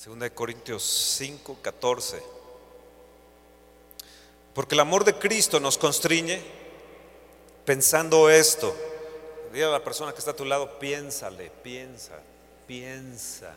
Segunda 0.00 0.30
Corintios 0.30 0.82
5, 1.18 1.58
14. 1.60 2.22
Porque 4.54 4.74
el 4.74 4.80
amor 4.80 5.04
de 5.04 5.12
Cristo 5.12 5.60
nos 5.60 5.76
constriñe 5.76 6.40
pensando 7.66 8.30
esto. 8.30 8.74
Dile 9.52 9.66
a 9.66 9.68
la 9.68 9.84
persona 9.84 10.12
que 10.12 10.20
está 10.20 10.30
a 10.30 10.36
tu 10.36 10.46
lado, 10.46 10.78
piénsale, 10.78 11.52
piensa, 11.62 12.18
piensa. 12.66 13.54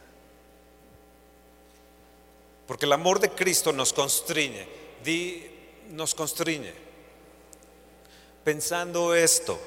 Porque 2.68 2.88
el 2.88 2.91
amor 2.91 3.21
de 3.21 3.30
Cristo 3.30 3.71
nos 3.71 3.94
constriñe, 3.94 4.68
di, 5.02 5.50
nos 5.91 6.14
constriñe. 6.14 6.73
Pensando 8.44 9.16
esto, 9.16 9.57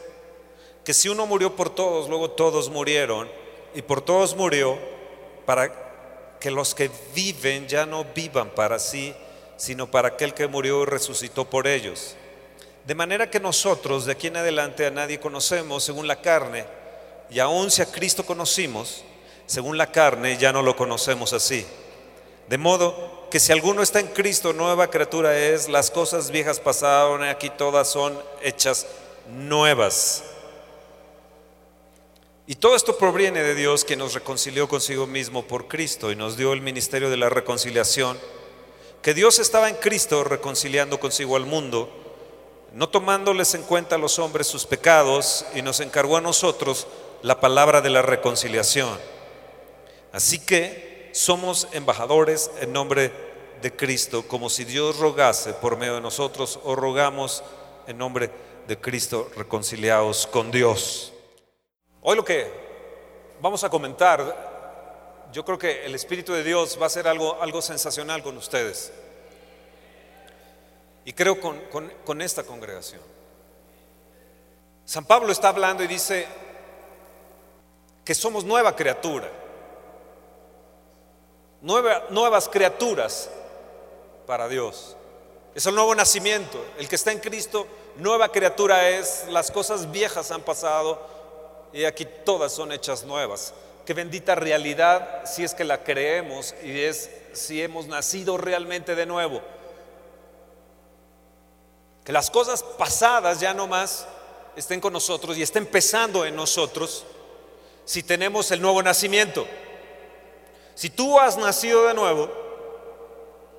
que 0.84 0.92
si 0.92 1.08
uno 1.08 1.24
murió 1.24 1.56
por 1.56 1.70
todos, 1.74 2.10
luego 2.10 2.32
todos 2.32 2.68
murieron, 2.68 3.30
y 3.74 3.80
por 3.80 4.02
todos 4.02 4.36
murió 4.36 4.78
para 5.46 5.85
que 6.40 6.50
los 6.50 6.74
que 6.74 6.90
viven 7.14 7.66
ya 7.66 7.86
no 7.86 8.04
vivan 8.04 8.50
para 8.50 8.78
sí, 8.78 9.14
sino 9.56 9.90
para 9.90 10.08
aquel 10.08 10.34
que 10.34 10.46
murió 10.46 10.82
y 10.82 10.86
resucitó 10.86 11.48
por 11.48 11.66
ellos. 11.66 12.16
De 12.84 12.94
manera 12.94 13.30
que 13.30 13.40
nosotros 13.40 14.06
de 14.06 14.12
aquí 14.12 14.28
en 14.28 14.36
adelante 14.36 14.86
a 14.86 14.90
nadie 14.90 15.18
conocemos 15.18 15.82
según 15.82 16.06
la 16.06 16.20
carne, 16.20 16.64
y 17.30 17.40
aun 17.40 17.70
si 17.70 17.82
a 17.82 17.90
Cristo 17.90 18.24
conocimos, 18.24 19.02
según 19.46 19.76
la 19.76 19.90
carne 19.90 20.36
ya 20.36 20.52
no 20.52 20.62
lo 20.62 20.76
conocemos 20.76 21.32
así. 21.32 21.66
De 22.48 22.58
modo 22.58 23.26
que 23.30 23.40
si 23.40 23.50
alguno 23.50 23.82
está 23.82 23.98
en 23.98 24.06
Cristo, 24.08 24.52
nueva 24.52 24.88
criatura 24.88 25.36
es, 25.36 25.68
las 25.68 25.90
cosas 25.90 26.30
viejas 26.30 26.60
pasaron, 26.60 27.24
aquí 27.24 27.50
todas 27.50 27.88
son 27.88 28.16
hechas 28.42 28.86
nuevas. 29.28 30.22
Y 32.48 32.54
todo 32.54 32.76
esto 32.76 32.96
proviene 32.96 33.42
de 33.42 33.56
Dios 33.56 33.84
que 33.84 33.96
nos 33.96 34.14
reconcilió 34.14 34.68
consigo 34.68 35.08
mismo 35.08 35.48
por 35.48 35.66
Cristo 35.66 36.12
y 36.12 36.16
nos 36.16 36.36
dio 36.36 36.52
el 36.52 36.60
ministerio 36.60 37.10
de 37.10 37.16
la 37.16 37.28
reconciliación, 37.28 38.16
que 39.02 39.14
Dios 39.14 39.40
estaba 39.40 39.68
en 39.68 39.74
Cristo 39.74 40.22
reconciliando 40.22 41.00
consigo 41.00 41.34
al 41.34 41.44
mundo, 41.44 41.90
no 42.72 42.88
tomándoles 42.88 43.54
en 43.54 43.64
cuenta 43.64 43.96
a 43.96 43.98
los 43.98 44.20
hombres 44.20 44.46
sus 44.46 44.64
pecados, 44.64 45.44
y 45.56 45.62
nos 45.62 45.80
encargó 45.80 46.18
a 46.18 46.20
nosotros 46.20 46.86
la 47.22 47.40
palabra 47.40 47.80
de 47.80 47.90
la 47.90 48.02
reconciliación. 48.02 48.96
Así 50.12 50.38
que 50.38 51.10
somos 51.12 51.66
embajadores 51.72 52.52
en 52.60 52.72
nombre 52.72 53.10
de 53.60 53.74
Cristo, 53.74 54.28
como 54.28 54.50
si 54.50 54.64
Dios 54.64 54.98
rogase 54.98 55.52
por 55.54 55.76
medio 55.76 55.96
de 55.96 56.00
nosotros, 56.00 56.60
o 56.62 56.76
rogamos 56.76 57.42
en 57.88 57.98
nombre 57.98 58.30
de 58.68 58.78
Cristo 58.78 59.28
reconciliados 59.34 60.28
con 60.28 60.52
Dios. 60.52 61.12
Hoy 62.08 62.14
lo 62.14 62.24
que 62.24 62.48
vamos 63.40 63.64
a 63.64 63.68
comentar, 63.68 65.26
yo 65.32 65.44
creo 65.44 65.58
que 65.58 65.84
el 65.84 65.92
Espíritu 65.92 66.32
de 66.32 66.44
Dios 66.44 66.78
va 66.78 66.84
a 66.84 66.86
hacer 66.86 67.08
algo, 67.08 67.42
algo 67.42 67.60
sensacional 67.60 68.22
con 68.22 68.36
ustedes. 68.36 68.92
Y 71.04 71.12
creo 71.12 71.40
con, 71.40 71.60
con 72.04 72.22
esta 72.22 72.44
congregación. 72.44 73.00
San 74.84 75.04
Pablo 75.04 75.32
está 75.32 75.48
hablando 75.48 75.82
y 75.82 75.88
dice 75.88 76.28
que 78.04 78.14
somos 78.14 78.44
nueva 78.44 78.76
criatura. 78.76 79.28
Nueva- 81.60 82.04
nuevas 82.10 82.48
criaturas 82.48 83.28
para 84.28 84.46
Dios. 84.46 84.96
Es 85.56 85.66
el 85.66 85.74
nuevo 85.74 85.92
nacimiento. 85.92 86.64
El 86.78 86.88
que 86.88 86.94
está 86.94 87.10
en 87.10 87.18
Cristo, 87.18 87.66
nueva 87.96 88.28
criatura 88.28 88.90
es. 88.90 89.24
Las 89.28 89.50
cosas 89.50 89.90
viejas 89.90 90.30
han 90.30 90.42
pasado 90.42 91.15
y 91.76 91.84
aquí 91.84 92.06
todas 92.24 92.52
son 92.52 92.72
hechas 92.72 93.04
nuevas. 93.04 93.52
Qué 93.84 93.92
bendita 93.92 94.34
realidad 94.34 95.26
si 95.26 95.44
es 95.44 95.52
que 95.52 95.62
la 95.62 95.84
creemos 95.84 96.54
y 96.62 96.80
es 96.80 97.10
si 97.34 97.60
hemos 97.60 97.86
nacido 97.86 98.38
realmente 98.38 98.94
de 98.94 99.04
nuevo. 99.04 99.42
Que 102.02 102.12
las 102.12 102.30
cosas 102.30 102.62
pasadas 102.62 103.40
ya 103.40 103.52
no 103.52 103.66
más 103.66 104.06
estén 104.56 104.80
con 104.80 104.94
nosotros 104.94 105.36
y 105.36 105.42
estén 105.42 105.64
empezando 105.64 106.24
en 106.24 106.34
nosotros 106.34 107.04
si 107.84 108.02
tenemos 108.02 108.50
el 108.52 108.62
nuevo 108.62 108.82
nacimiento. 108.82 109.46
Si 110.74 110.88
tú 110.88 111.20
has 111.20 111.36
nacido 111.36 111.88
de 111.88 111.92
nuevo, 111.92 112.30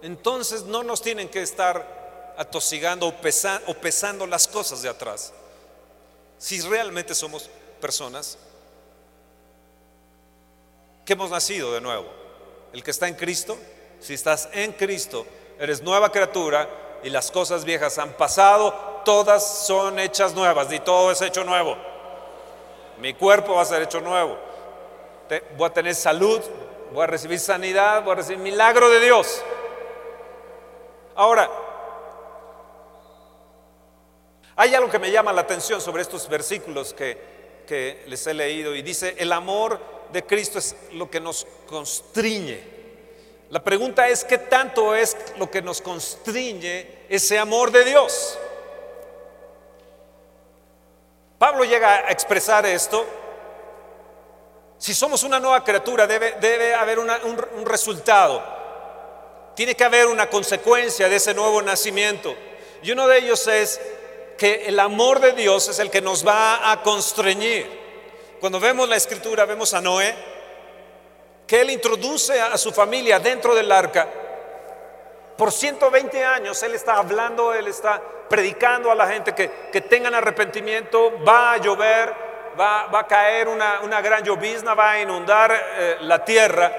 entonces 0.02 0.64
no 0.64 0.82
nos 0.82 1.04
tienen 1.04 1.30
que 1.30 1.44
estar 1.44 2.34
atosigando 2.36 3.06
o 3.08 3.74
pesando 3.76 4.26
las 4.26 4.48
cosas 4.48 4.82
de 4.82 4.90
atrás. 4.90 5.34
Si 6.40 6.60
realmente 6.62 7.14
somos 7.14 7.48
personas 7.78 8.38
que 11.06 11.14
hemos 11.14 11.32
nacido 11.32 11.74
de 11.74 11.82
nuevo. 11.82 12.06
El 12.74 12.84
que 12.84 12.92
está 12.92 13.08
en 13.08 13.16
Cristo, 13.16 13.58
si 14.00 14.14
estás 14.14 14.50
en 14.52 14.74
Cristo, 14.74 15.26
eres 15.58 15.82
nueva 15.82 16.12
criatura 16.12 16.70
y 17.04 17.10
las 17.10 17.32
cosas 17.32 17.64
viejas 17.64 17.98
han 17.98 18.14
pasado, 18.14 19.02
todas 19.06 19.66
son 19.66 20.00
hechas 20.00 20.34
nuevas 20.34 20.72
y 20.72 20.80
todo 20.80 21.12
es 21.12 21.22
hecho 21.22 21.44
nuevo. 21.44 21.78
Mi 23.00 23.14
cuerpo 23.14 23.56
va 23.56 23.62
a 23.62 23.66
ser 23.66 23.84
hecho 23.84 24.02
nuevo. 24.02 24.38
Voy 25.58 25.70
a 25.70 25.74
tener 25.74 25.96
salud, 25.96 26.42
voy 26.92 27.04
a 27.04 27.08
recibir 27.08 27.40
sanidad, 27.40 28.04
voy 28.04 28.14
a 28.14 28.16
recibir 28.16 28.40
milagro 28.40 28.90
de 28.90 29.00
Dios. 29.00 29.42
Ahora, 31.16 31.50
hay 34.56 34.74
algo 34.76 34.90
que 34.90 35.00
me 35.00 35.12
llama 35.12 35.32
la 35.32 35.42
atención 35.42 35.80
sobre 35.80 36.02
estos 36.02 36.28
versículos 36.28 36.94
que, 36.94 37.37
que 37.68 38.04
les 38.08 38.26
he 38.26 38.34
leído 38.34 38.74
y 38.74 38.82
dice, 38.82 39.14
el 39.20 39.32
amor 39.32 39.80
de 40.12 40.26
Cristo 40.26 40.58
es 40.58 40.76
lo 40.94 41.12
que 41.12 41.20
nos 41.20 41.46
constriñe. 41.68 42.60
La 43.52 43.64
pregunta 43.64 44.08
es, 44.08 44.24
¿qué 44.24 44.40
tanto 44.40 44.96
es 44.96 45.16
lo 45.38 45.52
que 45.52 45.62
nos 45.62 45.82
constriñe 45.82 47.06
ese 47.08 47.38
amor 47.38 47.72
de 47.72 47.86
Dios? 47.86 48.40
Pablo 51.38 51.64
llega 51.64 52.08
a 52.08 52.12
expresar 52.12 52.66
esto. 52.66 53.06
Si 54.80 54.94
somos 54.94 55.24
una 55.24 55.40
nueva 55.40 55.64
criatura, 55.64 56.08
debe, 56.08 56.36
debe 56.42 56.74
haber 56.74 56.98
un, 57.00 57.10
un 57.10 57.66
resultado. 57.66 58.44
Tiene 59.56 59.76
que 59.76 59.84
haber 59.84 60.08
una 60.08 60.30
consecuencia 60.30 61.08
de 61.08 61.16
ese 61.16 61.34
nuevo 61.34 61.62
nacimiento. 61.62 62.36
Y 62.82 62.92
uno 62.92 63.08
de 63.08 63.20
ellos 63.20 63.48
es 63.48 63.80
que 64.38 64.68
el 64.68 64.80
amor 64.80 65.20
de 65.20 65.34
Dios 65.34 65.68
es 65.68 65.80
el 65.80 65.90
que 65.90 66.02
nos 66.02 66.26
va 66.26 66.72
a 66.72 66.82
constreñir. 66.84 67.88
Cuando 68.40 68.60
vemos 68.60 68.88
la 68.88 68.96
escritura, 68.96 69.46
vemos 69.46 69.74
a 69.74 69.82
Noé, 69.82 70.16
que 71.48 71.62
él 71.62 71.72
introduce 71.72 72.40
a 72.40 72.58
su 72.58 72.72
familia 72.72 73.20
dentro 73.20 73.56
del 73.56 73.72
arca. 73.72 74.08
Por 75.36 75.52
120 75.52 76.24
años 76.24 76.62
él 76.64 76.76
está 76.76 76.96
hablando, 76.96 77.54
él 77.54 77.68
está 77.68 78.02
predicando 78.30 78.92
a 78.92 78.96
la 78.96 79.08
gente 79.08 79.34
que, 79.34 79.50
que 79.72 79.82
tengan 79.82 80.14
arrepentimiento, 80.14 81.24
va 81.24 81.54
a 81.54 81.58
llover, 81.58 82.14
va, 82.60 82.88
va 82.88 83.00
a 83.02 83.08
caer 83.08 83.48
una, 83.48 83.82
una 83.82 84.02
gran 84.02 84.24
llovizna, 84.24 84.74
va 84.74 84.92
a 84.92 85.02
inundar 85.02 85.52
eh, 85.54 85.98
la 86.02 86.24
tierra. 86.24 86.72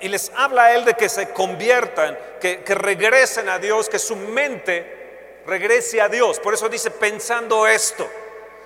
Y 0.00 0.08
les 0.08 0.30
habla 0.36 0.66
a 0.66 0.74
él 0.74 0.84
de 0.84 0.94
que 0.94 1.08
se 1.08 1.30
conviertan, 1.32 2.16
que, 2.40 2.62
que 2.62 2.74
regresen 2.74 3.48
a 3.48 3.58
Dios, 3.58 3.88
que 3.88 3.98
su 3.98 4.14
mente 4.16 4.97
regrese 5.48 6.00
a 6.00 6.08
Dios. 6.08 6.38
Por 6.38 6.54
eso 6.54 6.68
dice 6.68 6.90
pensando 6.90 7.66
esto. 7.66 8.08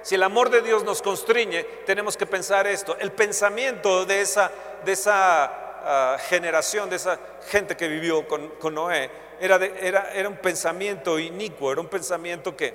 Si 0.02 0.16
el 0.16 0.22
amor 0.24 0.50
de 0.50 0.62
Dios 0.62 0.82
nos 0.82 1.00
constriñe, 1.00 1.62
tenemos 1.86 2.16
que 2.16 2.26
pensar 2.26 2.66
esto. 2.66 2.96
El 2.98 3.12
pensamiento 3.12 4.04
de 4.04 4.20
esa, 4.20 4.50
de 4.84 4.92
esa 4.92 5.44
ah, 5.44 6.18
generación, 6.28 6.90
de 6.90 6.96
esa 6.96 7.18
gente 7.48 7.76
que 7.76 7.86
vivió 7.86 8.26
con, 8.26 8.48
con 8.58 8.74
Noé, 8.74 9.10
era, 9.40 9.56
era, 9.64 10.12
era 10.12 10.28
un 10.28 10.36
pensamiento 10.36 11.18
inicuo, 11.18 11.70
era 11.72 11.80
un 11.80 11.88
pensamiento 11.88 12.56
que, 12.56 12.74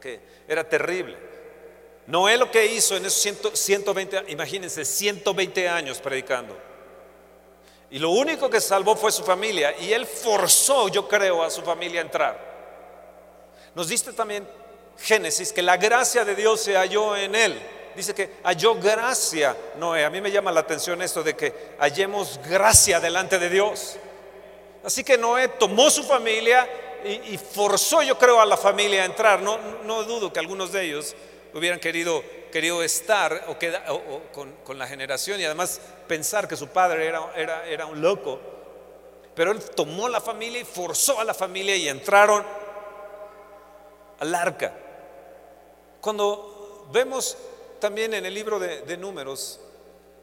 que 0.00 0.20
era 0.46 0.68
terrible. 0.68 1.16
Noé 2.06 2.36
lo 2.36 2.50
que 2.50 2.66
hizo 2.66 2.96
en 2.96 3.06
esos 3.06 3.20
100 3.20 3.56
120, 3.56 4.24
imagínense, 4.28 4.84
120 4.84 5.68
años 5.68 6.00
predicando. 6.00 6.56
Y 7.90 7.98
lo 7.98 8.10
único 8.10 8.50
que 8.50 8.60
salvó 8.60 8.94
fue 8.94 9.10
su 9.10 9.24
familia. 9.24 9.74
Y 9.78 9.92
él 9.92 10.06
forzó, 10.06 10.88
yo 10.88 11.08
creo, 11.08 11.42
a 11.42 11.50
su 11.50 11.62
familia 11.62 12.00
a 12.00 12.04
entrar. 12.04 12.45
Nos 13.76 13.88
dice 13.88 14.10
también 14.14 14.48
Génesis 14.98 15.52
que 15.52 15.60
la 15.60 15.76
gracia 15.76 16.24
de 16.24 16.34
Dios 16.34 16.62
se 16.62 16.74
halló 16.76 17.14
en 17.14 17.34
él. 17.34 17.60
Dice 17.94 18.14
que 18.14 18.30
halló 18.42 18.74
gracia 18.76 19.54
Noé. 19.76 20.04
A 20.06 20.08
mí 20.10 20.22
me 20.22 20.30
llama 20.30 20.50
la 20.50 20.60
atención 20.60 21.02
esto 21.02 21.22
de 21.22 21.36
que 21.36 21.52
hallemos 21.78 22.40
gracia 22.48 23.00
delante 23.00 23.38
de 23.38 23.50
Dios. 23.50 23.96
Así 24.82 25.04
que 25.04 25.18
Noé 25.18 25.48
tomó 25.48 25.90
su 25.90 26.02
familia 26.04 26.66
y, 27.04 27.36
forzó, 27.36 28.02
yo 28.02 28.18
creo, 28.18 28.40
a 28.40 28.46
la 28.46 28.56
familia 28.56 29.02
a 29.02 29.04
entrar. 29.04 29.40
No, 29.42 29.58
no 29.84 30.04
dudo 30.04 30.32
que 30.32 30.40
algunos 30.40 30.72
de 30.72 30.84
ellos 30.86 31.14
hubieran 31.52 31.78
querido, 31.78 32.24
querido 32.50 32.82
estar 32.82 33.44
o- 33.46 33.94
o 33.94 34.22
con, 34.32 34.52
con 34.64 34.78
la 34.78 34.86
generación 34.86 35.38
y 35.38 35.44
además 35.44 35.80
pensar 36.08 36.48
que 36.48 36.56
su 36.56 36.68
padre 36.68 37.06
era, 37.06 37.20
era, 37.36 37.66
era 37.66 37.84
un 37.84 38.00
loco. 38.00 38.40
Pero 39.34 39.52
él 39.52 39.60
tomó 39.74 40.08
la 40.08 40.22
familia 40.22 40.60
y 40.60 40.64
forzó 40.64 41.20
a 41.20 41.24
la 41.24 41.34
familia 41.34 41.76
y 41.76 41.88
entraron 41.90 42.42
al 44.20 44.34
arca. 44.34 44.72
Cuando 46.00 46.88
vemos 46.92 47.36
también 47.80 48.14
en 48.14 48.26
el 48.26 48.34
libro 48.34 48.58
de, 48.58 48.96
números 48.96 49.60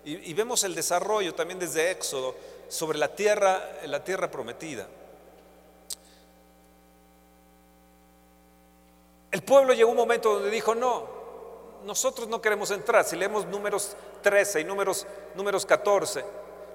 y, 0.06 0.30
y 0.30 0.34
vemos 0.34 0.64
el 0.64 0.76
desarrollo 0.76 1.34
también 1.34 1.60
desde 1.60 1.92
Éxodo, 1.92 2.36
sobre 2.68 2.98
la 2.98 3.16
tierra, 3.16 3.62
la 3.86 4.04
tierra 4.04 4.30
prometida. 4.32 4.88
El 9.32 9.42
pueblo 9.44 9.74
llegó 9.74 9.90
un 9.90 9.98
momento 9.98 10.36
donde 10.36 10.50
dijo, 10.50 10.76
no, 10.76 11.08
nosotros 11.86 12.28
no 12.28 12.42
queremos 12.42 12.72
entrar. 12.72 13.04
Si 13.04 13.16
leemos 13.16 13.46
números 13.46 13.96
13 14.22 14.62
y 14.62 14.64
números, 14.64 15.06
números 15.36 15.66
14, 15.66 16.24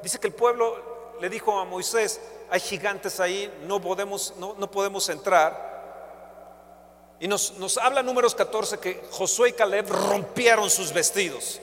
dice 0.03 0.19
que 0.19 0.27
el 0.27 0.35
pueblo 0.35 1.15
le 1.21 1.29
dijo 1.29 1.59
a 1.59 1.65
Moisés, 1.65 2.21
hay 2.51 2.61
gigantes 2.61 3.21
ahí, 3.21 3.53
no 3.67 3.81
podemos, 3.81 4.35
no, 4.39 4.55
no 4.59 4.71
podemos 4.71 5.09
entrar. 5.09 5.78
Y 7.21 7.29
nos, 7.29 7.53
nos 7.59 7.79
habla 7.79 8.03
números 8.03 8.35
14 8.35 8.79
que 8.79 9.03
Josué 9.11 9.51
y 9.51 9.53
Caleb 9.53 9.89
rompieron 9.89 10.71
sus 10.71 10.93
vestidos. 10.93 11.61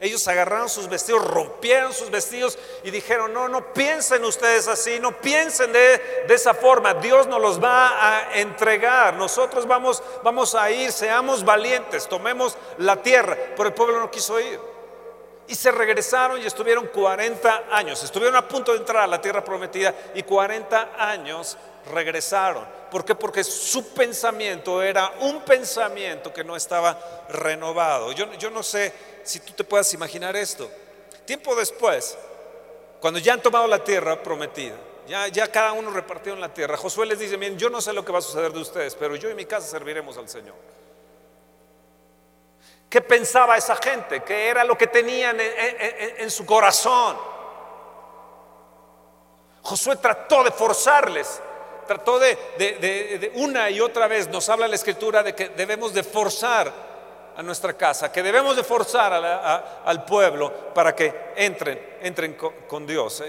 Ellos 0.00 0.28
agarraron 0.28 0.68
sus 0.68 0.88
vestidos, 0.88 1.24
rompieron 1.24 1.92
sus 1.94 2.10
vestidos 2.10 2.58
y 2.82 2.90
dijeron, 2.90 3.32
no, 3.32 3.48
no 3.48 3.72
piensen 3.72 4.24
ustedes 4.24 4.68
así, 4.68 4.98
no 5.00 5.12
piensen 5.18 5.72
de, 5.72 6.26
esa 6.28 6.52
forma, 6.52 6.92
Dios 6.92 7.26
nos 7.26 7.40
los 7.40 7.62
va 7.62 8.18
a 8.18 8.38
entregar, 8.38 9.14
nosotros 9.14 9.66
vamos, 9.66 10.02
vamos 10.22 10.54
a 10.54 10.70
ir, 10.70 10.92
seamos 10.92 11.44
valientes, 11.44 12.06
tomemos 12.06 12.56
la 12.76 12.96
tierra, 12.96 13.34
pero 13.56 13.68
el 13.68 13.74
pueblo 13.74 13.98
no 13.98 14.10
quiso 14.10 14.38
ir. 14.40 14.73
Y 15.46 15.54
se 15.54 15.70
regresaron 15.70 16.40
y 16.40 16.46
estuvieron 16.46 16.86
40 16.86 17.64
años, 17.70 18.02
estuvieron 18.02 18.36
a 18.36 18.48
punto 18.48 18.72
de 18.72 18.78
entrar 18.78 19.02
a 19.02 19.06
la 19.06 19.20
tierra 19.20 19.44
prometida 19.44 19.94
y 20.14 20.22
40 20.22 20.92
años 20.98 21.58
regresaron. 21.92 22.64
¿Por 22.90 23.04
qué? 23.04 23.14
Porque 23.14 23.44
su 23.44 23.92
pensamiento 23.92 24.82
era 24.82 25.12
un 25.20 25.42
pensamiento 25.42 26.32
que 26.32 26.44
no 26.44 26.56
estaba 26.56 26.98
renovado. 27.28 28.12
Yo, 28.12 28.32
yo 28.34 28.50
no 28.50 28.62
sé 28.62 28.92
si 29.22 29.40
tú 29.40 29.52
te 29.52 29.64
puedas 29.64 29.92
imaginar 29.92 30.34
esto. 30.36 30.70
Tiempo 31.26 31.54
después, 31.56 32.16
cuando 33.00 33.18
ya 33.18 33.34
han 33.34 33.42
tomado 33.42 33.66
la 33.66 33.82
tierra 33.82 34.22
prometida, 34.22 34.76
ya, 35.06 35.28
ya 35.28 35.50
cada 35.50 35.72
uno 35.72 35.90
repartió 35.90 36.32
en 36.32 36.40
la 36.40 36.52
tierra, 36.52 36.76
Josué 36.76 37.04
les 37.06 37.18
dice, 37.18 37.36
miren, 37.36 37.58
yo 37.58 37.68
no 37.68 37.80
sé 37.80 37.92
lo 37.92 38.04
que 38.04 38.12
va 38.12 38.18
a 38.18 38.22
suceder 38.22 38.52
de 38.52 38.60
ustedes, 38.60 38.94
pero 38.94 39.16
yo 39.16 39.28
y 39.28 39.34
mi 39.34 39.44
casa 39.44 39.66
serviremos 39.66 40.16
al 40.16 40.28
Señor. 40.28 40.54
¿Qué 42.88 43.00
pensaba 43.00 43.56
esa 43.56 43.76
gente? 43.76 44.22
¿Qué 44.22 44.48
era 44.48 44.64
lo 44.64 44.78
que 44.78 44.86
tenían 44.86 45.36
en 45.40 46.30
su 46.30 46.46
corazón? 46.46 47.16
Josué 49.62 49.96
trató 49.96 50.44
de 50.44 50.50
forzarles 50.50 51.40
trató 51.84 52.18
de, 52.18 53.32
una 53.34 53.70
y 53.70 53.80
otra 53.80 54.08
vez, 54.08 54.28
nos 54.28 54.48
habla 54.48 54.66
la 54.68 54.74
escritura 54.74 55.22
de 55.22 55.34
que 55.34 55.50
debemos 55.50 55.94
de 55.94 56.02
forzar 56.02 56.72
a 57.36 57.42
nuestra 57.42 57.74
casa, 57.74 58.12
que 58.12 58.22
debemos 58.22 58.56
de 58.56 58.64
forzar 58.64 59.12
al 59.84 60.04
pueblo 60.04 60.52
para 60.74 60.94
que 60.94 61.32
entren, 61.36 61.96
entren 62.00 62.36
con, 62.68 62.86
Dios. 62.86 63.22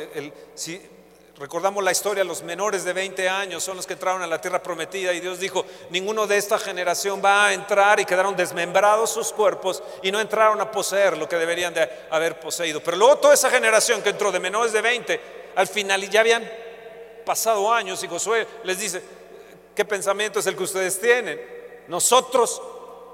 Recordamos 1.37 1.83
la 1.83 1.91
historia, 1.91 2.23
los 2.23 2.43
menores 2.43 2.83
de 2.83 2.93
20 2.93 3.27
años 3.27 3.63
son 3.63 3.75
los 3.75 3.85
que 3.85 3.93
entraron 3.93 4.21
a 4.21 4.27
la 4.27 4.39
tierra 4.39 4.63
prometida 4.63 5.11
y 5.13 5.19
Dios 5.19 5.39
dijo, 5.39 5.65
ninguno 5.89 6.27
de 6.27 6.37
esta 6.37 6.57
generación 6.57 7.21
va 7.23 7.47
a 7.47 7.53
entrar 7.53 7.99
y 7.99 8.05
quedaron 8.05 8.35
desmembrados 8.35 9.09
sus 9.09 9.33
cuerpos 9.33 9.83
y 10.01 10.11
no 10.11 10.19
entraron 10.19 10.61
a 10.61 10.71
poseer 10.71 11.17
lo 11.17 11.27
que 11.27 11.35
deberían 11.35 11.73
de 11.73 11.89
haber 12.09 12.39
poseído. 12.39 12.81
Pero 12.81 12.97
luego 12.97 13.17
toda 13.17 13.33
esa 13.33 13.49
generación 13.49 14.01
que 14.01 14.09
entró 14.09 14.31
de 14.31 14.39
menores 14.39 14.71
de 14.71 14.81
20, 14.81 15.21
al 15.55 15.67
final 15.67 16.09
ya 16.09 16.21
habían 16.21 16.49
pasado 17.25 17.73
años 17.73 18.01
y 18.03 18.07
Josué 18.07 18.47
les 18.63 18.79
dice, 18.79 19.03
¿qué 19.75 19.83
pensamiento 19.83 20.39
es 20.39 20.47
el 20.47 20.55
que 20.55 20.63
ustedes 20.63 20.99
tienen? 21.01 21.41
Nosotros, 21.87 22.61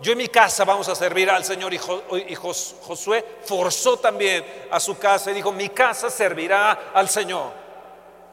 yo 0.02 0.12
y 0.12 0.16
mi 0.16 0.28
casa 0.28 0.64
vamos 0.64 0.88
a 0.90 0.96
servir 0.96 1.30
al 1.30 1.44
Señor 1.44 1.74
y, 1.74 2.36
Josué 2.36 3.26
forzó 3.46 3.98
también 3.98 4.46
a 4.70 4.80
su 4.80 4.98
casa 4.98 5.32
y 5.32 5.34
dijo, 5.34 5.52
mi 5.52 5.70
casa 5.70 6.12
servirá 6.12 6.92
al 6.94 7.10
Señor. 7.10 7.61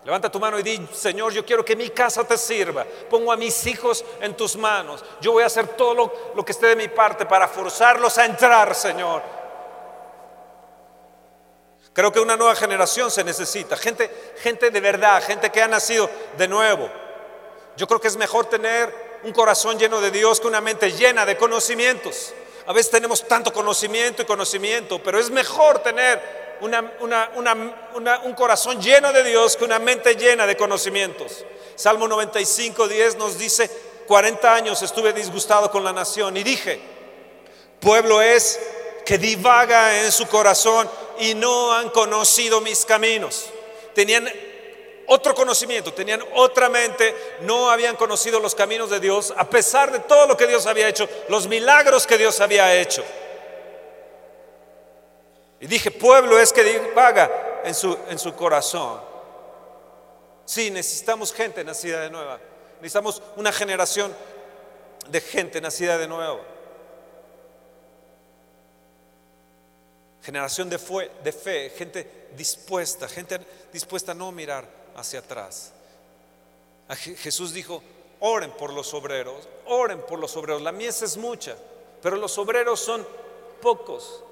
Levanta 0.09 0.31
tu 0.31 0.41
mano 0.41 0.59
y 0.59 0.63
di, 0.63 0.89
Señor, 0.91 1.35
yo 1.35 1.45
quiero 1.45 1.63
que 1.63 1.77
mi 1.77 1.91
casa 1.91 2.25
te 2.25 2.39
sirva. 2.39 2.87
Pongo 3.11 3.31
a 3.31 3.37
mis 3.37 3.67
hijos 3.67 4.03
en 4.23 4.35
tus 4.35 4.57
manos. 4.57 5.05
Yo 5.21 5.33
voy 5.33 5.43
a 5.43 5.47
hacer 5.49 5.69
todo 5.77 6.11
lo, 6.35 6.45
que 6.47 6.53
esté 6.53 6.69
de 6.69 6.77
mi 6.77 6.89
parte 6.89 7.27
para 7.27 7.47
forzarlos 7.47 8.17
a 8.17 8.25
entrar, 8.25 8.75
Señor. 8.75 9.21
Creo 11.93 12.11
que 12.11 12.21
una 12.21 12.39
nueva 12.39 12.55
generación 12.55 13.11
se 13.11 13.23
necesita, 13.23 13.77
gente, 13.77 14.33
gente 14.39 14.71
de 14.71 14.81
verdad, 14.81 15.23
gente 15.23 15.51
que 15.51 15.61
ha 15.61 15.69
nacido 15.69 16.09
de 16.39 16.49
nuevo. 16.49 16.89
Yo 17.77 17.87
creo 17.87 18.01
que 18.01 18.09
es 18.09 18.17
mejor 18.17 18.47
tener 18.47 19.21
un 19.25 19.33
corazón 19.33 19.79
lleno 19.79 20.01
de 20.01 20.11
Dios 20.11 20.41
que 20.41 20.47
una 20.47 20.63
mente 20.63 20.91
llena 20.91 21.27
de 21.27 21.37
conocimientos. 21.37 22.33
A 22.67 22.73
veces 22.73 22.91
tenemos 22.91 23.29
tanto 23.29 23.53
conocimiento 23.53 24.23
y 24.23 24.25
conocimiento, 24.25 25.03
pero 25.03 25.19
es 25.19 25.29
mejor 25.29 25.81
tener 25.81 26.48
un 26.61 28.35
corazón 28.35 28.81
lleno 28.81 29.13
de 29.13 29.25
Dios 29.25 29.57
que 29.57 29.65
una 29.65 29.79
mente 29.79 30.15
llena 30.15 30.47
de 30.47 30.57
conocimientos. 30.57 31.45
Salmo 31.75 32.09
95, 32.09 32.89
10 32.89 33.17
nos 33.17 33.39
dice, 33.39 33.71
40 34.07 34.55
años 34.55 34.83
estuve 34.83 35.13
disgustado 35.13 35.71
con 35.71 35.85
la 35.85 35.93
nación 35.93 36.37
y 36.37 36.43
dije, 36.43 36.81
pueblo 37.79 38.21
es 38.21 38.59
que 39.05 39.19
divaga 39.19 40.03
en 40.03 40.11
su 40.11 40.27
corazón 40.27 40.91
y 41.19 41.35
no 41.35 41.73
han 41.73 41.91
conocido 41.91 42.61
mis 42.61 42.85
caminos. 42.85 43.47
Tenían 43.95 44.29
otro 45.07 45.35
conocimiento, 45.35 45.93
tenían 45.93 46.23
otra 46.35 46.69
mente, 46.69 47.15
no 47.41 47.71
habían 47.71 47.97
conocido 47.97 48.41
los 48.41 48.55
caminos 48.55 48.91
de 48.91 49.01
Dios, 49.01 49.33
a 49.37 49.49
pesar 49.49 49.91
de 49.91 50.01
todo 50.01 50.27
lo 50.27 50.37
que 50.37 50.47
Dios 50.47 50.67
había 50.67 50.89
hecho, 50.89 51.09
los 51.29 51.47
milagros 51.47 52.07
que 52.07 52.19
Dios 52.19 52.41
había 52.41 52.75
hecho. 52.75 53.03
Y 55.61 55.67
dije, 55.67 55.91
pueblo 55.91 56.39
es 56.39 56.53
que 56.53 56.63
divaga 56.63 57.61
en 57.65 57.75
su, 57.75 57.97
en 58.09 58.19
su 58.19 58.35
corazón. 58.35 59.01
Sí, 60.45 60.71
necesitamos 60.71 61.33
gente 61.33 61.65
nacida 61.65 62.01
de 62.01 62.11
nueva. 62.11 62.39
Necesitamos 62.81 63.23
una 63.37 63.53
generación 63.53 64.15
de 65.09 65.21
gente 65.21 65.61
nacida 65.61 65.99
de 65.99 66.07
nuevo. 66.09 66.41
generación 70.29 70.69
de, 70.69 70.79
de 71.25 71.33
fe, 71.33 71.71
gente 71.71 72.29
dispuesta, 72.37 73.09
gente 73.09 73.41
dispuesta 73.73 74.13
a 74.13 74.15
no 74.15 74.31
mirar 74.31 74.69
hacia 74.95 75.21
atrás. 75.21 75.73
Jesús 77.17 77.55
dijo, 77.55 77.83
oren 78.21 78.51
por 78.51 78.71
los 78.75 78.93
obreros, 78.93 79.49
oren 79.65 80.03
por 80.03 80.19
los 80.19 80.37
obreros. 80.37 80.61
La 80.61 80.71
mies 80.71 81.01
es 81.01 81.17
mucha, 81.17 81.57
pero 82.03 82.17
los 82.17 82.37
obreros 82.37 82.79
son 82.79 83.07
pocos. 83.63 84.23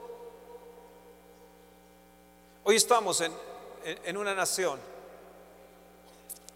Hoy 2.69 2.75
estamos 2.75 3.21
en, 3.21 3.33
en 4.05 4.17
una 4.17 4.35
nación 4.35 4.81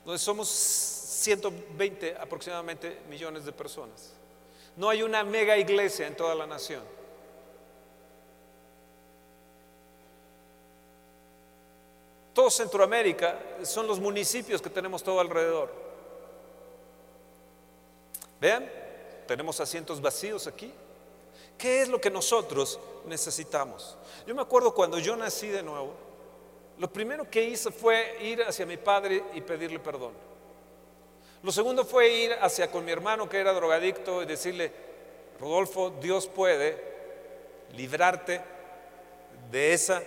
donde 0.04 0.18
somos 0.18 0.48
120 0.48 2.16
aproximadamente 2.16 3.02
millones 3.08 3.44
de 3.44 3.52
personas. 3.52 4.10
No 4.74 4.88
hay 4.88 5.04
una 5.04 5.22
mega 5.22 5.56
iglesia 5.56 6.08
en 6.08 6.16
toda 6.16 6.34
la 6.34 6.48
nación. 6.48 6.82
Todo 12.34 12.50
Centroamérica 12.50 13.38
son 13.62 13.86
los 13.86 14.00
municipios 14.00 14.60
que 14.60 14.68
tenemos 14.68 15.04
todo 15.04 15.20
alrededor. 15.20 15.72
Vean, 18.40 18.68
tenemos 19.28 19.60
asientos 19.60 20.00
vacíos 20.00 20.48
aquí. 20.48 20.74
¿Qué 21.56 21.82
es 21.82 21.88
lo 21.88 22.00
que 22.00 22.10
nosotros 22.10 22.80
necesitamos? 23.06 23.96
Yo 24.26 24.34
me 24.34 24.42
acuerdo 24.42 24.74
cuando 24.74 24.98
yo 24.98 25.16
nací 25.16 25.48
de 25.48 25.62
nuevo, 25.62 25.92
lo 26.78 26.90
primero 26.90 27.28
que 27.28 27.44
hice 27.44 27.70
fue 27.70 28.16
ir 28.22 28.42
hacia 28.42 28.64
mi 28.64 28.76
padre 28.76 29.22
y 29.34 29.40
pedirle 29.40 29.78
perdón. 29.78 30.12
Lo 31.42 31.52
segundo 31.52 31.84
fue 31.84 32.08
ir 32.08 32.32
hacia 32.40 32.70
con 32.70 32.84
mi 32.84 32.92
hermano 32.92 33.28
que 33.28 33.38
era 33.38 33.52
drogadicto 33.52 34.22
y 34.22 34.26
decirle, 34.26 34.72
Rodolfo, 35.38 35.90
Dios 36.00 36.26
puede 36.26 36.82
librarte 37.72 38.40
de 39.50 39.72
esa 39.72 40.02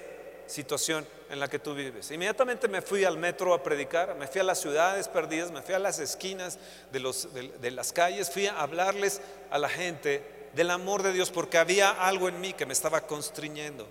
situación 0.46 1.08
en 1.30 1.40
la 1.40 1.48
que 1.48 1.58
tú 1.58 1.74
vives. 1.74 2.12
Inmediatamente 2.12 2.68
me 2.68 2.82
fui 2.82 3.04
al 3.04 3.18
metro 3.18 3.54
a 3.54 3.64
predicar, 3.64 4.16
me 4.16 4.28
fui 4.28 4.42
a 4.42 4.44
las 4.44 4.60
ciudades 4.60 5.08
perdidas, 5.08 5.52
me 5.52 5.62
fui 5.62 5.74
a 5.74 5.80
las 5.80 6.00
esquinas 6.00 6.60
de, 6.92 7.52
de, 7.60 7.72
las 7.72 7.92
calles, 7.92 8.30
fui 8.30 8.46
a 8.46 8.62
hablarles 8.62 9.22
a 9.50 9.58
la 9.58 9.70
gente 9.70 10.43
del 10.54 10.72
amor 10.72 11.04
de 11.04 11.14
Dios 11.14 11.32
porque 11.32 11.58
había 11.58 11.92
algo 11.92 12.30
en 12.30 12.40
mí 12.40 12.54
que 12.54 12.66
me 12.66 12.74
estaba 12.74 13.02
constriñendo. 13.02 13.88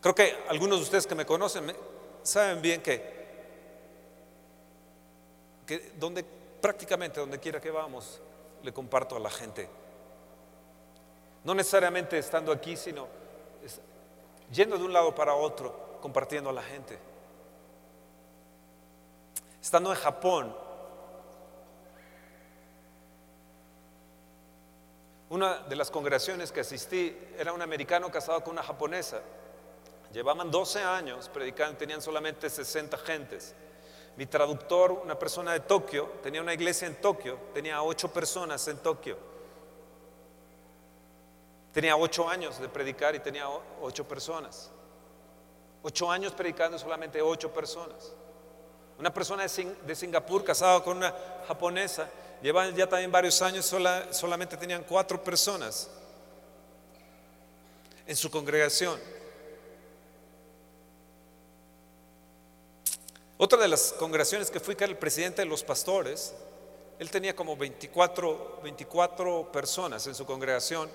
Creo 0.00 0.14
que 0.14 0.36
algunos 0.48 0.78
de 0.78 0.84
ustedes 0.84 1.06
que 1.06 1.14
me 1.14 1.26
conocen 1.26 1.74
saben 2.22 2.62
bien 2.62 2.80
que, 2.82 3.20
que 5.66 5.92
donde, 5.98 6.24
prácticamente 6.24 7.20
donde 7.20 7.38
quiera 7.38 7.60
que 7.60 7.70
vamos, 7.70 8.20
le 8.62 8.72
comparto 8.72 9.16
a 9.16 9.20
la 9.20 9.30
gente 9.30 9.68
no 11.44 11.54
necesariamente 11.54 12.18
estando 12.18 12.52
aquí, 12.52 12.76
sino 12.76 13.06
yendo 14.52 14.76
de 14.76 14.84
un 14.84 14.92
lado 14.92 15.14
para 15.14 15.34
otro, 15.34 15.98
compartiendo 16.02 16.50
a 16.50 16.52
la 16.52 16.62
gente. 16.62 16.98
Estando 19.62 19.90
en 19.90 19.98
Japón, 19.98 20.54
Una 25.30 25.58
de 25.58 25.76
las 25.76 25.90
congregaciones 25.90 26.50
que 26.50 26.60
asistí 26.60 27.16
era 27.38 27.52
un 27.52 27.62
americano 27.62 28.10
casado 28.10 28.42
con 28.42 28.52
una 28.52 28.62
japonesa. 28.62 29.20
Llevaban 30.12 30.50
12 30.50 30.82
años 30.82 31.28
predicando, 31.28 31.78
tenían 31.78 32.02
solamente 32.02 32.50
60 32.50 32.98
gentes. 32.98 33.54
Mi 34.16 34.26
traductor, 34.26 34.90
una 34.90 35.16
persona 35.16 35.52
de 35.52 35.60
Tokio, 35.60 36.14
tenía 36.20 36.42
una 36.42 36.52
iglesia 36.52 36.88
en 36.88 36.96
Tokio, 36.96 37.38
tenía 37.54 37.80
8 37.80 38.12
personas 38.12 38.66
en 38.66 38.78
Tokio. 38.78 39.16
Tenía 41.72 41.96
8 41.96 42.28
años 42.28 42.58
de 42.60 42.68
predicar 42.68 43.14
y 43.14 43.20
tenía 43.20 43.48
8 43.80 44.08
personas. 44.08 44.72
8 45.84 46.10
años 46.10 46.32
predicando 46.32 46.76
solamente 46.76 47.22
8 47.22 47.52
personas. 47.52 48.12
Una 48.98 49.14
persona 49.14 49.44
de, 49.46 49.94
Singapur 49.94 50.44
casada 50.44 50.82
con 50.82 50.98
una 50.98 51.14
japonesa, 51.46 52.10
llevan 52.42 52.74
ya 52.74 52.88
también 52.88 53.12
varios 53.12 53.40
años, 53.42 53.66
solamente 54.10 54.56
tenían 54.56 54.84
4 54.84 55.22
personas 55.22 55.88
en 58.06 58.16
su 58.16 58.30
congregación. 58.30 58.98
Otra 63.38 63.58
de 63.58 63.68
las 63.68 63.92
congregaciones 63.94 64.50
que 64.50 64.60
fui, 64.60 64.76
que 64.76 64.84
era 64.84 64.90
el 64.90 64.98
presidente 64.98 65.42
de 65.42 65.46
los 65.46 65.64
pastores, 65.64 66.34
él 66.98 67.10
tenía 67.10 67.34
como 67.34 67.56
24, 67.56 68.60
24 68.62 69.50
personas 69.50 70.06
en 70.06 70.14
su 70.14 70.26
congregación 70.26 70.90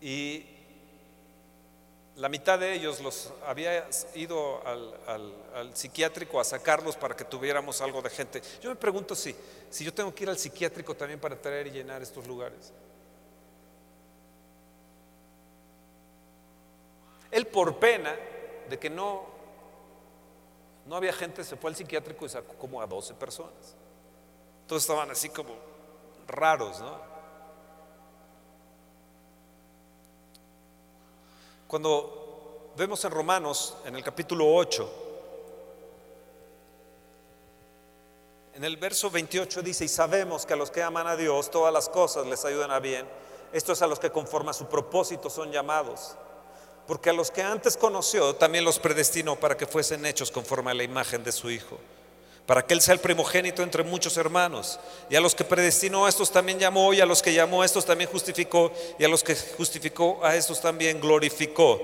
y 0.00 0.55
la 2.16 2.28
mitad 2.28 2.58
de 2.58 2.72
ellos 2.72 3.00
los 3.00 3.32
había 3.46 3.88
ido 4.14 4.62
al, 4.66 5.74
psiquiátrico 5.74 6.40
a 6.40 6.44
sacarlos 6.44 6.96
para 6.96 7.14
que 7.14 7.24
tuviéramos 7.24 7.80
algo 7.80 8.00
de 8.02 8.10
gente. 8.10 8.42
Yo 8.62 8.70
me 8.70 8.76
pregunto 8.76 9.14
si, 9.14 9.34
si 9.70 9.84
yo 9.84 9.92
tengo 9.92 10.14
que 10.14 10.24
ir 10.24 10.30
al 10.30 10.38
psiquiátrico 10.38 10.94
también 10.94 11.20
para 11.20 11.40
traer 11.40 11.66
y 11.66 11.70
llenar 11.70 12.02
estos 12.02 12.26
lugares. 12.26 12.72
Él 17.30 17.46
por 17.46 17.78
pena 17.78 18.16
de 18.68 18.78
que 18.78 18.88
no 18.88 19.36
no 20.86 20.96
había 20.96 21.12
gente, 21.12 21.42
se 21.42 21.56
fue 21.56 21.70
al 21.70 21.76
psiquiátrico 21.76 22.24
y 22.26 22.28
sacó 22.28 22.54
como 22.54 22.80
a 22.80 22.86
12 22.86 23.14
personas. 23.14 23.74
Todos 24.66 24.82
estaban 24.82 25.10
así 25.10 25.28
como 25.28 25.54
raros, 26.28 26.80
¿no? 26.80 27.15
Cuando 31.66 32.72
vemos 32.76 33.04
en 33.04 33.10
Romanos, 33.10 33.76
en 33.84 33.96
el 33.96 34.04
capítulo 34.04 34.54
8, 34.54 35.02
en 38.54 38.64
el 38.64 38.76
verso 38.76 39.10
28 39.10 39.62
dice, 39.62 39.84
y 39.84 39.88
sabemos 39.88 40.46
que 40.46 40.54
a 40.54 40.56
los 40.56 40.70
que 40.70 40.82
aman 40.82 41.06
a 41.06 41.16
Dios 41.16 41.50
todas 41.50 41.72
las 41.72 41.88
cosas 41.88 42.26
les 42.26 42.44
ayudan 42.44 42.70
a 42.70 42.78
bien. 42.78 43.06
Esto 43.52 43.72
es 43.72 43.82
a 43.82 43.86
los 43.86 43.98
que 43.98 44.10
conforme 44.10 44.50
a 44.50 44.54
su 44.54 44.66
propósito 44.66 45.28
son 45.28 45.50
llamados. 45.50 46.16
Porque 46.86 47.10
a 47.10 47.12
los 47.12 47.30
que 47.30 47.42
antes 47.42 47.76
conoció 47.76 48.34
también 48.36 48.64
los 48.64 48.78
predestinó 48.78 49.36
para 49.36 49.56
que 49.56 49.66
fuesen 49.66 50.06
hechos 50.06 50.30
conforme 50.30 50.70
a 50.70 50.74
la 50.74 50.84
imagen 50.84 51.24
de 51.24 51.32
su 51.32 51.50
Hijo, 51.50 51.78
para 52.46 52.64
que 52.64 52.74
Él 52.74 52.80
sea 52.80 52.94
el 52.94 53.00
primogénito 53.00 53.62
entre 53.62 53.82
muchos 53.82 54.16
hermanos. 54.16 54.78
Y 55.10 55.16
a 55.16 55.20
los 55.20 55.34
que 55.34 55.44
predestinó 55.44 56.06
a 56.06 56.08
estos 56.08 56.30
también 56.30 56.60
llamó, 56.60 56.94
y 56.94 57.00
a 57.00 57.06
los 57.06 57.22
que 57.22 57.34
llamó 57.34 57.62
a 57.62 57.66
estos 57.66 57.84
también 57.84 58.08
justificó, 58.08 58.72
y 58.98 59.04
a 59.04 59.08
los 59.08 59.24
que 59.24 59.34
justificó 59.34 60.24
a 60.24 60.36
estos 60.36 60.60
también 60.60 61.00
glorificó. 61.00 61.80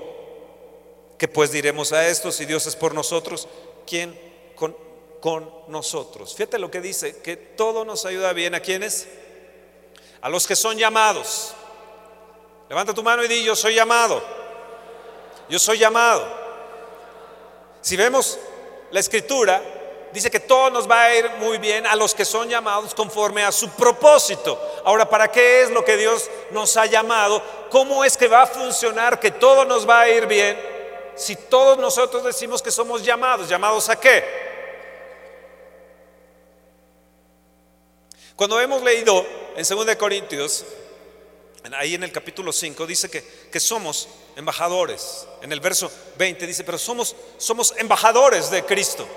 ¿Qué 1.17 1.27
pues 1.27 1.51
diremos 1.51 1.91
a 1.91 2.07
estos? 2.07 2.35
Si 2.35 2.45
Dios 2.45 2.65
es 2.65 2.75
por 2.75 2.93
nosotros, 2.93 3.47
¿quién 3.85 4.17
con, 4.55 4.75
con 5.19 5.51
nosotros? 5.67 6.33
Fíjate 6.33 6.57
lo 6.57 6.71
que 6.71 6.81
dice, 6.81 7.17
que 7.21 7.35
todo 7.35 7.83
nos 7.83 8.05
ayuda 8.05 8.31
bien. 8.31 8.55
¿A 8.55 8.61
quiénes? 8.61 9.07
A 10.21 10.29
los 10.29 10.47
que 10.47 10.55
son 10.55 10.77
llamados. 10.77 11.53
Levanta 12.69 12.93
tu 12.93 13.03
mano 13.03 13.23
y 13.23 13.27
di, 13.27 13.43
yo 13.43 13.55
soy 13.55 13.75
llamado. 13.75 14.23
Yo 15.49 15.59
soy 15.59 15.77
llamado. 15.77 16.25
Si 17.81 17.97
vemos 17.97 18.39
la 18.91 19.01
escritura, 19.01 19.61
dice 20.13 20.29
que 20.29 20.39
todo 20.39 20.69
nos 20.69 20.89
va 20.89 21.03
a 21.03 21.15
ir 21.15 21.29
muy 21.39 21.57
bien 21.57 21.85
a 21.87 21.95
los 21.95 22.13
que 22.13 22.23
son 22.23 22.47
llamados 22.47 22.93
conforme 22.93 23.43
a 23.43 23.51
su 23.51 23.69
propósito. 23.71 24.59
Ahora, 24.85 25.09
¿para 25.09 25.31
qué 25.31 25.63
es 25.63 25.71
lo 25.71 25.83
que 25.83 25.97
Dios 25.97 26.29
nos 26.51 26.77
ha 26.77 26.85
llamado? 26.85 27.41
¿Cómo 27.69 28.05
es 28.05 28.15
que 28.15 28.27
va 28.27 28.43
a 28.43 28.47
funcionar 28.47 29.19
que 29.19 29.31
todo 29.31 29.65
nos 29.65 29.89
va 29.89 30.01
a 30.01 30.09
ir 30.09 30.27
bien 30.27 30.57
si 31.15 31.35
todos 31.35 31.77
nosotros 31.77 32.23
decimos 32.23 32.61
que 32.61 32.71
somos 32.71 33.03
llamados? 33.03 33.49
¿Llamados 33.49 33.89
a 33.89 33.99
qué? 33.99 34.23
Cuando 38.35 38.59
hemos 38.61 38.81
leído 38.83 39.25
en 39.55 39.65
2 39.67 39.95
Corintios 39.95 40.63
Ahí 41.71 41.95
en 41.95 42.03
el 42.03 42.11
capítulo 42.11 42.51
5 42.51 42.85
dice 42.85 43.09
que, 43.09 43.23
que, 43.49 43.59
somos 43.59 44.09
embajadores. 44.35 45.25
En 45.41 45.51
el 45.53 45.61
verso 45.61 45.89
20 46.17 46.45
dice, 46.45 46.65
pero 46.65 46.77
somos, 46.77 47.15
somos 47.37 47.73
embajadores 47.77 48.51
de 48.51 48.65
Cristo. 48.65 49.07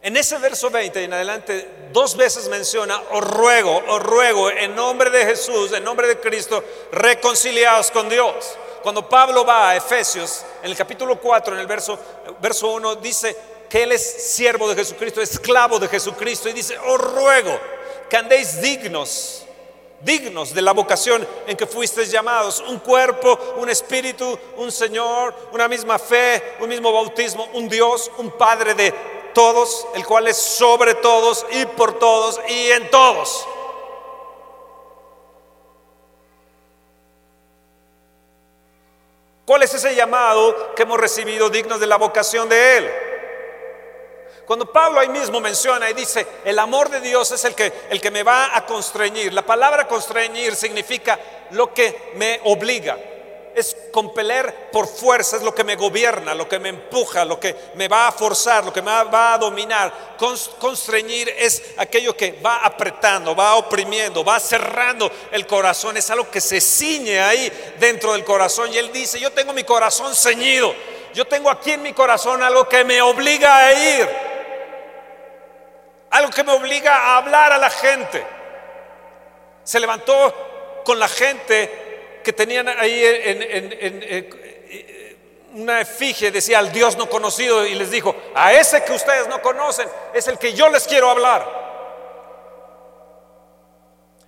En 0.00 0.16
ese 0.16 0.38
verso 0.38 0.70
20 0.70 1.00
y 1.00 1.04
en 1.04 1.12
adelante 1.12 1.68
dos 1.92 2.16
veces 2.16 2.48
menciona, 2.48 3.02
os 3.10 3.24
ruego, 3.24 3.82
os 3.88 4.00
ruego 4.00 4.48
en 4.50 4.74
nombre 4.76 5.10
de 5.10 5.24
Jesús, 5.24 5.72
en 5.72 5.82
nombre 5.82 6.06
de 6.06 6.20
Cristo, 6.20 6.62
reconciliados 6.92 7.90
con 7.90 8.08
Dios. 8.08 8.56
Cuando 8.82 9.08
Pablo 9.08 9.44
va 9.44 9.70
a 9.70 9.76
Efesios, 9.76 10.44
en 10.62 10.70
el 10.70 10.76
capítulo 10.76 11.18
4, 11.20 11.54
en 11.54 11.60
el 11.60 11.66
verso, 11.66 11.98
verso 12.40 12.68
1, 12.68 12.96
dice 12.96 13.36
que 13.68 13.82
él 13.82 13.92
es 13.92 14.34
siervo 14.34 14.68
de 14.68 14.76
Jesucristo, 14.76 15.20
esclavo 15.20 15.80
de 15.80 15.88
Jesucristo, 15.88 16.48
y 16.48 16.52
dice, 16.52 16.78
os 16.78 17.00
ruego 17.00 17.58
que 18.08 18.16
andéis 18.16 18.60
dignos 18.60 19.44
dignos 20.00 20.54
de 20.54 20.62
la 20.62 20.72
vocación 20.72 21.26
en 21.46 21.56
que 21.56 21.66
fuisteis 21.66 22.10
llamados. 22.10 22.60
Un 22.68 22.78
cuerpo, 22.78 23.56
un 23.56 23.68
espíritu, 23.68 24.38
un 24.56 24.70
Señor, 24.70 25.34
una 25.52 25.66
misma 25.66 25.98
fe, 25.98 26.56
un 26.60 26.68
mismo 26.68 26.92
bautismo, 26.92 27.48
un 27.54 27.68
Dios, 27.68 28.10
un 28.18 28.30
Padre 28.30 28.74
de 28.74 28.94
todos, 29.32 29.86
el 29.94 30.04
cual 30.04 30.28
es 30.28 30.36
sobre 30.36 30.94
todos 30.94 31.46
y 31.50 31.64
por 31.66 31.98
todos 31.98 32.40
y 32.48 32.70
en 32.70 32.90
todos. 32.90 33.46
¿Cuál 39.44 39.62
es 39.62 39.72
ese 39.72 39.94
llamado 39.94 40.74
que 40.74 40.82
hemos 40.82 41.00
recibido 41.00 41.48
dignos 41.48 41.80
de 41.80 41.86
la 41.86 41.96
vocación 41.96 42.48
de 42.48 42.76
Él? 42.76 42.90
Cuando 44.44 44.70
Pablo 44.70 45.00
ahí 45.00 45.08
mismo 45.08 45.40
menciona 45.40 45.90
y 45.90 45.94
dice, 45.94 46.26
el 46.44 46.58
amor 46.58 46.88
de 46.88 47.00
Dios 47.00 47.32
es 47.32 47.44
el 47.44 47.54
que, 47.54 47.72
el 47.90 48.00
que 48.00 48.10
me 48.10 48.22
va 48.22 48.56
a 48.56 48.64
constreñir. 48.64 49.32
La 49.32 49.44
palabra 49.44 49.86
constreñir 49.88 50.54
significa 50.54 51.18
lo 51.50 51.72
que 51.72 52.12
me 52.16 52.40
obliga. 52.44 52.98
Es 53.58 53.76
compeler 53.92 54.70
por 54.70 54.86
fuerza, 54.86 55.36
es 55.36 55.42
lo 55.42 55.54
que 55.54 55.64
me 55.64 55.76
gobierna, 55.76 56.34
lo 56.34 56.48
que 56.48 56.58
me 56.58 56.68
empuja, 56.68 57.24
lo 57.24 57.40
que 57.40 57.54
me 57.74 57.88
va 57.88 58.08
a 58.08 58.12
forzar, 58.12 58.64
lo 58.64 58.72
que 58.72 58.82
me 58.82 58.90
va 58.90 59.34
a 59.34 59.38
dominar. 59.38 60.16
Constreñir 60.58 61.28
es 61.36 61.62
aquello 61.76 62.16
que 62.16 62.32
va 62.44 62.64
apretando, 62.64 63.34
va 63.34 63.56
oprimiendo, 63.56 64.24
va 64.24 64.38
cerrando 64.38 65.10
el 65.32 65.46
corazón. 65.46 65.96
Es 65.96 66.10
algo 66.10 66.30
que 66.30 66.40
se 66.40 66.60
ciñe 66.60 67.20
ahí 67.20 67.74
dentro 67.78 68.12
del 68.12 68.24
corazón. 68.24 68.72
Y 68.72 68.78
él 68.78 68.92
dice, 68.92 69.18
yo 69.18 69.32
tengo 69.32 69.52
mi 69.52 69.64
corazón 69.64 70.14
ceñido. 70.14 70.74
Yo 71.14 71.26
tengo 71.26 71.50
aquí 71.50 71.72
en 71.72 71.82
mi 71.82 71.92
corazón 71.92 72.42
algo 72.42 72.68
que 72.68 72.84
me 72.84 73.02
obliga 73.02 73.66
a 73.66 73.72
ir 73.72 74.08
algo 76.10 76.30
que 76.30 76.44
me 76.44 76.52
obliga 76.52 76.96
a 76.96 77.16
hablar 77.18 77.52
a 77.52 77.58
la 77.58 77.70
gente. 77.70 78.24
Se 79.64 79.78
levantó 79.78 80.82
con 80.84 80.98
la 80.98 81.08
gente 81.08 81.87
que 82.28 82.34
tenían 82.34 82.68
ahí 82.68 83.02
en, 83.02 84.28
una 85.54 85.80
efigie, 85.80 86.30
decía 86.30 86.58
al 86.58 86.70
Dios 86.70 86.94
no 86.98 87.08
conocido, 87.08 87.64
y 87.64 87.74
les 87.74 87.90
dijo, 87.90 88.14
a 88.34 88.52
ese 88.52 88.84
que 88.84 88.92
ustedes 88.92 89.26
no 89.28 89.40
conocen 89.40 89.88
es 90.12 90.28
el 90.28 90.36
que 90.36 90.52
yo 90.52 90.68
les 90.68 90.86
quiero 90.86 91.08
hablar. 91.08 91.48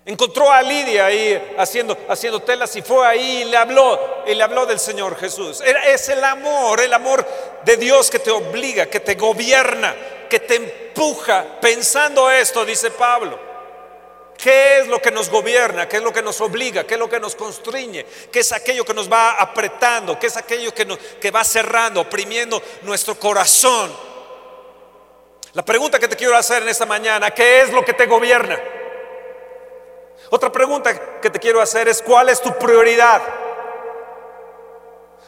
Encontró 0.07 0.51
a 0.51 0.63
Lidia 0.63 1.05
ahí 1.05 1.55
haciendo, 1.59 1.95
haciendo 2.09 2.41
telas 2.41 2.75
y 2.75 2.81
fue 2.81 3.07
ahí 3.07 3.43
y 3.43 3.45
le 3.45 3.59
habló, 3.59 4.23
y 4.27 4.35
le 4.35 4.45
habló 4.45 4.65
del 4.65 4.81
Señor 4.81 5.19
Jesús. 5.19 5.61
Es 5.61 6.09
el 6.09 6.25
amor, 6.25 6.81
el 6.81 6.95
amor 6.95 7.27
de 7.67 7.77
Dios 7.77 8.11
que 8.11 8.21
te 8.21 8.31
obliga, 8.31 8.87
que 8.87 9.01
te 9.01 9.15
gobierna, 9.15 9.95
que 10.31 10.41
te 10.41 10.57
empuja. 10.57 11.45
Pensando 11.61 12.31
esto, 12.31 12.65
dice 12.65 12.91
Pablo, 12.93 13.50
¿qué 14.43 14.81
es 14.81 14.89
lo 14.89 15.01
que 15.01 15.11
nos 15.11 15.29
gobierna? 15.31 15.89
¿Qué 15.89 15.99
es 15.99 16.03
lo 16.03 16.13
que 16.13 16.23
nos 16.23 16.41
obliga? 16.41 16.85
¿Qué 16.85 16.95
es 16.95 17.01
lo 17.01 17.09
que 17.09 17.21
nos 17.21 17.35
constriñe? 17.35 18.05
¿Qué 18.31 18.41
es 18.41 18.53
aquello 18.53 18.85
que 18.85 18.95
nos 18.95 19.11
va 19.11 19.33
apretando? 19.33 20.19
¿Qué 20.19 20.27
es 20.27 20.37
aquello 20.37 20.75
que, 20.75 20.85
nos, 20.85 20.99
que 20.99 21.31
va 21.31 21.45
cerrando, 21.45 22.01
oprimiendo 22.01 22.63
nuestro 22.83 23.15
corazón? 23.15 23.95
La 25.53 25.65
pregunta 25.65 25.99
que 25.99 26.09
te 26.09 26.17
quiero 26.17 26.37
hacer 26.37 26.63
en 26.63 26.69
esta 26.69 26.87
mañana, 26.87 27.31
¿qué 27.31 27.61
es 27.63 27.73
lo 27.73 27.85
que 27.85 27.93
te 27.93 28.07
gobierna? 28.07 28.59
Otra 30.31 30.51
pregunta 30.51 31.21
que 31.21 31.31
te 31.31 31.39
quiero 31.39 31.61
hacer 31.61 31.89
es, 31.89 32.01
¿cuál 32.03 32.29
es 32.29 32.41
tu 32.41 32.57
prioridad? 32.57 33.23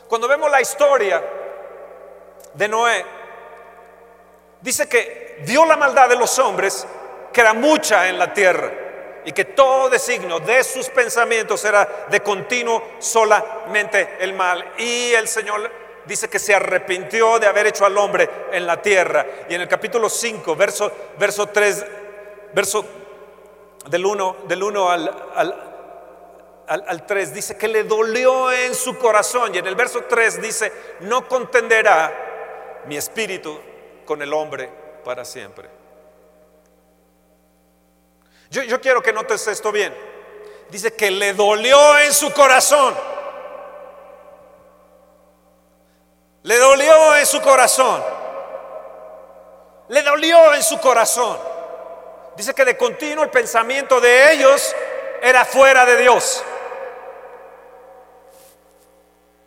Cuando 0.08 0.28
vemos 0.28 0.50
la 0.50 0.60
historia 0.60 1.22
de 2.54 2.68
Noé, 2.68 3.04
Dice 4.62 4.88
que 4.88 5.42
vio 5.44 5.66
la 5.66 5.76
maldad 5.76 6.08
de 6.08 6.16
los 6.16 6.38
hombres, 6.38 6.86
que 7.32 7.40
era 7.40 7.52
mucha 7.52 8.08
en 8.08 8.16
la 8.16 8.32
tierra. 8.32 8.70
Y 9.24 9.32
que 9.32 9.44
todo 9.44 9.88
designo 9.88 10.40
de 10.40 10.64
sus 10.64 10.88
pensamientos 10.88 11.64
era 11.64 12.06
de 12.10 12.20
continuo 12.20 12.82
solamente 12.98 14.16
el 14.20 14.32
mal. 14.32 14.72
Y 14.78 15.12
el 15.12 15.28
Señor 15.28 15.70
dice 16.04 16.28
que 16.28 16.38
se 16.38 16.54
arrepintió 16.54 17.38
de 17.38 17.46
haber 17.46 17.68
hecho 17.68 17.86
al 17.86 17.96
hombre 17.96 18.28
en 18.52 18.66
la 18.66 18.80
tierra. 18.80 19.24
Y 19.48 19.54
en 19.54 19.60
el 19.60 19.68
capítulo 19.68 20.08
5, 20.08 20.56
verso, 20.56 20.90
verso 21.18 21.46
3, 21.46 21.86
verso 22.52 22.84
del 23.88 24.04
1, 24.04 24.36
del 24.48 24.62
1 24.62 24.90
al, 24.90 25.32
al, 25.36 26.84
al 26.86 27.06
3, 27.06 27.34
dice 27.34 27.56
que 27.56 27.68
le 27.68 27.84
dolió 27.84 28.50
en 28.50 28.74
su 28.74 28.98
corazón. 28.98 29.54
Y 29.54 29.58
en 29.58 29.66
el 29.66 29.76
verso 29.76 30.02
3 30.08 30.42
dice, 30.42 30.72
no 31.00 31.28
contenderá 31.28 32.82
mi 32.86 32.96
espíritu 32.96 33.60
con 34.04 34.20
el 34.22 34.32
hombre 34.32 34.68
para 35.04 35.24
siempre. 35.24 35.81
Yo, 38.52 38.82
quiero 38.82 39.02
que 39.02 39.14
notes 39.14 39.46
esto 39.46 39.72
bien. 39.72 39.96
Dice 40.68 40.92
que 40.92 41.10
le 41.10 41.32
dolió 41.32 41.98
en 42.00 42.12
su 42.12 42.30
corazón. 42.34 42.94
Le 46.42 46.58
dolió 46.58 47.16
en 47.16 47.24
su 47.24 47.40
corazón. 47.40 48.04
Le 49.88 50.02
dolió 50.02 50.52
en 50.52 50.62
su 50.62 50.78
corazón. 50.80 51.38
Dice 52.36 52.52
que 52.52 52.66
de 52.66 52.76
continuo 52.76 53.24
el 53.24 53.30
pensamiento 53.30 54.02
de 54.02 54.34
ellos 54.34 54.76
era 55.22 55.46
fuera 55.46 55.86
de 55.86 55.96
Dios. 55.96 56.44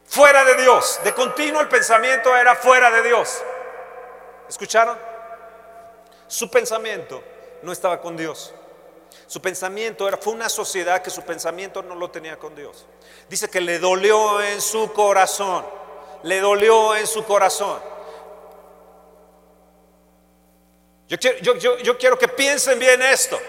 Fuera 0.08 0.44
de 0.46 0.56
Dios. 0.56 1.00
De 1.04 1.14
continuo 1.14 1.62
el 1.62 1.68
pensamiento 1.68 2.36
era 2.36 2.56
fuera 2.56 2.90
de 2.90 3.04
Dios. 3.04 3.44
¿Escucharon? 4.50 4.98
Su 6.26 6.50
pensamiento 6.50 7.22
no 7.62 7.72
estaba 7.72 8.02
con 8.02 8.18
Dios. 8.18 8.52
Su 9.28 9.42
pensamiento 9.42 10.08
era, 10.08 10.18
fue 10.18 10.34
una 10.34 10.50
sociedad 10.50 11.02
que 11.02 11.10
su 11.10 11.24
pensamiento 11.24 11.82
no 11.82 11.96
lo 11.96 12.12
tenía 12.12 12.38
con 12.38 12.56
Dios. 12.56 12.86
Dice 13.30 13.50
que 13.50 13.62
le 13.62 13.80
dolió 13.80 14.42
en 14.42 14.62
su 14.62 14.94
corazón, 14.94 15.66
le 16.24 16.40
dolió 16.40 16.96
en 16.96 17.08
su 17.08 17.24
corazón. 17.26 17.80
Yo 21.08 21.18
quiero, 21.18 21.58
yo 21.58 21.98
quiero 21.98 22.18
que 22.18 22.28
piensen 22.28 22.80
bien 22.80 23.02
esto. 23.02 23.40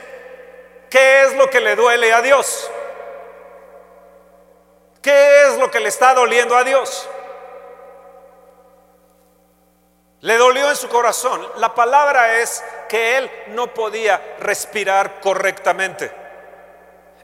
¿Qué 0.90 1.25
es 1.25 1.35
lo 1.35 1.50
que 1.50 1.61
le 1.61 1.75
duele 1.76 2.12
a 2.12 2.23
Dios? 2.23 2.71
¿Qué 5.02 5.47
es 5.47 5.59
lo 5.59 5.71
que 5.71 5.80
le 5.80 5.88
está 5.88 6.14
doliendo 6.14 6.56
a 6.56 6.64
Dios? 6.64 7.09
Le 10.26 10.38
dolió 10.38 10.68
en 10.68 10.75
su 10.75 10.88
corazón. 10.88 11.47
La 11.59 11.73
palabra 11.73 12.40
es 12.40 12.64
que 12.88 13.16
él 13.16 13.30
no 13.50 13.73
podía 13.73 14.35
respirar 14.40 15.21
correctamente. 15.21 16.11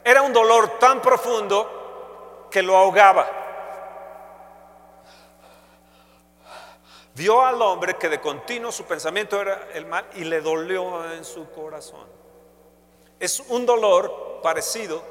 Era 0.05 0.23
un 0.23 0.33
dolor 0.33 0.79
tan 0.79 1.03
profundo 1.03 2.47
que 2.49 2.63
lo 2.63 2.77
ahogaba. 2.77 3.29
Vio 7.17 7.45
al 7.45 7.61
hombre 7.61 7.95
que 7.95 8.09
de 8.09 8.21
continuo 8.21 8.71
su 8.71 8.85
pensamiento 8.85 9.41
era 9.41 9.71
el 9.75 9.85
mal 9.87 10.07
y 10.15 10.23
le 10.23 10.41
dolió 10.41 11.13
en 11.13 11.25
su 11.25 11.51
corazón. 11.51 12.07
Es 13.19 13.41
un 13.49 13.67
dolor 13.67 14.39
parecido 14.45 15.03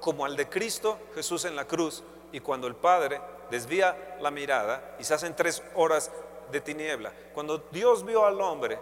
como 0.00 0.24
al 0.24 0.34
de 0.34 0.48
Cristo 0.48 0.98
Jesús 1.14 1.44
en 1.44 1.54
la 1.54 1.66
cruz 1.66 2.02
y 2.32 2.40
cuando 2.40 2.66
el 2.66 2.74
Padre 2.74 3.20
desvía 3.48 4.16
la 4.20 4.32
mirada 4.32 4.96
y 4.98 5.04
se 5.04 5.14
hacen 5.14 5.36
tres 5.36 5.62
horas 5.76 6.10
de 6.50 6.60
tiniebla. 6.60 7.12
Cuando 7.34 7.58
Dios 7.70 8.04
vio 8.04 8.24
al 8.24 8.40
hombre 8.40 8.78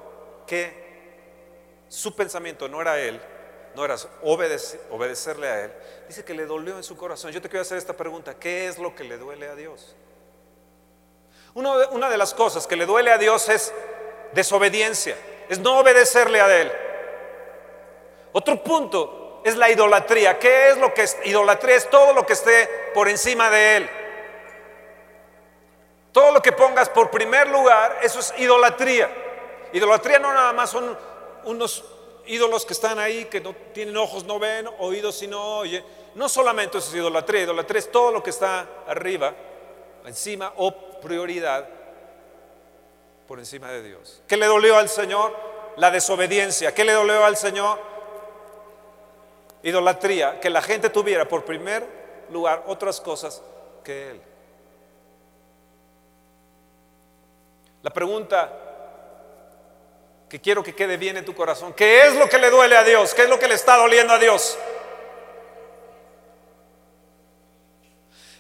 que 0.46 0.86
su 1.88 2.14
pensamiento 2.14 2.68
no 2.68 2.80
era 2.80 2.98
él, 2.98 3.20
no 3.74 3.84
era 3.84 3.96
obedecerle 4.22 5.48
a 5.48 5.64
él, 5.64 5.72
dice 6.08 6.24
que 6.24 6.34
le 6.34 6.46
dolió 6.46 6.76
en 6.76 6.82
su 6.82 6.96
corazón. 6.96 7.30
Yo 7.32 7.42
te 7.42 7.48
quiero 7.48 7.62
hacer 7.62 7.78
esta 7.78 7.92
pregunta, 7.92 8.38
¿qué 8.38 8.68
es 8.68 8.78
lo 8.78 8.94
que 8.94 9.04
le 9.04 9.18
duele 9.18 9.48
a 9.48 9.54
Dios? 9.54 9.94
una 11.54 12.10
de 12.10 12.18
las 12.18 12.34
cosas 12.34 12.66
que 12.66 12.76
le 12.76 12.84
duele 12.84 13.10
a 13.10 13.16
Dios 13.16 13.48
es 13.48 13.72
desobediencia, 14.34 15.16
es 15.48 15.58
no 15.58 15.78
obedecerle 15.78 16.38
a 16.42 16.60
él. 16.60 16.70
Otro 18.32 18.62
punto 18.62 19.40
es 19.46 19.56
la 19.56 19.70
idolatría. 19.70 20.38
¿Qué 20.38 20.68
es 20.68 20.76
lo 20.76 20.92
que 20.92 21.04
es 21.04 21.16
idolatría? 21.24 21.76
Es 21.76 21.88
todo 21.88 22.12
lo 22.12 22.26
que 22.26 22.34
esté 22.34 22.68
por 22.92 23.08
encima 23.08 23.48
de 23.48 23.76
él. 23.76 23.90
Todo 26.16 26.32
lo 26.32 26.40
que 26.40 26.52
pongas 26.52 26.88
por 26.88 27.10
primer 27.10 27.46
lugar, 27.46 27.98
eso 28.02 28.20
es 28.20 28.32
idolatría. 28.38 29.10
Idolatría 29.74 30.18
no 30.18 30.32
nada 30.32 30.50
más 30.54 30.70
son 30.70 30.96
unos 31.44 31.84
ídolos 32.24 32.64
que 32.64 32.72
están 32.72 32.98
ahí, 32.98 33.26
que 33.26 33.38
no 33.38 33.54
tienen 33.74 33.94
ojos, 33.98 34.24
no 34.24 34.38
ven, 34.38 34.66
oídos 34.78 35.22
y 35.22 35.26
no 35.26 35.58
oye. 35.58 35.84
No 36.14 36.26
solamente 36.30 36.78
eso 36.78 36.88
es 36.88 36.94
idolatría, 36.94 37.42
idolatría 37.42 37.80
es 37.80 37.92
todo 37.92 38.12
lo 38.12 38.22
que 38.22 38.30
está 38.30 38.66
arriba, 38.86 39.34
encima 40.06 40.54
o 40.56 40.74
prioridad 41.02 41.68
por 43.28 43.38
encima 43.38 43.70
de 43.70 43.82
Dios. 43.82 44.22
¿Qué 44.26 44.38
le 44.38 44.46
dolió 44.46 44.78
al 44.78 44.88
Señor? 44.88 45.36
La 45.76 45.90
desobediencia. 45.90 46.72
¿Qué 46.72 46.86
le 46.86 46.94
dolió 46.94 47.26
al 47.26 47.36
Señor? 47.36 47.78
Idolatría, 49.62 50.40
que 50.40 50.48
la 50.48 50.62
gente 50.62 50.88
tuviera 50.88 51.28
por 51.28 51.44
primer 51.44 51.86
lugar 52.30 52.64
otras 52.68 53.02
cosas 53.02 53.42
que 53.84 54.12
Él. 54.12 54.22
La 57.86 57.92
pregunta 57.92 58.52
que 60.28 60.40
quiero 60.40 60.60
que 60.60 60.74
quede 60.74 60.96
bien 60.96 61.18
en 61.18 61.24
tu 61.24 61.36
corazón, 61.36 61.72
¿qué 61.72 62.04
es 62.08 62.16
lo 62.16 62.28
que 62.28 62.36
le 62.36 62.50
duele 62.50 62.76
a 62.76 62.82
Dios? 62.82 63.14
¿Qué 63.14 63.22
es 63.22 63.28
lo 63.28 63.38
que 63.38 63.46
le 63.46 63.54
está 63.54 63.76
doliendo 63.76 64.12
a 64.12 64.18
Dios? 64.18 64.58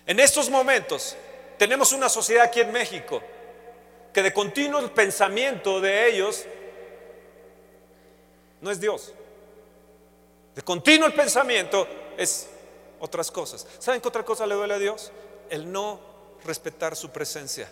En 0.04 0.18
estos 0.18 0.50
momentos 0.50 1.16
tenemos 1.58 1.92
una 1.92 2.08
sociedad 2.08 2.46
aquí 2.46 2.60
en 2.60 2.72
México 2.72 3.22
que 4.12 4.20
de 4.20 4.32
continuo 4.32 4.80
el 4.80 4.90
pensamiento 4.90 5.80
de 5.80 6.08
ellos 6.08 6.44
no 8.60 8.72
es 8.72 8.80
Dios. 8.80 9.14
De 10.56 10.62
continuo 10.62 11.06
el 11.06 11.14
pensamiento 11.14 11.86
es 12.16 12.48
otras 12.98 13.30
cosas. 13.30 13.64
¿Saben 13.78 14.00
qué 14.00 14.08
otra 14.08 14.24
cosa 14.24 14.44
le 14.44 14.56
duele 14.56 14.74
a 14.74 14.78
Dios? 14.80 15.12
El 15.48 15.70
no 15.70 16.00
respetar 16.44 16.96
su 16.96 17.10
presencia 17.10 17.68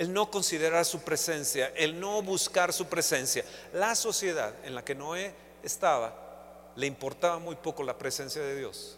el 0.00 0.14
no 0.14 0.30
considerar 0.30 0.86
su 0.86 1.02
presencia, 1.02 1.72
el 1.76 2.00
no 2.00 2.22
buscar 2.22 2.72
su 2.72 2.86
presencia. 2.86 3.44
La 3.74 3.94
sociedad 3.94 4.54
en 4.64 4.74
la 4.74 4.82
que 4.82 4.94
Noé 4.94 5.34
estaba 5.62 6.14
le 6.74 6.86
importaba 6.86 7.38
muy 7.38 7.54
poco 7.54 7.82
la 7.82 7.98
presencia 7.98 8.40
de 8.40 8.56
Dios. 8.56 8.96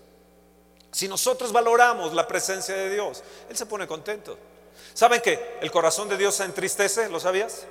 Si 0.93 1.09
nosotros 1.09 1.53
valoramos 1.53 2.15
la 2.15 2.29
presencia 2.29 2.77
de 2.77 2.89
Dios, 2.89 3.25
Él 3.51 3.57
se 3.57 3.67
pone 3.67 3.85
contento. 3.89 4.39
¿Saben 4.95 5.21
que 5.21 5.59
el 5.61 5.73
corazón 5.73 6.09
de 6.09 6.17
Dios 6.17 6.37
se 6.37 6.45
entristece? 6.45 7.09
¿Lo 7.09 7.19
sabías? 7.19 7.67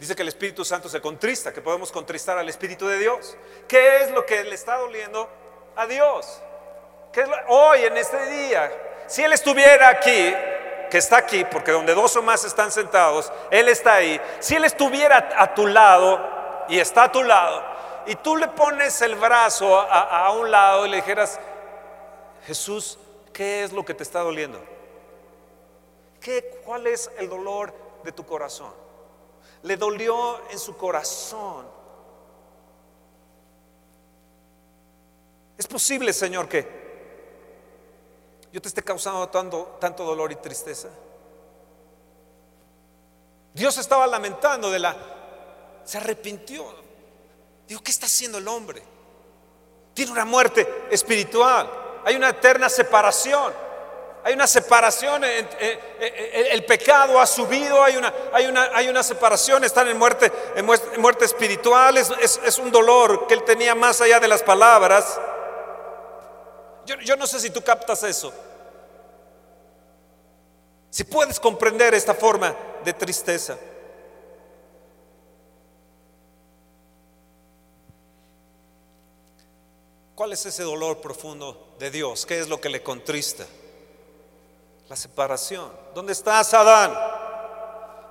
Dice 0.00 0.16
que 0.16 0.22
el 0.22 0.28
Espíritu 0.28 0.64
Santo 0.64 0.88
se 0.88 1.02
contrista, 1.02 1.52
que 1.52 1.60
podemos 1.60 1.92
contristar 1.92 2.38
al 2.38 2.48
Espíritu 2.48 2.86
de 2.86 2.96
Dios. 2.96 3.36
¿Qué 3.68 4.04
es 4.04 4.10
lo 4.10 4.24
que 4.24 4.42
le 4.42 4.54
está 4.54 4.78
doliendo 4.78 5.28
a 5.76 5.86
Dios? 5.86 6.40
hoy, 7.48 7.80
en 7.84 7.98
este 7.98 8.24
día, 8.24 8.72
si 9.06 9.22
Él 9.22 9.34
estuviera 9.34 9.90
aquí, 9.90 10.32
que 10.90 10.98
está 10.98 11.18
aquí, 11.18 11.44
porque 11.44 11.72
donde 11.72 11.94
dos 11.94 12.14
o 12.16 12.22
más 12.22 12.44
están 12.44 12.70
sentados, 12.70 13.32
Él 13.50 13.68
está 13.68 13.94
ahí. 13.94 14.20
Si 14.40 14.54
Él 14.54 14.64
estuviera 14.64 15.30
a 15.36 15.54
tu 15.54 15.66
lado 15.66 16.20
y 16.68 16.78
está 16.78 17.04
a 17.04 17.12
tu 17.12 17.22
lado, 17.22 17.62
y 18.06 18.16
tú 18.16 18.36
le 18.36 18.48
pones 18.48 19.00
el 19.02 19.14
brazo 19.14 19.80
a, 19.80 20.30
un 20.32 20.50
lado 20.50 20.86
y 20.86 20.90
le 20.90 20.96
dijeras, 20.96 21.40
Jesús, 22.46 22.98
¿qué 23.32 23.64
es 23.64 23.72
lo 23.72 23.84
que 23.84 23.94
te 23.94 24.02
está 24.02 24.20
doliendo? 24.20 24.60
¿Qué, 26.20 26.60
¿Cuál 26.64 26.86
es 26.86 27.10
el 27.18 27.28
dolor 27.28 27.72
de 28.02 28.12
tu 28.12 28.24
corazón? 28.26 28.72
Le 29.62 29.76
dolió 29.76 30.40
en 30.50 30.58
su 30.58 30.76
corazón. 30.76 31.66
Es 35.56 35.66
posible, 35.66 36.12
Señor, 36.12 36.48
que 36.48 36.83
yo 38.54 38.62
te 38.62 38.68
esté 38.68 38.84
causando 38.84 39.28
tanto, 39.30 39.78
tanto 39.80 40.04
dolor 40.04 40.30
y 40.30 40.36
tristeza. 40.36 40.86
Dios 43.52 43.76
estaba 43.78 44.06
lamentando 44.06 44.70
de 44.70 44.78
la... 44.78 44.94
Se 45.82 45.98
arrepintió. 45.98 46.64
Dijo, 47.66 47.82
¿qué 47.82 47.90
está 47.90 48.06
haciendo 48.06 48.38
el 48.38 48.46
hombre? 48.46 48.80
Tiene 49.92 50.12
una 50.12 50.24
muerte 50.24 50.86
espiritual. 50.88 51.68
Hay 52.04 52.14
una 52.14 52.28
eterna 52.28 52.68
separación. 52.68 53.52
Hay 54.22 54.34
una 54.34 54.46
separación. 54.46 55.24
el 55.24 56.64
pecado 56.64 57.18
ha 57.18 57.26
subido. 57.26 57.82
Hay 57.82 57.96
una, 57.96 58.14
hay 58.32 58.46
una, 58.46 58.70
hay 58.72 58.88
una 58.88 59.02
separación. 59.02 59.64
Están 59.64 59.88
en 59.88 59.98
muerte, 59.98 60.30
en 60.54 60.64
muerte 61.00 61.24
espiritual. 61.24 61.96
Es, 61.96 62.40
es 62.44 62.58
un 62.58 62.70
dolor 62.70 63.26
que 63.26 63.34
él 63.34 63.42
tenía 63.42 63.74
más 63.74 64.00
allá 64.00 64.20
de 64.20 64.28
las 64.28 64.44
palabras. 64.44 65.18
Yo, 66.86 67.16
no 67.16 67.26
sé 67.26 67.40
si 67.40 67.50
tú 67.50 67.62
captas 67.62 68.02
eso. 68.02 68.32
Si 70.90 71.04
puedes 71.04 71.40
comprender 71.40 71.94
esta 71.94 72.14
forma 72.14 72.54
de 72.84 72.92
tristeza. 72.92 73.58
¿Cuál 80.14 80.32
es 80.32 80.46
ese 80.46 80.62
dolor 80.62 81.00
profundo 81.00 81.74
de 81.78 81.90
Dios? 81.90 82.24
¿Qué 82.24 82.38
es 82.38 82.48
lo 82.48 82.60
que 82.60 82.68
le 82.68 82.82
contrista? 82.82 83.44
La 84.88 84.94
separación. 84.94 85.72
¿Dónde 85.94 86.12
estás, 86.12 86.54
Adán? 86.54 86.96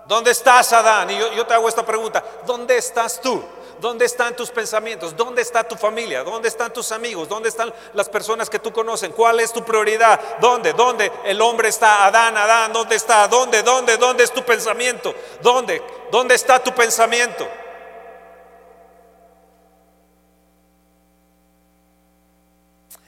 ¿Dónde 0.06 0.32
estás, 0.32 0.74
Adán? 0.74 1.10
Y 1.12 1.18
yo, 1.18 1.46
te 1.46 1.54
hago 1.54 1.70
esta 1.70 1.86
pregunta. 1.86 2.24
¿Dónde 2.46 2.78
estás 2.78 3.22
tú? 3.22 3.42
¿Dónde 3.80 4.06
están 4.06 4.36
tus 4.36 4.50
pensamientos? 4.50 5.16
¿Dónde 5.16 5.42
está 5.42 5.64
tu 5.64 5.76
familia? 5.76 6.24
¿Dónde 6.24 6.48
están 6.48 6.72
tus 6.72 6.92
amigos? 6.92 7.28
¿Dónde 7.28 7.50
están 7.50 7.74
las 7.94 8.08
personas 8.08 8.50
que 8.50 8.60
tú 8.60 8.72
conoces? 8.72 9.10
¿Cuál 9.10 9.40
es 9.40 9.52
tu 9.52 9.64
prioridad? 9.64 10.20
¿Dónde? 10.40 10.74
¿Dónde 10.74 11.12
el 11.26 11.42
hombre 11.42 11.70
está? 11.70 12.06
Adán, 12.06 12.38
Adán, 12.38 12.72
¿dónde 12.74 12.96
está? 12.96 13.28
¿Dónde? 13.28 13.64
¿Dónde? 13.64 13.98
¿Dónde 13.98 14.24
es 14.24 14.32
tu 14.32 14.44
pensamiento? 14.44 15.14
¿Dónde? 15.42 15.82
¿Dónde 16.12 16.36
está 16.36 16.60
tu 16.60 16.74
pensamiento? 16.74 17.48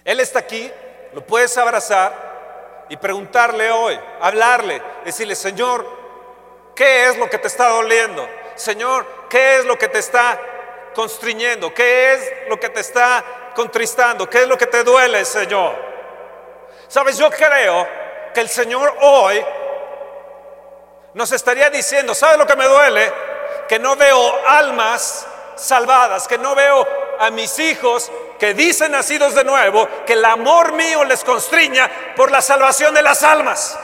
Él 0.04 0.20
está 0.20 0.40
aquí, 0.40 0.72
lo 1.14 1.26
puedes 1.26 1.58
abrazar 1.58 2.86
y 2.90 2.98
preguntarle 2.98 3.72
hoy, 3.72 4.00
hablarle, 4.22 4.82
decirle, 5.04 5.36
Señor, 5.36 5.86
¿qué 6.76 7.08
es 7.10 7.18
lo 7.18 7.28
que 7.30 7.40
te 7.40 7.48
está 7.48 7.70
doliendo? 7.70 8.28
Señor, 8.56 9.06
¿qué 9.30 9.58
es 9.58 9.66
lo 9.66 9.78
que 9.78 9.88
te 9.88 10.00
está 10.00 10.40
constriñendo? 10.96 11.72
¿Qué 11.74 12.14
es 12.14 12.50
lo 12.50 12.60
que 12.60 12.70
te 12.70 12.80
está 12.80 13.52
contristando? 13.54 14.28
¿Qué 14.28 14.42
es 14.44 14.48
lo 14.48 14.58
que 14.58 14.66
te 14.66 14.84
duele, 14.84 15.24
Señor? 15.26 15.76
Sabes, 16.88 17.18
yo 17.18 17.30
creo 17.30 17.88
que 18.34 18.42
el 18.42 18.50
Señor 18.50 18.96
hoy 19.02 19.46
nos 21.14 21.32
estaría 21.32 21.70
diciendo, 21.70 22.16
¿sabes 22.16 22.38
lo 22.38 22.48
que 22.48 22.56
me 22.56 22.66
duele? 22.66 23.14
Que 23.68 23.78
no 23.78 23.96
veo 23.96 24.48
almas 24.48 25.28
salvadas, 25.56 26.28
que 26.28 26.38
no 26.38 26.56
veo 26.56 26.88
a 27.20 27.30
mis 27.30 27.60
hijos 27.60 28.12
que 28.40 28.54
dicen 28.54 28.92
nacidos 28.92 29.34
de 29.36 29.44
nuevo, 29.44 29.88
que 30.06 30.14
el 30.14 30.26
amor 30.26 30.74
mío 30.74 31.04
les 31.04 31.24
constriña 31.24 31.90
por 32.16 32.32
la 32.32 32.42
salvación 32.42 32.94
de 32.94 33.02
las 33.02 33.24
almas. 33.24 33.78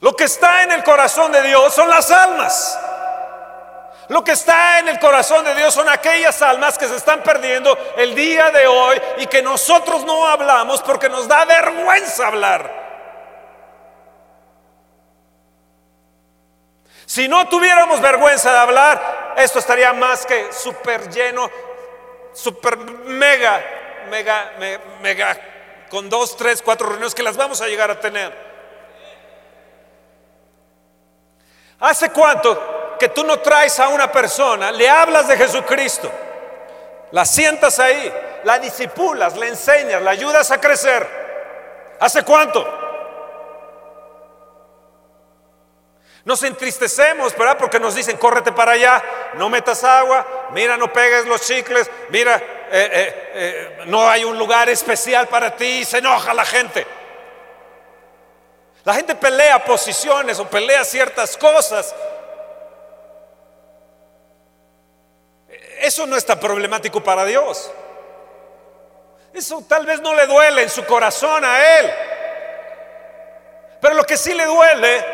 Lo 0.00 0.14
que 0.14 0.24
está 0.24 0.64
en 0.64 0.72
el 0.72 0.82
corazón 0.82 1.32
de 1.32 1.42
Dios 1.42 1.72
son 1.72 1.88
las 1.88 2.10
almas. 2.10 2.78
Lo 4.08 4.24
que 4.24 4.32
está 4.32 4.80
en 4.80 4.88
el 4.88 4.98
corazón 4.98 5.44
de 5.44 5.54
Dios 5.54 5.72
son 5.72 5.88
aquellas 5.88 6.42
almas 6.42 6.76
que 6.76 6.88
se 6.88 6.96
están 6.96 7.22
perdiendo 7.22 7.76
el 7.96 8.14
día 8.14 8.50
de 8.50 8.66
hoy 8.66 9.00
y 9.18 9.26
que 9.26 9.42
nosotros 9.42 10.04
no 10.04 10.26
hablamos 10.26 10.82
porque 10.82 11.08
nos 11.08 11.28
da 11.28 11.44
vergüenza 11.44 12.26
hablar. 12.26 12.82
Si 17.06 17.28
no 17.28 17.46
tuviéramos 17.48 18.00
vergüenza 18.00 18.52
de 18.52 18.58
hablar, 18.58 19.34
esto 19.36 19.58
estaría 19.58 19.92
más 19.92 20.26
que 20.26 20.52
súper 20.52 21.10
lleno, 21.10 21.50
súper 22.32 22.78
mega, 22.78 23.62
mega, 24.08 24.52
mega, 25.00 25.38
con 25.90 26.08
dos, 26.08 26.36
tres, 26.36 26.62
cuatro 26.62 26.88
reuniones 26.88 27.14
que 27.14 27.22
las 27.22 27.36
vamos 27.36 27.60
a 27.60 27.66
llegar 27.66 27.90
a 27.90 28.00
tener. 28.00 28.32
¿Hace 31.80 32.10
cuánto 32.10 32.81
que 33.02 33.08
tú 33.08 33.24
no 33.24 33.40
traes 33.40 33.80
a 33.80 33.88
una 33.88 34.12
persona, 34.12 34.70
le 34.70 34.88
hablas 34.88 35.26
de 35.26 35.36
Jesucristo, 35.36 36.08
la 37.10 37.24
sientas 37.24 37.80
ahí, 37.80 38.14
la 38.44 38.60
disipulas, 38.60 39.36
le 39.36 39.48
enseñas, 39.48 40.00
la 40.00 40.12
ayudas 40.12 40.52
a 40.52 40.60
crecer? 40.60 41.96
¿Hace 41.98 42.22
cuánto? 42.22 42.64
Nos 46.24 46.44
entristecemos, 46.44 47.36
¿verdad? 47.36 47.58
Porque 47.58 47.80
nos 47.80 47.96
dicen, 47.96 48.16
córrete 48.18 48.52
para 48.52 48.70
allá, 48.70 49.02
no 49.34 49.48
metas 49.48 49.82
agua, 49.82 50.24
mira, 50.52 50.76
no 50.76 50.92
pegues 50.92 51.26
los 51.26 51.40
chicles, 51.40 51.90
mira, 52.10 52.36
eh, 52.36 52.70
eh, 52.70 53.32
eh, 53.34 53.82
no 53.86 54.08
hay 54.08 54.22
un 54.22 54.38
lugar 54.38 54.68
especial 54.68 55.26
para 55.26 55.56
ti, 55.56 55.80
y 55.80 55.84
se 55.84 55.98
enoja 55.98 56.32
la 56.34 56.44
gente. 56.44 56.86
La 58.84 58.94
gente 58.94 59.16
pelea 59.16 59.64
posiciones 59.64 60.38
o 60.38 60.46
pelea 60.48 60.84
ciertas 60.84 61.36
cosas. 61.36 61.92
Eso 65.82 66.06
no 66.06 66.16
está 66.16 66.38
problemático 66.38 67.02
para 67.02 67.24
Dios. 67.24 67.68
Eso 69.34 69.64
tal 69.68 69.84
vez 69.84 70.00
no 70.00 70.14
le 70.14 70.28
duele 70.28 70.62
en 70.62 70.70
su 70.70 70.84
corazón 70.84 71.44
a 71.44 71.78
Él. 71.80 71.92
Pero 73.80 73.94
lo 73.94 74.04
que 74.04 74.16
sí 74.16 74.32
le 74.32 74.46
duele 74.46 75.04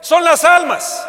son 0.00 0.22
las 0.22 0.44
almas. 0.44 1.04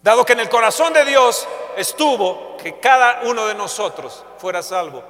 Dado 0.00 0.24
que 0.24 0.32
en 0.32 0.40
el 0.40 0.48
corazón 0.48 0.94
de 0.94 1.04
Dios 1.04 1.46
estuvo 1.76 2.56
que 2.56 2.80
cada 2.80 3.20
uno 3.24 3.46
de 3.46 3.54
nosotros 3.54 4.24
fuera 4.38 4.62
salvo. 4.62 5.04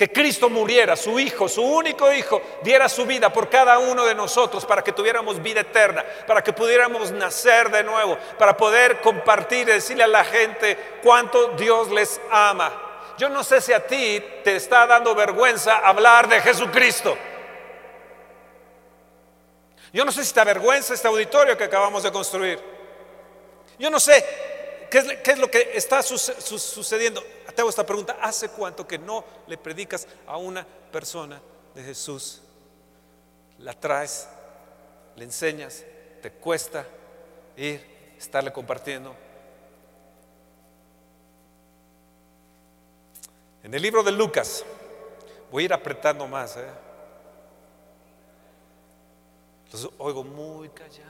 Que 0.00 0.10
Cristo 0.10 0.48
muriera, 0.48 0.96
su 0.96 1.20
Hijo, 1.20 1.46
su 1.46 1.62
único 1.62 2.10
Hijo, 2.10 2.40
diera 2.62 2.88
su 2.88 3.04
vida 3.04 3.30
por 3.30 3.50
cada 3.50 3.78
uno 3.78 4.06
de 4.06 4.14
nosotros 4.14 4.64
para 4.64 4.82
que 4.82 4.92
tuviéramos 4.92 5.42
vida 5.42 5.60
eterna, 5.60 6.02
para 6.26 6.42
que 6.42 6.54
pudiéramos 6.54 7.10
nacer 7.10 7.70
de 7.70 7.84
nuevo, 7.84 8.16
para 8.38 8.56
poder 8.56 9.02
compartir 9.02 9.68
y 9.68 9.72
decirle 9.72 10.04
a 10.04 10.06
la 10.06 10.24
gente 10.24 10.78
cuánto 11.02 11.48
Dios 11.48 11.90
les 11.90 12.18
ama. 12.30 13.12
Yo 13.18 13.28
no 13.28 13.44
sé 13.44 13.60
si 13.60 13.74
a 13.74 13.86
ti 13.86 14.24
te 14.42 14.56
está 14.56 14.86
dando 14.86 15.14
vergüenza 15.14 15.80
hablar 15.80 16.28
de 16.28 16.40
Jesucristo. 16.40 17.18
Yo 19.92 20.06
no 20.06 20.12
sé 20.12 20.24
si 20.24 20.32
te 20.32 20.40
avergüenza 20.40 20.94
este 20.94 21.08
auditorio 21.08 21.58
que 21.58 21.64
acabamos 21.64 22.02
de 22.04 22.10
construir. 22.10 22.58
Yo 23.78 23.90
no 23.90 24.00
sé 24.00 24.24
qué 24.90 25.22
es, 25.24 25.38
lo 25.38 25.50
que 25.50 25.70
está 25.74 26.02
sucediendo. 26.02 27.22
Te 27.54 27.60
hago 27.60 27.70
esta 27.70 27.86
pregunta. 27.86 28.18
¿Hace 28.20 28.48
cuánto 28.50 28.86
que 28.86 28.98
no 28.98 29.24
le 29.46 29.56
predicas 29.56 30.06
a 30.26 30.36
una 30.36 30.66
persona 30.66 31.40
de 31.74 31.82
Jesús? 31.82 32.42
La 33.58 33.72
traes, 33.72 34.28
le 35.16 35.24
enseñas, 35.24 35.84
te 36.20 36.30
cuesta 36.32 36.86
ir, 37.56 38.14
estarle 38.18 38.52
compartiendo. 38.52 39.14
En 43.62 43.74
el 43.74 43.82
libro 43.82 44.02
de 44.02 44.12
Lucas, 44.12 44.64
voy 45.50 45.62
a 45.62 45.66
ir 45.66 45.72
apretando 45.72 46.26
más. 46.26 46.56
¿eh? 46.56 46.66
Los 49.72 49.90
oigo 49.98 50.24
muy 50.24 50.68
callados, 50.70 51.09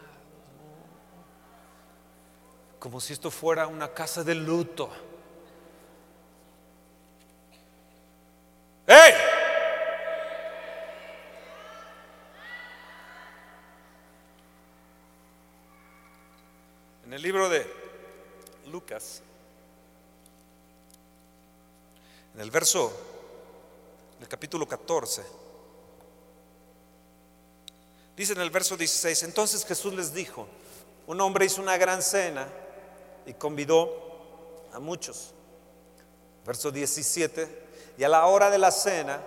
como 2.81 2.99
si 2.99 3.12
esto 3.12 3.31
fuera 3.31 3.66
una 3.66 3.93
casa 3.93 4.25
de 4.25 4.35
luto. 4.35 4.90
¡Ey! 8.87 9.12
En 17.05 17.12
el 17.12 17.23
libro 17.23 17.51
de 17.51 17.71
Lucas, 18.69 19.21
en 22.35 22.40
el 22.40 22.51
verso, 22.51 22.93
del 24.19 24.29
capítulo 24.29 24.66
14, 24.66 25.23
Dice 28.16 28.35
en 28.35 28.40
el 28.43 28.51
verso 28.51 28.77
16, 28.77 29.23
entonces 29.23 29.64
Jesús 29.64 29.95
les 29.95 30.12
dijo, 30.12 30.47
un 31.07 31.19
hombre 31.23 31.47
hizo 31.47 31.62
una 31.62 31.79
gran 31.79 32.03
cena 32.03 32.47
y 33.31 33.35
convidó 33.35 33.88
a 34.73 34.81
muchos. 34.81 35.31
Verso 36.45 36.73
17, 36.73 37.69
y 37.97 38.03
a 38.03 38.09
la 38.09 38.27
hora 38.27 38.51
de 38.51 38.59
la 38.59 38.73
cena 38.73 39.21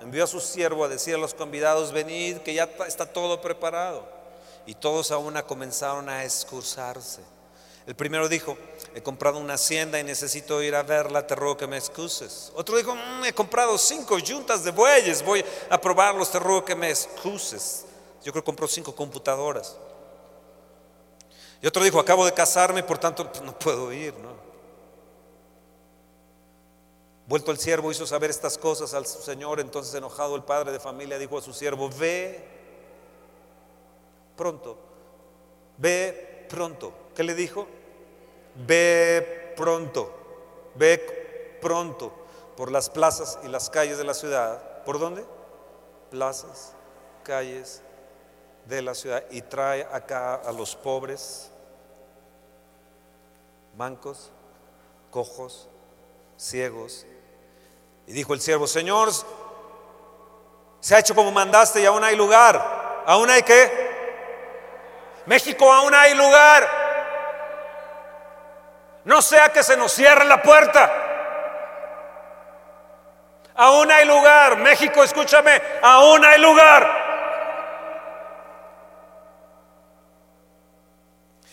envió 0.00 0.22
a 0.22 0.28
su 0.28 0.38
siervo 0.38 0.84
a 0.84 0.88
decir 0.88 1.16
a 1.16 1.18
los 1.18 1.34
convidados, 1.34 1.90
venid, 1.90 2.38
que 2.38 2.54
ya 2.54 2.70
está 2.86 3.06
todo 3.06 3.40
preparado. 3.40 4.08
Y 4.66 4.74
todos 4.74 5.10
a 5.10 5.18
una 5.18 5.42
comenzaron 5.42 6.08
a 6.08 6.22
excursarse. 6.24 7.22
El 7.88 7.96
primero 7.96 8.28
dijo, 8.28 8.56
he 8.94 9.02
comprado 9.02 9.38
una 9.38 9.54
hacienda 9.54 9.98
y 9.98 10.04
necesito 10.04 10.62
ir 10.62 10.76
a 10.76 10.84
verla, 10.84 11.26
te 11.26 11.34
ruego 11.34 11.56
que 11.56 11.66
me 11.66 11.76
excuses. 11.76 12.52
Otro 12.54 12.76
dijo, 12.76 12.94
mm, 12.94 13.24
he 13.24 13.32
comprado 13.32 13.76
cinco 13.78 14.18
yuntas 14.20 14.62
de 14.62 14.70
bueyes, 14.70 15.24
voy 15.24 15.44
a 15.68 15.80
probarlos, 15.80 16.30
te 16.30 16.38
ruego 16.38 16.64
que 16.64 16.76
me 16.76 16.90
excuses. 16.90 17.84
Yo 18.22 18.30
creo 18.30 18.44
que 18.44 18.46
compró 18.46 18.68
cinco 18.68 18.94
computadoras. 18.94 19.76
Y 21.62 21.66
otro 21.66 21.84
dijo, 21.84 22.00
acabo 22.00 22.24
de 22.24 22.32
casarme, 22.32 22.82
por 22.82 22.98
tanto 22.98 23.30
pues, 23.30 23.42
no 23.42 23.58
puedo 23.58 23.92
ir. 23.92 24.14
Vuelto 27.26 27.52
el 27.52 27.58
siervo 27.58 27.92
hizo 27.92 28.06
saber 28.06 28.30
estas 28.30 28.58
cosas 28.58 28.92
al 28.94 29.06
Señor, 29.06 29.60
entonces 29.60 29.94
enojado 29.94 30.34
el 30.34 30.42
padre 30.42 30.72
de 30.72 30.80
familia 30.80 31.18
dijo 31.18 31.38
a 31.38 31.42
su 31.42 31.52
siervo, 31.52 31.88
ve 31.90 32.42
pronto, 34.36 34.76
ve 35.76 36.46
pronto. 36.48 36.92
¿Qué 37.14 37.22
le 37.22 37.34
dijo? 37.34 37.68
Ve 38.66 39.54
pronto, 39.56 40.12
ve 40.74 41.58
pronto 41.60 42.12
por 42.56 42.72
las 42.72 42.90
plazas 42.90 43.38
y 43.44 43.48
las 43.48 43.70
calles 43.70 43.98
de 43.98 44.04
la 44.04 44.14
ciudad. 44.14 44.82
¿Por 44.84 44.98
dónde? 44.98 45.24
Plazas, 46.10 46.72
calles 47.22 47.80
de 48.66 48.82
la 48.82 48.94
ciudad 48.94 49.24
y 49.30 49.42
trae 49.42 49.86
acá 49.92 50.36
a 50.36 50.52
los 50.52 50.76
pobres, 50.76 51.50
mancos, 53.76 54.30
cojos, 55.10 55.68
ciegos. 56.36 57.06
Y 58.06 58.12
dijo 58.12 58.34
el 58.34 58.40
siervo, 58.40 58.66
Señor, 58.66 59.10
se 60.80 60.94
ha 60.94 60.98
hecho 60.98 61.14
como 61.14 61.30
mandaste 61.30 61.80
y 61.80 61.86
aún 61.86 62.02
hay 62.02 62.16
lugar. 62.16 63.02
¿Aún 63.06 63.30
hay 63.30 63.42
qué? 63.42 63.90
México, 65.26 65.72
aún 65.72 65.94
hay 65.94 66.14
lugar. 66.14 66.68
No 69.04 69.22
sea 69.22 69.50
que 69.50 69.62
se 69.62 69.76
nos 69.76 69.92
cierre 69.92 70.24
la 70.24 70.42
puerta. 70.42 70.92
Aún 73.54 73.90
hay 73.90 74.06
lugar. 74.06 74.56
México, 74.58 75.02
escúchame, 75.02 75.60
aún 75.82 76.24
hay 76.24 76.40
lugar. 76.40 76.99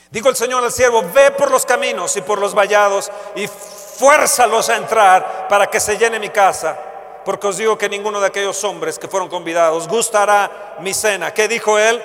Dijo 0.09 0.29
el 0.29 0.35
Señor 0.35 0.63
al 0.63 0.71
siervo, 0.71 1.03
ve 1.13 1.31
por 1.31 1.51
los 1.51 1.65
caminos 1.65 2.15
y 2.15 2.21
por 2.21 2.39
los 2.39 2.55
vallados 2.55 3.11
y 3.35 3.47
fuérzalos 3.47 4.69
a 4.69 4.77
entrar 4.77 5.47
para 5.49 5.67
que 5.67 5.79
se 5.79 5.97
llene 5.97 6.19
mi 6.19 6.29
casa. 6.29 6.77
Porque 7.25 7.47
os 7.47 7.57
digo 7.57 7.77
que 7.77 7.89
ninguno 7.89 8.21
de 8.21 8.27
aquellos 8.27 8.63
hombres 8.63 8.97
que 8.97 9.09
fueron 9.09 9.27
convidados 9.27 9.87
gustará 9.87 10.77
mi 10.79 10.93
cena. 10.93 11.33
¿Qué 11.33 11.47
dijo 11.49 11.77
él? 11.77 12.01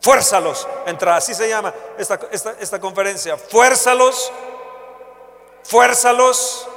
Fuérzalos 0.00 0.66
a 0.84 0.90
entrar. 0.90 1.18
Así 1.18 1.32
se 1.32 1.48
llama 1.48 1.72
esta, 1.96 2.18
esta 2.58 2.80
conferencia. 2.80 3.36
Fuérzalos, 3.36 4.32
fuérzalos 5.62 6.68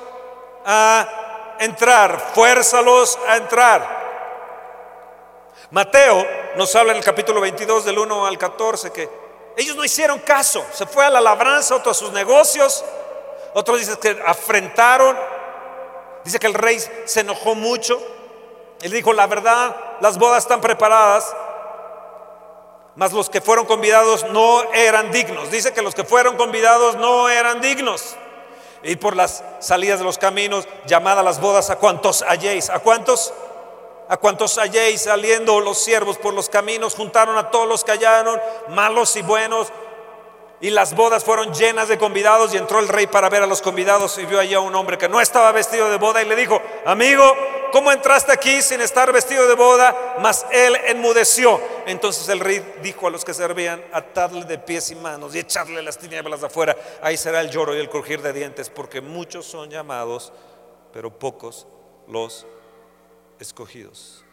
a 0.64 1.56
entrar. 1.60 2.20
Fuérzalos 2.36 3.18
a 3.28 3.38
entrar. 3.38 4.01
Mateo 5.72 6.28
nos 6.58 6.76
habla 6.76 6.92
en 6.92 6.98
el 6.98 7.04
capítulo 7.04 7.40
22 7.40 7.86
del 7.86 7.98
1 7.98 8.26
al 8.26 8.38
14 8.38 8.92
que 8.92 9.10
ellos 9.56 9.76
no 9.76 9.86
hicieron 9.86 10.20
caso, 10.20 10.66
se 10.74 10.86
fue 10.86 11.06
a 11.06 11.10
la 11.10 11.22
labranza, 11.22 11.76
otros 11.76 11.98
a 11.98 12.00
sus 12.00 12.12
negocios, 12.12 12.84
otros 13.54 13.80
dicen 13.80 13.96
que 14.02 14.22
afrentaron, 14.26 15.18
dice 16.26 16.40
que 16.40 16.48
el 16.48 16.54
rey 16.54 16.78
se 17.06 17.22
enojó 17.22 17.56
mucho, 17.56 18.02
él 18.82 18.92
dijo, 18.92 19.14
la 19.14 19.28
verdad, 19.28 19.76
las 20.02 20.18
bodas 20.18 20.44
están 20.44 20.60
preparadas, 20.60 21.34
mas 22.96 23.14
los 23.14 23.30
que 23.30 23.40
fueron 23.40 23.66
convidados 23.66 24.26
no 24.30 24.64
eran 24.74 25.12
dignos, 25.12 25.52
dice 25.52 25.74
que 25.74 25.82
los 25.82 25.96
que 25.96 26.04
fueron 26.04 26.36
convidados 26.36 26.96
no 26.98 27.30
eran 27.30 27.62
dignos. 27.62 28.16
Y 28.84 28.96
por 28.96 29.16
las 29.16 29.44
salidas 29.60 30.00
de 30.00 30.06
los 30.06 30.18
caminos, 30.18 30.68
llamada 30.88 31.22
las 31.22 31.40
bodas 31.40 31.70
a 31.70 31.78
cuantos 31.78 32.24
halléis, 32.24 32.70
a 32.70 32.80
cuantos 32.80 33.32
a 34.08 34.18
cuantos 34.18 34.58
halléis 34.58 35.02
saliendo 35.02 35.60
los 35.60 35.78
siervos 35.78 36.18
por 36.18 36.34
los 36.34 36.50
caminos, 36.50 36.96
juntaron 36.96 37.38
a 37.38 37.50
todos 37.50 37.68
los 37.68 37.84
que 37.84 37.92
hallaron, 37.92 38.40
malos 38.70 39.16
y 39.16 39.22
buenos, 39.22 39.72
y 40.62 40.70
las 40.70 40.96
bodas 40.96 41.24
fueron 41.24 41.54
llenas 41.54 41.88
de 41.88 41.98
convidados 41.98 42.54
y 42.54 42.58
entró 42.58 42.80
el 42.80 42.88
rey 42.88 43.08
para 43.08 43.30
ver 43.30 43.42
a 43.42 43.48
los 43.48 43.64
convidados 43.64 44.18
y 44.20 44.26
vio 44.26 44.40
allá 44.40 44.58
a 44.58 44.62
un 44.62 44.76
hombre 44.76 44.98
que 44.98 45.10
no 45.10 45.20
estaba 45.20 45.52
vestido 45.52 45.90
de 45.90 45.98
boda 45.98 46.22
y 46.22 46.28
le 46.28 46.36
dijo, 46.36 46.62
amigo, 46.86 47.24
¿cómo 47.72 47.92
entraste 47.92 48.32
aquí 48.32 48.62
sin 48.62 48.80
estar 48.80 49.12
vestido 49.12 49.48
de 49.48 49.56
boda? 49.56 50.18
Mas 50.20 50.46
él 50.52 50.78
enmudeció. 50.86 51.60
Entonces 51.88 52.30
el 52.30 52.40
rey 52.40 52.64
dijo 52.84 53.08
a 53.08 53.10
los 53.10 53.26
que 53.26 53.34
servían, 53.34 53.84
atadle 53.92 54.46
de 54.46 54.60
pies 54.60 54.92
y 54.92 54.96
manos 54.96 55.34
y 55.34 55.40
echarle 55.40 55.82
las 55.82 55.98
tinieblas 55.98 56.44
afuera. 56.44 56.78
Ahí 57.02 57.18
será 57.18 57.42
el 57.42 57.50
lloro 57.50 57.76
y 57.76 57.80
el 57.80 57.90
crujir 57.90 58.22
de 58.22 58.32
dientes, 58.32 58.70
porque 58.70 59.02
muchos 59.02 59.48
son 59.48 59.72
llamados, 59.72 60.32
pero 60.94 61.18
pocos 61.18 61.66
los 62.08 62.46
escogidos. 63.42 64.24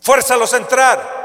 Fuérzalos 0.00 0.54
a 0.54 0.56
entrar. 0.56 1.24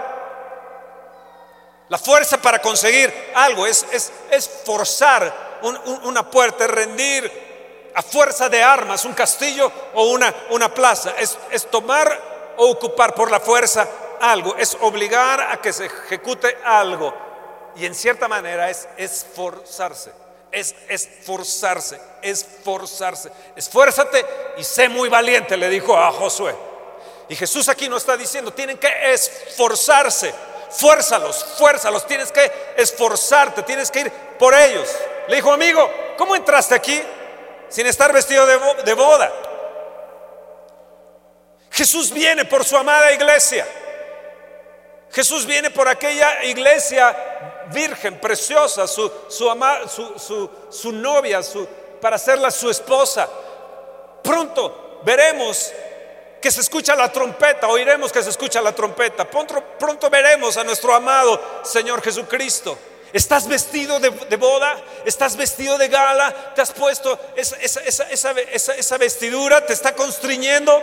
La 1.89 1.97
fuerza 1.97 2.41
para 2.41 2.59
conseguir 2.59 3.13
algo 3.33 3.65
es, 3.65 3.85
es, 3.91 4.49
forzar 4.65 5.59
una 6.03 6.29
puerta, 6.29 6.65
es 6.65 6.71
rendir 6.71 7.91
a 7.95 8.01
fuerza 8.01 8.47
de 8.47 8.61
armas 8.61 9.05
un 9.05 9.13
castillo 9.13 9.71
o 9.95 10.09
una, 10.09 10.33
una 10.51 10.73
plaza. 10.73 11.15
Es, 11.17 11.37
es 11.51 11.69
tomar 11.69 12.53
o 12.57 12.69
ocupar 12.69 13.15
por 13.15 13.31
la 13.31 13.39
fuerza 13.39 13.87
algo, 14.21 14.55
es 14.55 14.77
obligar 14.81 15.41
a 15.41 15.61
que 15.61 15.73
se 15.73 15.85
ejecute 15.85 16.57
algo. 16.63 17.13
Y 17.75 17.85
en 17.85 17.95
cierta 17.95 18.27
manera 18.27 18.69
es 18.69 18.87
esforzarse 18.97 20.11
es 20.51 20.75
esforzarse, 20.87 21.99
esforzarse. 22.21 23.31
Esfuérzate 23.55 24.25
y 24.57 24.63
sé 24.63 24.89
muy 24.89 25.09
valiente, 25.09 25.57
le 25.57 25.69
dijo 25.69 25.97
a 25.97 26.11
Josué. 26.11 26.55
Y 27.29 27.35
Jesús 27.35 27.69
aquí 27.69 27.87
nos 27.87 28.01
está 28.01 28.17
diciendo, 28.17 28.51
tienen 28.51 28.77
que 28.77 29.13
esforzarse. 29.13 30.33
Fuérzalos, 30.71 31.43
fuérzalos, 31.57 32.05
tienes 32.05 32.31
que 32.31 32.51
esforzarte, 32.77 33.63
tienes 33.63 33.89
que 33.89 34.01
ir 34.01 34.11
por 34.37 34.53
ellos. 34.53 34.87
Le 35.27 35.35
dijo, 35.35 35.51
amigo, 35.51 35.91
¿cómo 36.17 36.35
entraste 36.35 36.75
aquí 36.75 37.01
sin 37.69 37.85
estar 37.87 38.11
vestido 38.11 38.45
de, 38.45 38.93
boda? 38.93 39.31
Jesús 41.71 42.11
viene 42.11 42.45
por 42.45 42.65
su 42.65 42.75
amada 42.77 43.11
iglesia. 43.11 43.67
Jesús 45.11 45.45
viene 45.45 45.71
por 45.71 45.87
aquella 45.87 46.43
iglesia 46.43 47.15
virgen, 47.71 48.19
preciosa, 48.19 48.87
su, 48.87 49.11
su, 49.27 50.49
su, 50.69 50.91
novia, 50.91 51.43
su, 51.43 51.67
para 51.99 52.15
hacerla 52.15 52.51
su 52.51 52.69
esposa. 52.69 53.27
Pronto 54.23 54.99
veremos 55.03 55.71
que 56.41 56.51
se 56.51 56.61
escucha 56.61 56.95
la 56.95 57.11
trompeta, 57.11 57.67
oiremos 57.67 58.11
que 58.11 58.23
se 58.23 58.29
escucha 58.29 58.61
la 58.61 58.73
trompeta. 58.73 59.25
Pronto, 59.29 60.09
veremos 60.09 60.57
a 60.57 60.63
nuestro 60.63 60.93
amado 60.93 61.41
Señor 61.63 62.01
Jesucristo. 62.01 62.77
¿Estás 63.11 63.47
vestido 63.47 63.99
de, 63.99 64.09
boda? 64.37 64.79
¿Estás 65.03 65.35
vestido 65.35 65.77
de 65.77 65.87
gala? 65.87 66.53
¿Te 66.53 66.61
has 66.61 66.71
puesto 66.71 67.19
esa, 67.35 67.57
esa, 67.57 68.33
esa 68.73 68.97
vestidura? 68.97 69.65
¿Te 69.65 69.73
está 69.73 69.95
constriñendo? 69.95 70.81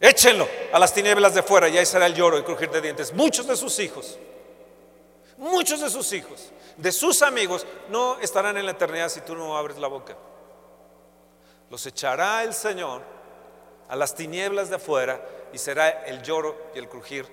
Échenlo 0.00 0.48
a 0.72 0.78
las 0.78 0.94
tinieblas 0.94 1.34
de 1.34 1.42
fuera 1.42 1.68
y 1.68 1.76
ahí 1.76 1.84
será 1.84 2.06
el 2.06 2.14
lloro 2.14 2.38
y 2.38 2.42
crujir 2.44 2.70
de 2.70 2.80
dientes. 2.80 3.12
Muchos 3.12 3.48
de 3.48 3.56
sus 3.56 3.78
hijos, 3.80 4.16
muchos 5.38 5.80
de 5.80 5.88
sus 5.88 6.12
hijos, 6.12 6.50
de 6.76 6.92
sus 6.92 7.22
amigos, 7.22 7.66
no 7.88 8.18
estarán 8.18 8.56
en 8.56 8.66
la 8.66 8.72
eternidad 8.72 9.08
si 9.08 9.20
tú 9.22 9.34
no 9.34 9.56
abres 9.56 9.78
la 9.78 9.88
boca. 9.88 10.16
Los 11.70 11.86
echará 11.86 12.44
el 12.44 12.52
Señor 12.52 13.02
a 13.88 13.96
las 13.96 14.14
tinieblas 14.14 14.68
de 14.68 14.76
afuera 14.76 15.20
y 15.52 15.58
será 15.58 15.88
el 16.04 16.22
lloro 16.22 16.56
y 16.74 16.78
el 16.78 16.88
crujir 16.88 17.26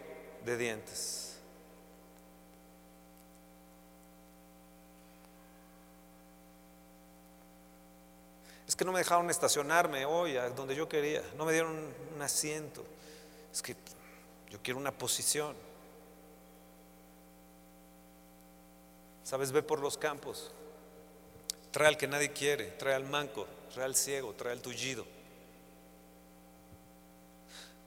de 0.45 0.57
dientes. 0.57 1.25
Es 8.67 8.75
que 8.75 8.83
no 8.83 8.91
me 8.91 8.99
dejaron 8.99 9.29
estacionarme 9.29 10.05
hoy 10.05 10.37
a 10.37 10.49
donde 10.49 10.75
yo 10.75 10.89
quería, 10.89 11.21
no 11.37 11.45
me 11.45 11.53
dieron 11.53 11.93
un 12.15 12.21
asiento. 12.21 12.83
Es 13.53 13.61
que 13.61 13.75
yo 14.49 14.59
quiero 14.61 14.79
una 14.79 14.91
posición. 14.91 15.55
Sabes, 19.25 19.51
ve 19.51 19.63
por 19.63 19.79
los 19.79 19.97
campos. 19.97 20.51
Trae 21.71 21.87
al 21.87 21.97
que 21.97 22.07
nadie 22.07 22.31
quiere, 22.31 22.67
trae 22.73 22.93
al 22.93 23.05
manco, 23.05 23.47
trae 23.73 23.85
al 23.85 23.95
ciego, 23.95 24.33
trae 24.35 24.53
al 24.53 24.61
tullido. 24.61 25.03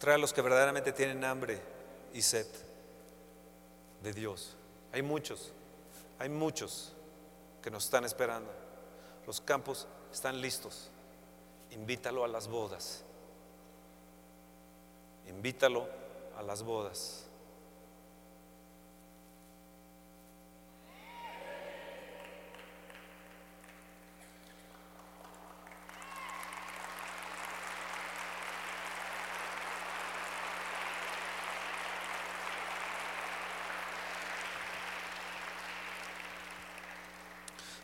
Trae 0.00 0.16
a 0.16 0.18
los 0.18 0.32
que 0.32 0.42
verdaderamente 0.42 0.92
tienen 0.92 1.22
hambre 1.22 1.60
y 2.12 2.22
sed 2.22 2.46
de 4.02 4.12
Dios. 4.12 4.56
Hay 4.92 5.02
muchos, 5.02 5.52
hay 6.18 6.28
muchos 6.28 6.92
que 7.62 7.70
nos 7.70 7.84
están 7.84 8.04
esperando. 8.04 8.50
Los 9.24 9.40
campos 9.40 9.86
están 10.12 10.40
listos. 10.40 10.90
Invítalo 11.70 12.24
a 12.24 12.28
las 12.28 12.48
bodas. 12.48 13.04
Invítalo 15.28 15.86
a 16.36 16.42
las 16.42 16.64
bodas. 16.64 17.27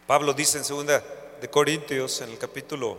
Pablo 0.06 0.34
dice 0.34 0.58
en 0.58 0.64
segunda 0.64 1.02
de 1.40 1.48
Corintios, 1.48 2.20
en 2.20 2.30
el 2.30 2.38
capítulo 2.38 2.98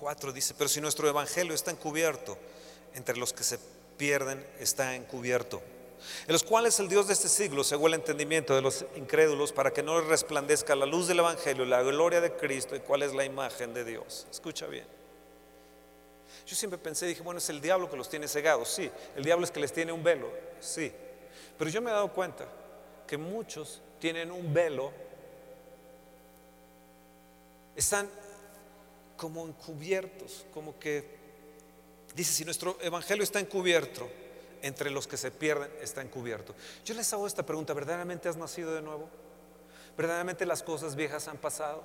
4, 0.00 0.32
dice, 0.32 0.54
pero 0.56 0.68
si 0.68 0.80
nuestro 0.80 1.06
evangelio 1.08 1.54
está 1.54 1.70
encubierto, 1.70 2.38
entre 2.94 3.16
los 3.18 3.34
que 3.34 3.44
se 3.44 3.58
pierden 3.98 4.46
está 4.58 4.96
encubierto, 4.96 5.60
en 6.26 6.32
los 6.32 6.42
cuales 6.42 6.80
el 6.80 6.88
Dios 6.88 7.06
de 7.06 7.12
este 7.12 7.28
siglo 7.28 7.64
cegó 7.64 7.86
el 7.86 7.94
entendimiento 7.94 8.54
de 8.54 8.62
los 8.62 8.86
incrédulos 8.96 9.52
para 9.52 9.72
que 9.72 9.82
no 9.82 10.00
resplandezca 10.00 10.74
la 10.74 10.86
luz 10.86 11.06
del 11.06 11.18
evangelio, 11.18 11.66
la 11.66 11.82
gloria 11.82 12.22
de 12.22 12.32
Cristo 12.32 12.74
y 12.74 12.80
cuál 12.80 13.02
es 13.02 13.14
la 13.14 13.24
imagen 13.24 13.74
de 13.74 13.84
Dios. 13.84 14.26
Escucha 14.30 14.66
bien. 14.66 14.86
Yo 16.46 16.56
siempre 16.56 16.78
pensé, 16.78 17.06
dije, 17.06 17.22
bueno, 17.22 17.38
es 17.38 17.48
el 17.50 17.60
diablo 17.60 17.90
que 17.90 17.96
los 17.96 18.08
tiene 18.08 18.26
cegados, 18.26 18.68
sí, 18.68 18.90
el 19.14 19.22
diablo 19.22 19.44
es 19.44 19.50
que 19.50 19.60
les 19.60 19.72
tiene 19.72 19.92
un 19.92 20.02
velo, 20.02 20.30
sí. 20.60 20.90
Pero 21.58 21.70
yo 21.70 21.82
me 21.82 21.90
he 21.90 21.94
dado 21.94 22.10
cuenta 22.10 22.48
que 23.06 23.18
muchos 23.18 23.82
tienen 24.00 24.32
un 24.32 24.52
velo, 24.52 24.92
están 27.76 28.08
como 29.16 29.46
encubiertos, 29.46 30.46
como 30.52 30.78
que, 30.78 31.18
dice, 32.14 32.32
si 32.32 32.44
nuestro 32.44 32.76
evangelio 32.80 33.22
está 33.22 33.40
encubierto, 33.40 34.08
entre 34.62 34.90
los 34.90 35.06
que 35.06 35.16
se 35.16 35.30
pierden 35.30 35.70
está 35.80 36.00
encubierto. 36.00 36.54
Yo 36.84 36.94
les 36.94 37.12
hago 37.12 37.26
esta 37.26 37.44
pregunta, 37.44 37.74
¿verdaderamente 37.74 38.28
has 38.28 38.36
nacido 38.36 38.74
de 38.74 38.82
nuevo? 38.82 39.08
¿Verdaderamente 39.96 40.46
las 40.46 40.62
cosas 40.62 40.96
viejas 40.96 41.28
han 41.28 41.36
pasado? 41.36 41.82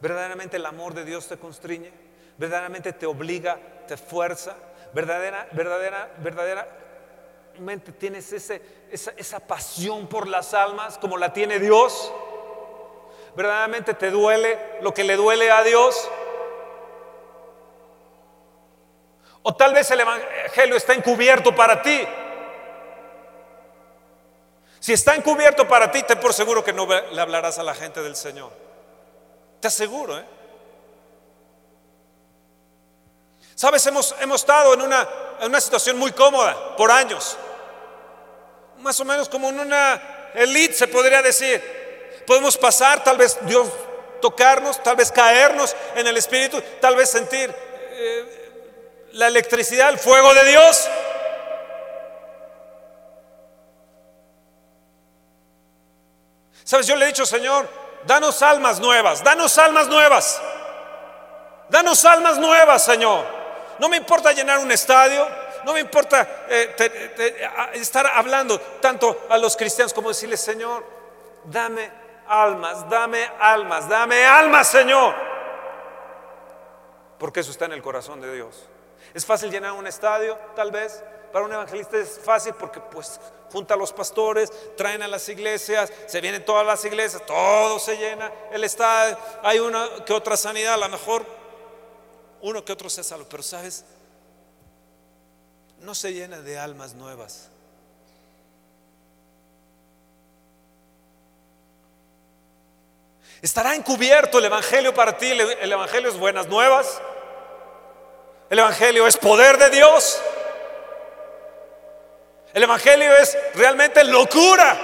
¿Verdaderamente 0.00 0.58
el 0.58 0.66
amor 0.66 0.94
de 0.94 1.04
Dios 1.04 1.26
te 1.26 1.38
constriñe? 1.38 1.90
¿Verdaderamente 2.36 2.92
te 2.92 3.06
obliga, 3.06 3.58
te 3.86 3.96
fuerza? 3.96 4.56
¿Verdadera, 4.94 5.48
verdadera, 5.52 6.14
verdaderamente 6.22 7.92
tienes 7.92 8.32
ese, 8.32 8.62
esa, 8.90 9.12
esa 9.16 9.40
pasión 9.40 10.08
por 10.08 10.28
las 10.28 10.54
almas 10.54 10.98
como 10.98 11.16
la 11.16 11.32
tiene 11.32 11.58
Dios? 11.58 12.12
¿Verdaderamente 13.38 13.94
te 13.94 14.10
duele 14.10 14.58
lo 14.80 14.92
que 14.92 15.04
le 15.04 15.14
duele 15.14 15.48
a 15.48 15.62
Dios? 15.62 16.10
O 19.44 19.54
tal 19.54 19.72
vez 19.72 19.88
el 19.92 20.00
Evangelio 20.00 20.74
está 20.74 20.92
encubierto 20.94 21.54
para 21.54 21.80
ti. 21.80 22.04
Si 24.80 24.92
está 24.92 25.14
encubierto 25.14 25.68
para 25.68 25.88
ti, 25.88 26.02
te 26.02 26.16
por 26.16 26.34
seguro 26.34 26.64
que 26.64 26.72
no 26.72 26.88
le 26.88 27.20
hablarás 27.20 27.60
a 27.60 27.62
la 27.62 27.76
gente 27.76 28.02
del 28.02 28.16
Señor. 28.16 28.50
Te 29.60 29.68
aseguro, 29.68 30.18
¿eh? 30.18 30.24
Sabes, 33.54 33.86
hemos, 33.86 34.16
hemos 34.18 34.40
estado 34.40 34.74
en 34.74 34.82
una, 34.82 35.08
en 35.38 35.46
una 35.46 35.60
situación 35.60 35.96
muy 35.96 36.10
cómoda 36.10 36.74
por 36.74 36.90
años. 36.90 37.38
Más 38.78 38.98
o 38.98 39.04
menos 39.04 39.28
como 39.28 39.50
en 39.50 39.60
una 39.60 40.30
elite, 40.34 40.74
se 40.74 40.88
podría 40.88 41.22
decir. 41.22 41.77
Podemos 42.28 42.58
pasar, 42.58 43.02
tal 43.02 43.16
vez 43.16 43.38
Dios 43.46 43.70
tocarnos, 44.20 44.82
tal 44.82 44.96
vez 44.96 45.10
caernos 45.10 45.74
en 45.94 46.06
el 46.06 46.14
Espíritu, 46.18 46.62
tal 46.78 46.94
vez 46.94 47.08
sentir 47.08 47.50
eh, 47.50 49.08
la 49.12 49.28
electricidad, 49.28 49.88
el 49.88 49.98
fuego 49.98 50.34
de 50.34 50.44
Dios. 50.44 50.88
Sabes, 56.64 56.86
yo 56.86 56.96
le 56.96 57.06
he 57.06 57.08
dicho, 57.08 57.24
Señor, 57.24 57.66
danos 58.04 58.42
almas 58.42 58.78
nuevas, 58.78 59.24
danos 59.24 59.56
almas 59.56 59.88
nuevas. 59.88 60.38
Danos 61.70 62.04
almas 62.04 62.36
nuevas, 62.36 62.84
Señor. 62.84 63.24
No 63.78 63.88
me 63.88 63.96
importa 63.96 64.32
llenar 64.32 64.58
un 64.58 64.70
estadio, 64.70 65.26
no 65.64 65.72
me 65.72 65.80
importa 65.80 66.44
eh, 66.50 67.70
estar 67.72 68.06
hablando 68.06 68.60
tanto 68.82 69.28
a 69.30 69.38
los 69.38 69.56
cristianos 69.56 69.94
como 69.94 70.10
decirles, 70.10 70.40
Señor, 70.42 70.84
dame 71.44 72.07
almas, 72.28 72.88
dame 72.88 73.28
almas, 73.40 73.88
dame 73.88 74.24
almas, 74.24 74.68
Señor. 74.68 75.14
Porque 77.18 77.40
eso 77.40 77.50
está 77.50 77.64
en 77.64 77.72
el 77.72 77.82
corazón 77.82 78.20
de 78.20 78.32
Dios. 78.34 78.68
Es 79.14 79.26
fácil 79.26 79.50
llenar 79.50 79.72
un 79.72 79.86
estadio, 79.86 80.38
tal 80.54 80.70
vez, 80.70 81.02
para 81.32 81.44
un 81.44 81.52
evangelista 81.52 81.98
es 81.98 82.18
fácil 82.22 82.54
porque 82.54 82.80
pues 82.80 83.20
junta 83.50 83.74
a 83.74 83.76
los 83.76 83.92
pastores, 83.92 84.50
traen 84.76 85.02
a 85.02 85.08
las 85.08 85.28
iglesias, 85.28 85.90
se 86.06 86.20
vienen 86.20 86.44
todas 86.44 86.66
las 86.66 86.84
iglesias, 86.84 87.24
todo 87.26 87.78
se 87.78 87.96
llena, 87.96 88.30
el 88.52 88.62
estadio, 88.64 89.16
hay 89.42 89.58
una 89.58 90.04
que 90.04 90.12
otra 90.12 90.36
sanidad, 90.36 90.74
a 90.74 90.78
lo 90.78 90.88
mejor 90.88 91.24
uno 92.40 92.64
que 92.64 92.72
otro 92.72 92.88
se 92.90 93.02
pero 93.24 93.42
sabes, 93.42 93.84
no 95.80 95.94
se 95.94 96.12
llena 96.12 96.40
de 96.40 96.58
almas 96.58 96.94
nuevas. 96.94 97.50
Estará 103.40 103.74
encubierto 103.74 104.38
el 104.38 104.46
Evangelio 104.46 104.92
para 104.92 105.16
ti. 105.16 105.30
El 105.30 105.72
Evangelio 105.72 106.08
es 106.08 106.18
buenas 106.18 106.48
nuevas. 106.48 107.00
El 108.50 108.58
Evangelio 108.58 109.06
es 109.06 109.16
poder 109.16 109.58
de 109.58 109.70
Dios. 109.70 110.20
El 112.52 112.62
Evangelio 112.62 113.14
es 113.16 113.36
realmente 113.54 114.02
locura 114.04 114.76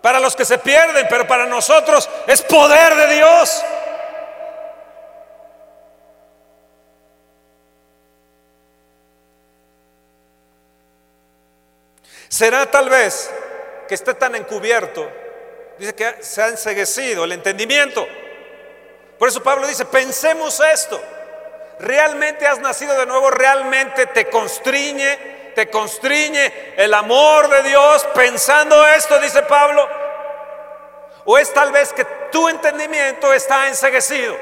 para 0.00 0.18
los 0.18 0.34
que 0.34 0.44
se 0.44 0.58
pierden, 0.58 1.06
pero 1.08 1.26
para 1.26 1.46
nosotros 1.46 2.08
es 2.26 2.42
poder 2.42 2.94
de 2.94 3.14
Dios. 3.14 3.64
Será 12.28 12.70
tal 12.70 12.88
vez 12.88 13.30
que 13.86 13.94
esté 13.94 14.14
tan 14.14 14.34
encubierto, 14.34 15.10
dice 15.78 15.94
que 15.94 16.22
se 16.22 16.42
ha 16.42 16.48
enseguecido 16.48 17.24
el 17.24 17.32
entendimiento. 17.32 18.06
Por 19.18 19.28
eso 19.28 19.42
Pablo 19.42 19.66
dice, 19.66 19.84
pensemos 19.84 20.60
esto, 20.60 21.00
realmente 21.80 22.46
has 22.46 22.58
nacido 22.60 22.96
de 22.98 23.06
nuevo, 23.06 23.30
realmente 23.30 24.06
te 24.06 24.28
constriñe 24.28 25.38
te 25.58 25.68
constriñe 25.70 26.74
el 26.76 26.94
amor 26.94 27.48
de 27.48 27.64
Dios 27.64 28.06
pensando 28.14 28.86
esto, 28.86 29.18
dice 29.18 29.42
Pablo? 29.42 29.88
¿O 31.24 31.36
es 31.36 31.52
tal 31.52 31.72
vez 31.72 31.92
que 31.92 32.04
tu 32.30 32.48
entendimiento 32.48 33.32
está 33.32 33.66
enseguecido? 33.66 34.36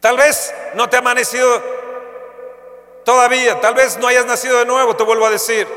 Tal 0.00 0.16
vez 0.16 0.52
no 0.74 0.90
te 0.90 0.96
ha 0.96 0.98
amanecido 0.98 1.62
todavía, 3.04 3.60
tal 3.60 3.74
vez 3.74 3.96
no 3.98 4.08
hayas 4.08 4.26
nacido 4.26 4.58
de 4.58 4.66
nuevo, 4.66 4.96
te 4.96 5.04
vuelvo 5.04 5.26
a 5.26 5.30
decir. 5.30 5.68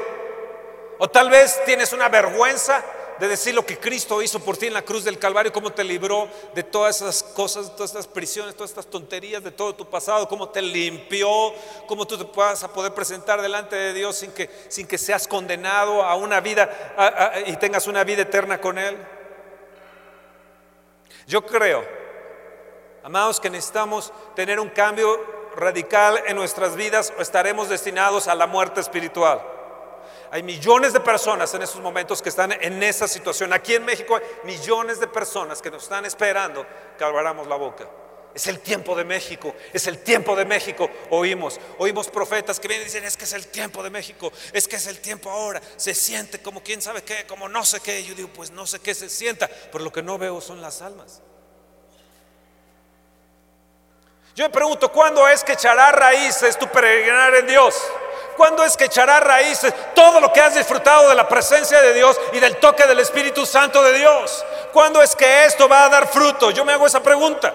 O 0.99 1.09
tal 1.09 1.29
vez 1.29 1.63
tienes 1.65 1.93
una 1.93 2.09
vergüenza 2.09 2.83
de 3.19 3.27
decir 3.27 3.55
lo 3.55 3.65
que 3.65 3.77
Cristo 3.77 4.21
hizo 4.21 4.39
por 4.39 4.57
ti 4.57 4.67
en 4.67 4.73
la 4.73 4.81
cruz 4.81 5.05
del 5.05 5.17
Calvario, 5.17 5.51
cómo 5.51 5.71
te 5.71 5.83
libró 5.83 6.27
de 6.53 6.63
todas 6.63 6.97
esas 6.97 7.23
cosas, 7.23 7.73
todas 7.73 7.91
estas 7.91 8.07
prisiones, 8.07 8.53
todas 8.53 8.71
estas 8.71 8.87
tonterías 8.87 9.41
de 9.41 9.51
todo 9.51 9.75
tu 9.75 9.89
pasado, 9.89 10.27
cómo 10.27 10.49
te 10.49 10.61
limpió, 10.61 11.53
cómo 11.87 12.05
tú 12.05 12.17
te 12.17 12.25
puedas 12.25 12.63
a 12.63 12.73
poder 12.73 12.93
presentar 12.93 13.41
delante 13.41 13.77
de 13.77 13.93
Dios 13.93 14.17
sin 14.17 14.31
que, 14.31 14.49
sin 14.67 14.87
que 14.87 14.97
seas 14.97 15.27
condenado 15.27 16.03
a 16.03 16.15
una 16.15 16.41
vida 16.41 16.69
y 17.45 17.55
tengas 17.57 17.87
una 17.87 18.03
vida 18.03 18.23
eterna 18.23 18.59
con 18.59 18.77
Él. 18.77 18.97
Yo 21.27 21.45
creo, 21.45 21.85
amados, 23.03 23.39
que 23.39 23.49
necesitamos 23.49 24.11
tener 24.35 24.59
un 24.59 24.69
cambio 24.69 25.17
radical 25.55 26.23
en 26.25 26.35
nuestras 26.35 26.75
vidas 26.75 27.13
o 27.17 27.21
estaremos 27.21 27.69
destinados 27.69 28.27
a 28.27 28.35
la 28.35 28.47
muerte 28.47 28.81
espiritual. 28.81 29.58
Hay 30.31 30.43
millones 30.43 30.93
de 30.93 30.99
personas 30.99 31.53
en 31.53 31.63
estos 31.63 31.81
momentos 31.81 32.21
que 32.21 32.29
están 32.29 32.51
en 32.51 32.81
esa 32.83 33.07
situación. 33.07 33.51
Aquí 33.51 33.75
en 33.75 33.83
México 33.83 34.15
hay 34.15 34.23
millones 34.43 34.99
de 34.99 35.07
personas 35.07 35.61
que 35.61 35.71
nos 35.71 35.83
están 35.83 36.05
esperando 36.05 36.65
que 36.97 37.03
abramos 37.03 37.47
la 37.47 37.55
boca. 37.55 37.87
Es 38.33 38.45
el 38.45 38.59
tiempo 38.59 38.95
de 38.95 39.03
México, 39.03 39.55
es 39.73 39.87
el 39.87 40.03
tiempo 40.03 40.35
de 40.35 40.45
México. 40.45 40.87
Oímos, 41.09 41.59
oímos 41.79 42.09
profetas 42.09 42.59
que 42.59 42.67
vienen 42.67 42.83
y 42.83 42.91
dicen, 42.91 43.03
es 43.03 43.17
que 43.17 43.23
es 43.23 43.33
el 43.33 43.47
tiempo 43.47 43.81
de 43.81 43.89
México, 43.89 44.31
es 44.53 44.67
que 44.67 44.75
es 44.75 44.85
el 44.85 44.99
tiempo 44.99 45.31
ahora. 45.31 45.59
Se 45.77 45.95
siente 45.95 46.39
como 46.39 46.61
quién 46.61 46.79
sabe 46.79 47.01
qué, 47.01 47.25
como 47.25 47.49
no 47.49 47.65
sé 47.65 47.79
qué. 47.79 48.03
Yo 48.03 48.13
digo, 48.13 48.29
pues 48.31 48.51
no 48.51 48.67
sé 48.67 48.79
qué 48.79 48.93
se 48.93 49.09
sienta, 49.09 49.49
pero 49.71 49.83
lo 49.83 49.91
que 49.91 50.03
no 50.03 50.19
veo 50.19 50.39
son 50.41 50.61
las 50.61 50.83
almas. 50.83 51.23
Yo 54.35 54.45
me 54.45 54.51
pregunto, 54.51 54.91
¿cuándo 54.91 55.27
es 55.27 55.43
que 55.43 55.53
echará 55.53 55.91
raíces 55.91 56.57
tu 56.57 56.67
peregrinar 56.67 57.33
en 57.35 57.47
Dios? 57.47 57.75
¿Cuándo 58.39 58.63
es 58.63 58.77
que 58.77 58.85
echará 58.85 59.19
raíces 59.19 59.73
todo 59.93 60.21
lo 60.21 60.31
que 60.31 60.39
has 60.39 60.55
disfrutado 60.55 61.09
de 61.09 61.15
la 61.15 61.27
presencia 61.27 61.81
de 61.81 61.93
Dios 61.93 62.17
y 62.31 62.39
del 62.39 62.55
toque 62.55 62.87
del 62.87 63.01
Espíritu 63.01 63.45
Santo 63.45 63.83
de 63.83 63.97
Dios? 63.97 64.45
¿Cuándo 64.71 65.01
es 65.01 65.13
que 65.13 65.43
esto 65.43 65.67
va 65.67 65.83
a 65.83 65.89
dar 65.89 66.07
fruto? 66.07 66.49
Yo 66.49 66.63
me 66.63 66.71
hago 66.71 66.87
esa 66.87 67.03
pregunta. 67.03 67.53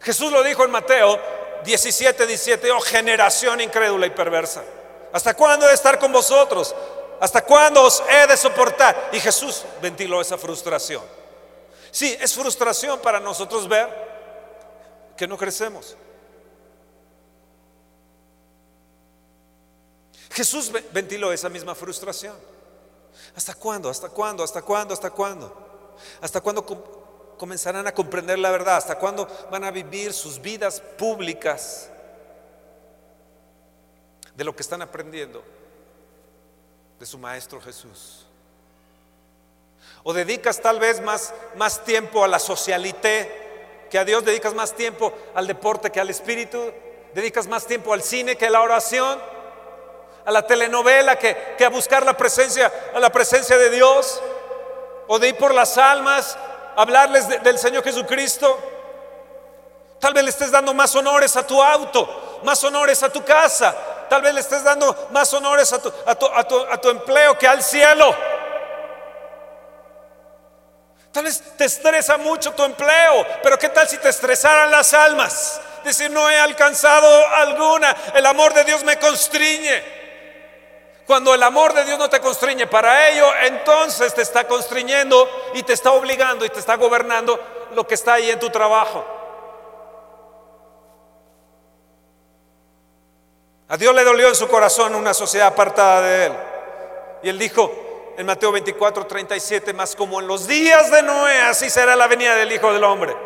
Jesús 0.00 0.32
lo 0.32 0.42
dijo 0.42 0.64
en 0.64 0.70
Mateo 0.70 1.20
17, 1.64 2.26
17, 2.26 2.70
oh 2.70 2.80
generación 2.80 3.60
incrédula 3.60 4.06
y 4.06 4.10
perversa. 4.10 4.62
¿Hasta 5.12 5.34
cuándo 5.34 5.66
he 5.66 5.68
de 5.68 5.74
estar 5.74 5.98
con 5.98 6.10
vosotros? 6.10 6.74
¿Hasta 7.20 7.44
cuándo 7.44 7.82
os 7.82 8.02
he 8.08 8.26
de 8.26 8.38
soportar? 8.38 9.10
Y 9.12 9.20
Jesús 9.20 9.66
ventiló 9.82 10.22
esa 10.22 10.38
frustración. 10.38 11.02
Sí, 11.90 12.16
es 12.18 12.32
frustración 12.32 13.00
para 13.00 13.20
nosotros 13.20 13.68
ver 13.68 13.86
que 15.14 15.28
no 15.28 15.36
crecemos. 15.36 15.94
Jesús 20.38 20.70
ventiló 20.92 21.32
esa 21.32 21.48
misma 21.48 21.74
frustración. 21.74 22.36
¿Hasta 23.34 23.54
cuándo? 23.54 23.90
¿Hasta 23.90 24.08
cuándo? 24.08 24.44
¿Hasta 24.44 24.62
cuándo? 24.62 24.94
¿Hasta 24.94 25.10
cuándo? 25.10 25.52
¿Hasta 26.20 26.40
cuándo 26.40 27.34
comenzarán 27.36 27.88
a 27.88 27.92
comprender 27.92 28.38
la 28.38 28.52
verdad? 28.52 28.76
¿Hasta 28.76 29.00
cuándo 29.00 29.26
van 29.50 29.64
a 29.64 29.72
vivir 29.72 30.12
sus 30.12 30.40
vidas 30.40 30.80
públicas 30.96 31.90
de 34.36 34.44
lo 34.44 34.54
que 34.54 34.62
están 34.62 34.80
aprendiendo 34.80 35.42
de 37.00 37.04
su 37.04 37.18
Maestro 37.18 37.60
Jesús? 37.60 38.24
¿O 40.04 40.12
dedicas 40.12 40.60
tal 40.60 40.78
vez 40.78 41.00
más, 41.00 41.34
más 41.56 41.82
tiempo 41.82 42.22
a 42.22 42.28
la 42.28 42.38
socialité 42.38 43.86
que 43.90 43.98
a 43.98 44.04
Dios, 44.04 44.24
dedicas 44.24 44.54
más 44.54 44.72
tiempo 44.72 45.12
al 45.34 45.48
deporte 45.48 45.90
que 45.90 45.98
al 45.98 46.10
espíritu, 46.10 46.72
dedicas 47.12 47.48
más 47.48 47.66
tiempo 47.66 47.92
al 47.92 48.04
cine 48.04 48.36
que 48.36 48.46
a 48.46 48.50
la 48.50 48.60
oración, 48.60 49.18
a 50.28 50.30
la 50.30 50.42
telenovela 50.42 51.16
que, 51.16 51.54
que 51.56 51.64
a 51.64 51.70
buscar 51.70 52.04
la 52.04 52.14
presencia, 52.14 52.70
a 52.94 53.00
la 53.00 53.08
presencia 53.08 53.56
de 53.56 53.70
Dios, 53.70 54.20
o 55.06 55.18
de 55.18 55.28
ir 55.28 55.38
por 55.38 55.54
las 55.54 55.78
almas, 55.78 56.36
hablarles 56.76 57.42
del 57.42 57.58
Señor 57.58 57.82
Jesucristo. 57.82 58.58
Tal 59.98 60.12
vez 60.12 60.22
le 60.22 60.28
estés 60.28 60.50
dando 60.50 60.74
más 60.74 60.94
honores 60.94 61.34
a 61.38 61.46
tu 61.46 61.62
auto, 61.62 62.40
más 62.44 62.62
honores 62.62 63.02
a 63.02 63.08
tu 63.08 63.24
casa, 63.24 63.74
tal 64.10 64.20
vez 64.20 64.34
le 64.34 64.40
estés 64.40 64.62
dando 64.62 65.08
más 65.12 65.32
honores 65.32 65.72
a 65.72 65.80
tu, 65.80 65.90
a 66.04 66.14
tu, 66.14 66.26
a 66.26 66.44
tu, 66.44 66.60
a 66.60 66.78
tu 66.78 66.90
empleo 66.90 67.38
que 67.38 67.48
al 67.48 67.62
cielo. 67.62 68.14
Tal 71.10 71.24
vez 71.24 71.42
te 71.56 71.64
estresa 71.64 72.18
mucho 72.18 72.52
tu 72.52 72.64
empleo, 72.64 73.26
pero 73.42 73.58
¿qué 73.58 73.70
tal 73.70 73.88
si 73.88 73.96
te 73.96 74.10
estresaran 74.10 74.70
las 74.70 74.92
almas? 74.92 75.58
Decir, 75.84 76.10
no 76.10 76.28
he 76.28 76.38
alcanzado 76.38 77.26
alguna, 77.28 77.96
el 78.14 78.26
amor 78.26 78.52
de 78.52 78.64
Dios 78.64 78.84
me 78.84 78.98
constriñe. 78.98 79.97
Cuando 81.08 81.34
el 81.34 81.42
amor 81.42 81.72
de 81.72 81.86
Dios 81.86 81.98
no 81.98 82.10
te 82.10 82.20
constriñe 82.20 82.66
para 82.66 83.08
ello, 83.08 83.24
entonces 83.42 84.12
te 84.12 84.20
está 84.20 84.46
constriñendo 84.46 85.26
y 85.54 85.62
te 85.62 85.72
está 85.72 85.92
obligando 85.92 86.44
y 86.44 86.50
te 86.50 86.58
está 86.58 86.76
gobernando 86.76 87.40
lo 87.72 87.86
que 87.86 87.94
está 87.94 88.12
ahí 88.12 88.30
en 88.30 88.38
tu 88.38 88.50
trabajo. 88.50 89.02
A 93.68 93.78
Dios 93.78 93.94
le 93.94 94.04
dolió 94.04 94.28
en 94.28 94.34
su 94.34 94.48
corazón 94.48 94.94
una 94.94 95.14
sociedad 95.14 95.46
apartada 95.46 96.02
de 96.02 96.26
Él. 96.26 96.32
Y 97.22 97.30
Él 97.30 97.38
dijo, 97.38 97.72
en 98.18 98.26
Mateo 98.26 98.52
24, 98.52 99.06
37, 99.06 99.72
más 99.72 99.96
como 99.96 100.20
en 100.20 100.26
los 100.26 100.46
días 100.46 100.90
de 100.90 101.02
Noé, 101.02 101.40
así 101.40 101.70
será 101.70 101.96
la 101.96 102.06
venida 102.06 102.34
del 102.34 102.52
Hijo 102.52 102.70
del 102.70 102.84
Hombre. 102.84 103.16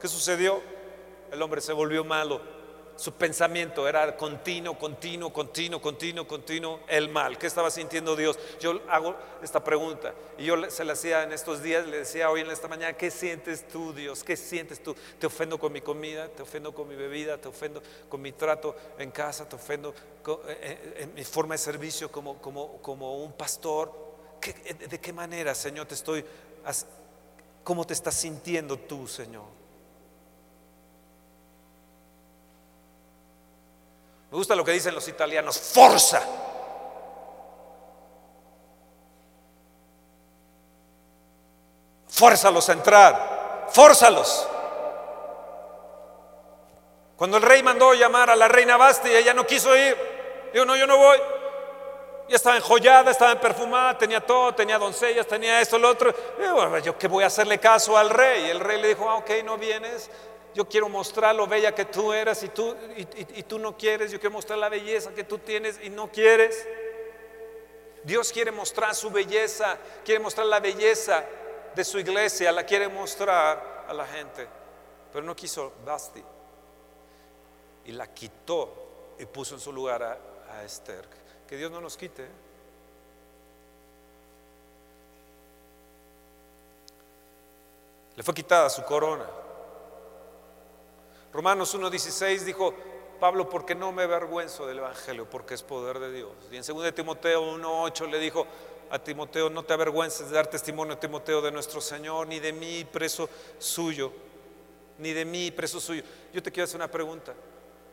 ¿Qué 0.00 0.08
sucedió? 0.08 0.62
El 1.30 1.42
hombre 1.42 1.60
se 1.60 1.74
volvió 1.74 2.04
malo. 2.04 2.40
Su 2.98 3.12
pensamiento 3.12 3.86
era 3.86 4.16
continuo, 4.16 4.76
continuo, 4.76 5.32
continuo, 5.32 5.80
continuo, 5.80 6.26
continuo, 6.26 6.80
el 6.88 7.08
mal. 7.08 7.38
¿Qué 7.38 7.46
estaba 7.46 7.70
sintiendo 7.70 8.16
Dios? 8.16 8.36
Yo 8.58 8.80
hago 8.88 9.14
esta 9.40 9.62
pregunta 9.62 10.12
y 10.36 10.46
yo 10.46 10.68
se 10.68 10.84
la 10.84 10.94
hacía 10.94 11.22
en 11.22 11.32
estos 11.32 11.62
días, 11.62 11.86
le 11.86 11.98
decía 11.98 12.28
hoy 12.28 12.40
en 12.40 12.50
esta 12.50 12.66
mañana, 12.66 12.94
¿qué 12.94 13.12
sientes 13.12 13.68
tú 13.68 13.92
Dios? 13.92 14.24
¿Qué 14.24 14.36
sientes 14.36 14.82
tú? 14.82 14.96
¿Te 15.20 15.28
ofendo 15.28 15.60
con 15.60 15.72
mi 15.72 15.80
comida? 15.80 16.26
¿Te 16.26 16.42
ofendo 16.42 16.74
con 16.74 16.88
mi 16.88 16.96
bebida? 16.96 17.38
¿Te 17.38 17.46
ofendo 17.46 17.80
con 18.08 18.20
mi 18.20 18.32
trato 18.32 18.74
en 18.98 19.12
casa? 19.12 19.48
¿Te 19.48 19.54
ofendo 19.54 19.94
eh, 20.48 20.58
eh, 20.60 20.94
en 21.02 21.14
mi 21.14 21.22
forma 21.22 21.54
de 21.54 21.58
servicio 21.58 22.10
como, 22.10 22.42
como, 22.42 22.82
como 22.82 23.22
un 23.22 23.32
pastor? 23.32 23.92
¿De 24.90 24.98
qué 24.98 25.12
manera, 25.12 25.54
Señor, 25.54 25.86
te 25.86 25.94
estoy... 25.94 26.24
¿Cómo 27.62 27.86
te 27.86 27.92
estás 27.92 28.16
sintiendo 28.16 28.76
tú, 28.76 29.06
Señor? 29.06 29.57
Me 34.30 34.36
gusta 34.36 34.54
lo 34.54 34.64
que 34.64 34.72
dicen 34.72 34.94
los 34.94 35.08
italianos, 35.08 35.58
forza. 35.58 36.22
Fórzalos 42.08 42.68
a 42.68 42.72
entrar, 42.72 43.66
fórzalos. 43.70 44.48
Cuando 47.16 47.36
el 47.38 47.42
rey 47.42 47.62
mandó 47.62 47.94
llamar 47.94 48.30
a 48.30 48.36
la 48.36 48.48
reina 48.48 48.76
Basti, 48.76 49.10
ella 49.10 49.34
no 49.34 49.46
quiso 49.46 49.76
ir. 49.76 49.96
Dijo, 50.52 50.64
no, 50.64 50.76
yo 50.76 50.86
no 50.86 50.96
voy. 50.96 51.18
Ya 52.28 52.36
estaba 52.36 52.56
enjollada, 52.56 53.10
estaba 53.10 53.40
perfumada, 53.40 53.96
tenía 53.96 54.20
todo, 54.20 54.54
tenía 54.54 54.78
doncellas, 54.78 55.26
tenía 55.26 55.60
esto, 55.60 55.78
lo 55.78 55.88
otro. 55.88 56.14
yo 56.84 56.98
qué 56.98 57.08
voy 57.08 57.24
a 57.24 57.28
hacerle 57.28 57.58
caso 57.58 57.96
al 57.96 58.10
rey. 58.10 58.50
El 58.50 58.60
rey 58.60 58.80
le 58.80 58.88
dijo, 58.88 59.08
ah, 59.08 59.16
ok, 59.16 59.30
no 59.44 59.56
vienes. 59.56 60.10
Yo 60.58 60.68
quiero 60.68 60.88
mostrar 60.88 61.36
lo 61.36 61.46
bella 61.46 61.72
que 61.72 61.84
tú 61.84 62.12
eras 62.12 62.42
y 62.42 62.48
tú, 62.48 62.74
y, 62.96 63.44
tú 63.44 63.60
no 63.60 63.76
quieres. 63.76 64.10
Yo 64.10 64.18
quiero 64.18 64.32
mostrar 64.32 64.58
la 64.58 64.68
belleza 64.68 65.14
que 65.14 65.22
tú 65.22 65.38
tienes 65.38 65.78
y 65.84 65.88
no 65.88 66.10
quieres. 66.10 66.66
Dios 68.02 68.32
quiere 68.32 68.50
mostrar 68.50 68.92
su 68.96 69.08
belleza, 69.08 69.78
quiere 70.04 70.18
mostrar 70.18 70.48
la 70.48 70.58
belleza 70.58 71.24
de 71.76 71.84
su 71.84 72.00
iglesia, 72.00 72.50
la 72.50 72.66
quiere 72.66 72.88
mostrar 72.88 73.84
a 73.86 73.94
la 73.94 74.04
gente. 74.04 74.48
Pero 75.12 75.24
no 75.24 75.36
quiso 75.36 75.74
Basti. 75.86 76.24
Y 77.84 77.92
la 77.92 78.12
quitó 78.12 79.14
y 79.16 79.26
puso 79.26 79.54
en 79.54 79.60
su 79.60 79.72
lugar 79.72 80.02
a, 80.02 80.64
Esther. 80.64 81.04
Que 81.46 81.56
Dios 81.56 81.70
no 81.70 81.80
nos 81.80 81.96
quite. 81.96 82.24
¿eh? 82.24 82.30
Le 88.16 88.24
fue 88.24 88.34
quitada 88.34 88.68
su 88.68 88.82
corona. 88.82 89.46
Romanos 91.38 91.72
1.16 91.78 92.40
dijo, 92.40 92.74
Pablo, 93.20 93.48
porque 93.48 93.76
no 93.76 93.92
me 93.92 94.02
avergüenzo 94.02 94.66
del 94.66 94.78
Evangelio, 94.78 95.30
porque 95.30 95.54
es 95.54 95.62
poder 95.62 96.00
de 96.00 96.10
Dios. 96.10 96.32
Y 96.50 96.56
en 96.56 96.64
2 96.64 96.92
Timoteo 96.92 97.56
1.8 97.56 98.10
le 98.10 98.18
dijo 98.18 98.44
a 98.90 98.98
Timoteo, 98.98 99.48
no 99.48 99.62
te 99.62 99.72
avergüences 99.72 100.30
de 100.30 100.34
dar 100.34 100.48
testimonio 100.48 100.94
a 100.94 100.98
Timoteo 100.98 101.40
de 101.40 101.52
nuestro 101.52 101.80
Señor, 101.80 102.26
ni 102.26 102.40
de 102.40 102.52
mí 102.52 102.84
preso 102.84 103.30
suyo, 103.56 104.10
ni 104.98 105.12
de 105.12 105.24
mí 105.24 105.52
preso 105.52 105.78
suyo. 105.78 106.02
Yo 106.32 106.42
te 106.42 106.50
quiero 106.50 106.64
hacer 106.64 106.74
una 106.74 106.90
pregunta. 106.90 107.34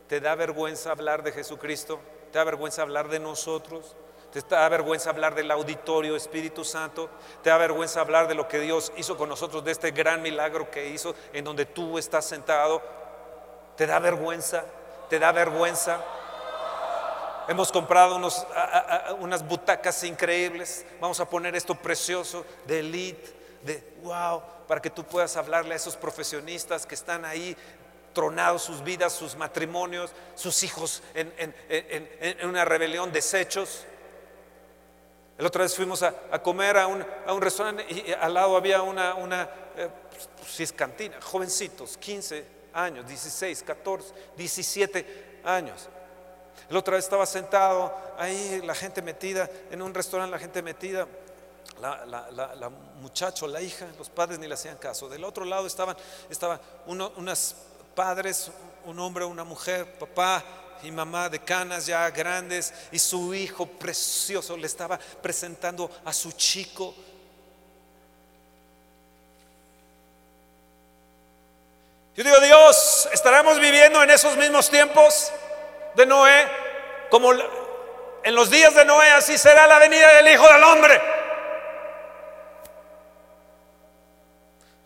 ¿Te 0.08 0.20
da 0.20 0.34
vergüenza 0.34 0.90
hablar 0.90 1.22
de 1.22 1.30
Jesucristo? 1.30 2.00
¿Te 2.32 2.38
da 2.38 2.44
vergüenza 2.44 2.82
hablar 2.82 3.08
de 3.08 3.20
nosotros? 3.20 3.94
¿Te 4.32 4.40
da 4.40 4.68
vergüenza 4.68 5.10
hablar 5.10 5.36
del 5.36 5.52
auditorio 5.52 6.16
Espíritu 6.16 6.64
Santo? 6.64 7.08
¿Te 7.44 7.50
da 7.50 7.58
vergüenza 7.58 8.00
hablar 8.00 8.26
de 8.26 8.34
lo 8.34 8.48
que 8.48 8.58
Dios 8.58 8.92
hizo 8.96 9.16
con 9.16 9.28
nosotros, 9.28 9.62
de 9.62 9.70
este 9.70 9.92
gran 9.92 10.20
milagro 10.20 10.68
que 10.68 10.88
hizo 10.88 11.14
en 11.32 11.44
donde 11.44 11.64
tú 11.64 11.96
estás 11.96 12.24
sentado? 12.24 13.05
¿Te 13.76 13.86
da 13.86 13.98
vergüenza? 13.98 14.64
¿Te 15.10 15.18
da 15.18 15.32
vergüenza? 15.32 16.02
Hemos 17.48 17.70
comprado 17.70 18.16
unas 19.20 19.46
butacas 19.46 20.02
increíbles. 20.02 20.84
Vamos 21.00 21.20
a 21.20 21.28
poner 21.28 21.54
esto 21.54 21.74
precioso 21.74 22.44
de 22.66 22.80
elite, 22.80 23.32
de 23.62 23.96
wow, 24.02 24.42
para 24.66 24.80
que 24.80 24.90
tú 24.90 25.04
puedas 25.04 25.36
hablarle 25.36 25.74
a 25.74 25.76
esos 25.76 25.94
profesionistas 25.94 26.86
que 26.86 26.94
están 26.94 27.24
ahí 27.24 27.56
tronados 28.14 28.62
sus 28.62 28.82
vidas, 28.82 29.12
sus 29.12 29.36
matrimonios, 29.36 30.10
sus 30.34 30.62
hijos 30.62 31.02
en, 31.14 31.54
una 32.48 32.64
rebelión, 32.64 33.12
desechos. 33.12 33.84
El 35.36 35.44
otra 35.44 35.64
vez 35.64 35.76
fuimos 35.76 36.02
a, 36.02 36.12
comer 36.42 36.78
a 36.78 36.86
un, 36.86 37.04
restaurante 37.42 37.84
y 37.90 38.10
al 38.10 38.32
lado 38.32 38.56
había 38.56 38.80
una, 38.80 39.14
una 39.14 39.50
eh, 39.76 39.90
pues, 40.38 40.72
cantina, 40.72 41.20
jovencitos, 41.20 41.98
15, 41.98 42.55
años, 42.76 43.08
16, 43.08 43.62
14, 43.62 44.14
17 44.36 45.40
años. 45.44 45.88
La 46.68 46.78
otra 46.78 46.96
vez 46.96 47.04
estaba 47.04 47.26
sentado 47.26 47.94
ahí, 48.18 48.60
la 48.64 48.74
gente 48.74 49.02
metida, 49.02 49.48
en 49.70 49.82
un 49.82 49.94
restaurante, 49.94 50.32
la 50.32 50.38
gente 50.38 50.62
metida, 50.62 51.06
la, 51.80 52.06
la, 52.06 52.70
muchacho, 53.00 53.46
la 53.46 53.60
hija, 53.60 53.86
los 53.98 54.08
padres 54.08 54.38
ni 54.38 54.46
le 54.46 54.54
hacían 54.54 54.76
caso. 54.76 55.08
Del 55.08 55.24
otro 55.24 55.44
lado 55.44 55.66
estaban, 55.66 55.96
estaban 56.28 56.60
unos 56.86 57.56
padres, 57.94 58.50
un 58.84 58.98
hombre, 58.98 59.24
una 59.24 59.44
mujer, 59.44 59.98
papá 59.98 60.44
y 60.82 60.90
mamá 60.90 61.28
de 61.28 61.38
canas 61.38 61.86
ya 61.86 62.10
grandes, 62.10 62.72
y 62.90 62.98
su 62.98 63.34
hijo 63.34 63.66
precioso 63.66 64.56
le 64.56 64.66
estaba 64.66 64.98
presentando 65.22 65.90
a 66.04 66.12
su 66.12 66.32
chico 66.32 66.94
Yo 72.16 72.24
digo, 72.24 72.40
Dios, 72.40 73.10
¿estaremos 73.12 73.60
viviendo 73.60 74.02
en 74.02 74.08
esos 74.08 74.38
mismos 74.38 74.70
tiempos 74.70 75.30
de 75.94 76.06
Noé? 76.06 76.48
Como 77.10 77.30
en 77.32 78.34
los 78.34 78.48
días 78.48 78.74
de 78.74 78.86
Noé, 78.86 79.10
así 79.10 79.36
será 79.36 79.66
la 79.66 79.78
venida 79.78 80.14
del 80.14 80.28
Hijo 80.28 80.48
del 80.50 80.64
Hombre. 80.64 81.00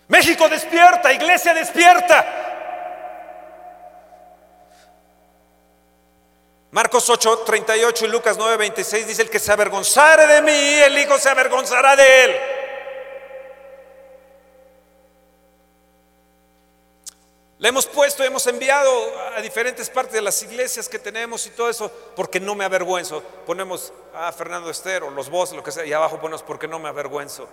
México 0.08 0.48
despierta, 0.48 1.12
iglesia 1.12 1.54
despierta. 1.54 2.26
Marcos 6.72 7.08
8, 7.08 7.44
38 7.46 8.06
y 8.06 8.08
Lucas 8.08 8.36
9, 8.36 8.56
26 8.56 9.06
dice, 9.06 9.22
el 9.22 9.30
que 9.30 9.38
se 9.38 9.52
avergonzare 9.52 10.26
de 10.26 10.42
mí, 10.42 10.80
el 10.80 10.98
Hijo 10.98 11.16
se 11.16 11.28
avergonzará 11.28 11.94
de 11.94 12.24
él. 12.24 12.40
Le 17.60 17.68
hemos 17.68 17.84
puesto, 17.84 18.24
hemos 18.24 18.46
enviado 18.46 18.90
a 19.36 19.40
diferentes 19.42 19.90
partes 19.90 20.14
de 20.14 20.22
las 20.22 20.42
iglesias 20.42 20.88
que 20.88 20.98
tenemos 20.98 21.46
y 21.46 21.50
todo 21.50 21.68
eso, 21.68 21.92
porque 22.16 22.40
no 22.40 22.54
me 22.54 22.64
avergüenzo. 22.64 23.22
Ponemos 23.44 23.92
a 24.14 24.32
Fernando 24.32 24.70
Estero, 24.70 25.10
los 25.10 25.28
voces, 25.28 25.54
lo 25.54 25.62
que 25.62 25.70
sea, 25.70 25.84
y 25.84 25.92
abajo 25.92 26.18
ponemos 26.18 26.42
porque 26.42 26.66
no 26.66 26.78
me 26.78 26.88
avergüenzo. 26.88 27.46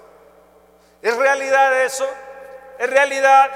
¿Es 1.01 1.13
realidad 1.13 1.83
eso? 1.83 2.07
¿Es 2.79 2.89
realidad? 2.89 3.51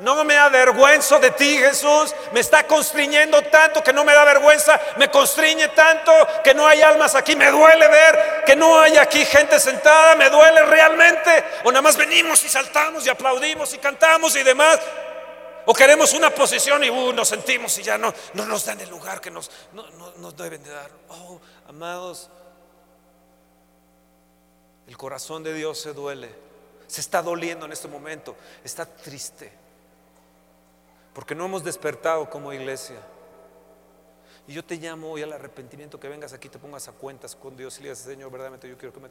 No 0.00 0.22
me 0.22 0.36
avergüenzo 0.36 1.18
de 1.18 1.30
ti, 1.30 1.56
Jesús. 1.56 2.14
Me 2.32 2.40
está 2.40 2.66
constriñendo 2.66 3.40
tanto 3.44 3.82
que 3.82 3.94
no 3.94 4.04
me 4.04 4.12
da 4.12 4.22
vergüenza. 4.26 4.78
Me 4.96 5.10
constriñe 5.10 5.68
tanto 5.68 6.12
que 6.42 6.52
no 6.52 6.66
hay 6.66 6.82
almas 6.82 7.14
aquí. 7.14 7.36
Me 7.36 7.50
duele 7.50 7.88
ver 7.88 8.42
que 8.44 8.54
no 8.54 8.80
hay 8.80 8.98
aquí 8.98 9.24
gente 9.24 9.58
sentada. 9.58 10.14
Me 10.16 10.28
duele 10.28 10.62
realmente. 10.64 11.42
O 11.64 11.70
nada 11.70 11.80
más 11.80 11.96
venimos 11.96 12.44
y 12.44 12.50
saltamos 12.50 13.06
y 13.06 13.08
aplaudimos 13.08 13.72
y 13.72 13.78
cantamos 13.78 14.36
y 14.36 14.42
demás. 14.42 14.78
O 15.66 15.72
queremos 15.72 16.12
una 16.12 16.30
posición 16.30 16.84
y 16.84 16.90
uh, 16.90 17.12
nos 17.12 17.28
sentimos 17.28 17.78
y 17.78 17.82
ya 17.82 17.96
no, 17.96 18.12
no 18.34 18.44
nos 18.44 18.66
dan 18.66 18.80
el 18.80 18.90
lugar 18.90 19.20
que 19.20 19.30
nos, 19.30 19.50
nos 20.18 20.36
deben 20.36 20.62
de 20.62 20.70
dar. 20.70 20.90
Oh, 21.08 21.40
amados, 21.68 22.28
el 24.86 24.96
corazón 24.96 25.42
de 25.42 25.54
Dios 25.54 25.78
se 25.78 25.92
duele. 25.92 26.30
Se 26.86 27.00
está 27.00 27.22
doliendo 27.22 27.66
en 27.66 27.72
este 27.72 27.88
momento. 27.88 28.36
Está 28.62 28.84
triste. 28.84 29.50
Porque 31.14 31.34
no 31.34 31.46
hemos 31.46 31.64
despertado 31.64 32.28
como 32.28 32.52
iglesia. 32.52 32.96
Y 34.46 34.52
yo 34.52 34.64
te 34.64 34.76
llamo 34.76 35.10
hoy 35.10 35.22
al 35.22 35.32
arrepentimiento, 35.32 35.98
que 35.98 36.08
vengas 36.08 36.34
aquí, 36.34 36.50
te 36.50 36.58
pongas 36.58 36.86
a 36.88 36.92
cuentas 36.92 37.34
con 37.34 37.56
Dios 37.56 37.78
y 37.78 37.82
le 37.82 37.88
digas, 37.88 38.00
Señor, 38.00 38.30
verdaderamente 38.30 38.68
yo 38.68 38.76
quiero 38.76 38.92
que 38.92 39.00
me 39.00 39.08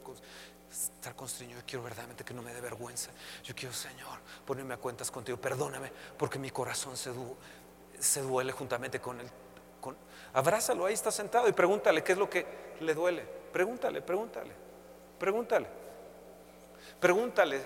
estar 0.70 1.16
constreñido, 1.16 1.60
yo 1.60 1.66
quiero 1.66 1.82
verdaderamente 1.82 2.24
que 2.24 2.32
no 2.32 2.40
me 2.40 2.54
dé 2.54 2.60
vergüenza. 2.60 3.10
Yo 3.42 3.54
quiero, 3.54 3.74
Señor, 3.74 4.20
ponerme 4.46 4.74
a 4.74 4.76
cuentas 4.76 5.10
contigo, 5.10 5.36
perdóname, 5.36 5.90
porque 6.16 6.38
mi 6.38 6.50
corazón 6.50 6.96
se, 6.96 7.10
se 7.98 8.20
duele 8.22 8.52
juntamente 8.52 9.00
con 9.00 9.20
él. 9.20 9.28
Con, 9.80 9.96
abrázalo, 10.32 10.86
ahí 10.86 10.94
está 10.94 11.10
sentado 11.10 11.48
y 11.48 11.52
pregúntale 11.52 12.04
qué 12.04 12.12
es 12.12 12.18
lo 12.18 12.30
que 12.30 12.46
le 12.80 12.94
duele. 12.94 13.24
Pregúntale, 13.52 14.02
pregúntale, 14.02 14.52
pregúntale. 15.18 15.66
Pregúntale, 17.00 17.60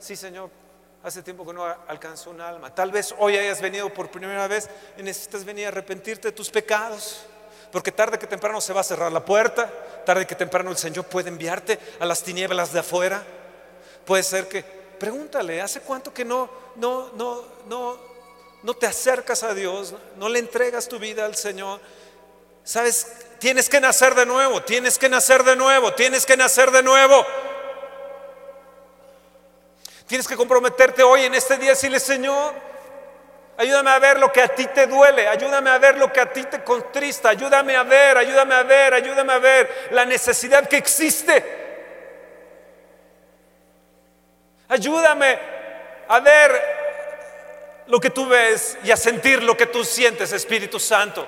sí, 0.00 0.16
Señor, 0.16 0.50
hace 1.02 1.22
tiempo 1.22 1.44
que 1.46 1.52
no 1.52 1.64
alcanzó 1.88 2.30
un 2.30 2.40
alma. 2.40 2.74
Tal 2.74 2.90
vez 2.90 3.14
hoy 3.18 3.36
hayas 3.36 3.60
venido 3.60 3.92
por 3.92 4.10
primera 4.10 4.46
vez 4.48 4.68
y 4.96 5.02
necesitas 5.02 5.44
venir 5.44 5.66
a 5.66 5.68
arrepentirte 5.68 6.28
de 6.28 6.32
tus 6.32 6.50
pecados. 6.50 7.26
Porque 7.70 7.90
tarde 7.90 8.18
que 8.18 8.26
temprano 8.26 8.60
se 8.60 8.72
va 8.72 8.82
a 8.82 8.84
cerrar 8.84 9.10
la 9.10 9.24
puerta, 9.24 9.70
tarde 10.04 10.26
que 10.26 10.34
temprano 10.34 10.70
el 10.70 10.76
Señor 10.76 11.06
puede 11.06 11.30
enviarte 11.30 11.78
a 11.98 12.06
las 12.06 12.22
tinieblas 12.22 12.72
de 12.72 12.80
afuera. 12.80 13.22
Puede 14.04 14.22
ser 14.22 14.46
que, 14.46 14.62
pregúntale, 14.62 15.60
¿hace 15.60 15.80
cuánto 15.80 16.12
que 16.12 16.24
no, 16.24 16.50
no, 16.76 17.10
no, 17.14 17.44
no, 17.66 17.98
no 18.62 18.74
te 18.74 18.86
acercas 18.86 19.42
a 19.42 19.54
Dios, 19.54 19.94
no 20.16 20.28
le 20.28 20.38
entregas 20.38 20.86
tu 20.86 20.98
vida 20.98 21.24
al 21.24 21.34
Señor? 21.34 21.80
Sabes, 22.62 23.10
tienes 23.38 23.68
que 23.68 23.80
nacer 23.80 24.14
de 24.14 24.26
nuevo, 24.26 24.62
tienes 24.62 24.98
que 24.98 25.08
nacer 25.08 25.42
de 25.42 25.56
nuevo, 25.56 25.94
tienes 25.94 26.26
que 26.26 26.36
nacer 26.36 26.70
de 26.70 26.82
nuevo. 26.82 27.24
Tienes 30.12 30.28
que 30.28 30.36
comprometerte 30.36 31.02
hoy 31.02 31.24
en 31.24 31.34
este 31.34 31.56
día 31.56 31.68
y 31.68 31.70
decirle, 31.70 31.98
Señor, 31.98 32.52
ayúdame 33.56 33.92
a 33.92 33.98
ver 33.98 34.20
lo 34.20 34.30
que 34.30 34.42
a 34.42 34.48
ti 34.48 34.66
te 34.66 34.86
duele, 34.86 35.26
ayúdame 35.26 35.70
a 35.70 35.78
ver 35.78 35.96
lo 35.96 36.12
que 36.12 36.20
a 36.20 36.30
ti 36.30 36.42
te 36.44 36.62
contrista, 36.62 37.30
ayúdame 37.30 37.74
a 37.74 37.82
ver, 37.82 38.18
ayúdame 38.18 38.54
a 38.54 38.62
ver, 38.62 38.92
ayúdame 38.92 39.32
a 39.32 39.38
ver 39.38 39.88
la 39.90 40.04
necesidad 40.04 40.68
que 40.68 40.76
existe. 40.76 41.42
Ayúdame 44.68 45.38
a 46.06 46.20
ver 46.20 46.62
lo 47.86 47.98
que 47.98 48.10
tú 48.10 48.26
ves 48.28 48.76
y 48.84 48.90
a 48.90 48.98
sentir 48.98 49.42
lo 49.42 49.56
que 49.56 49.64
tú 49.64 49.82
sientes, 49.82 50.30
Espíritu 50.34 50.78
Santo. 50.78 51.26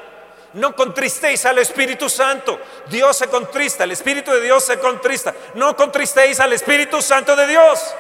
No 0.52 0.76
contristéis 0.76 1.46
al 1.46 1.56
Espíritu 1.56 2.10
Santo. 2.10 2.60
Dios 2.90 3.16
se 3.16 3.28
contrista, 3.28 3.84
el 3.84 3.92
Espíritu 3.92 4.30
de 4.30 4.42
Dios 4.42 4.62
se 4.62 4.78
contrista. 4.78 5.34
No 5.54 5.74
contristéis 5.74 6.38
al 6.38 6.52
Espíritu 6.52 7.00
Santo 7.00 7.34
de 7.34 7.46
Dios. 7.46 7.94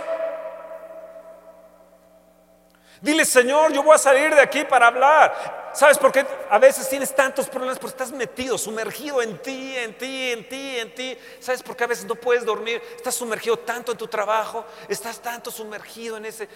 Dile, 3.04 3.26
Señor, 3.26 3.70
yo 3.70 3.82
voy 3.82 3.94
a 3.94 3.98
salir 3.98 4.34
de 4.34 4.40
aquí 4.40 4.64
para 4.64 4.86
hablar. 4.86 5.72
¿Sabes 5.74 5.98
por 5.98 6.10
qué 6.10 6.24
a 6.48 6.58
veces 6.58 6.88
tienes 6.88 7.14
tantos 7.14 7.50
problemas? 7.50 7.78
Porque 7.78 7.92
estás 7.92 8.10
metido, 8.12 8.56
sumergido 8.56 9.20
en 9.20 9.36
ti, 9.42 9.76
en 9.76 9.98
ti, 9.98 10.30
en 10.30 10.48
ti, 10.48 10.78
en 10.78 10.94
ti. 10.94 11.18
¿Sabes 11.38 11.62
por 11.62 11.76
qué 11.76 11.84
a 11.84 11.86
veces 11.86 12.06
no 12.06 12.14
puedes 12.14 12.46
dormir? 12.46 12.80
Estás 12.96 13.14
sumergido 13.14 13.58
tanto 13.58 13.92
en 13.92 13.98
tu 13.98 14.06
trabajo, 14.06 14.64
estás 14.88 15.20
tanto 15.20 15.50
sumergido 15.50 16.16
en 16.16 16.24
ese, 16.24 16.48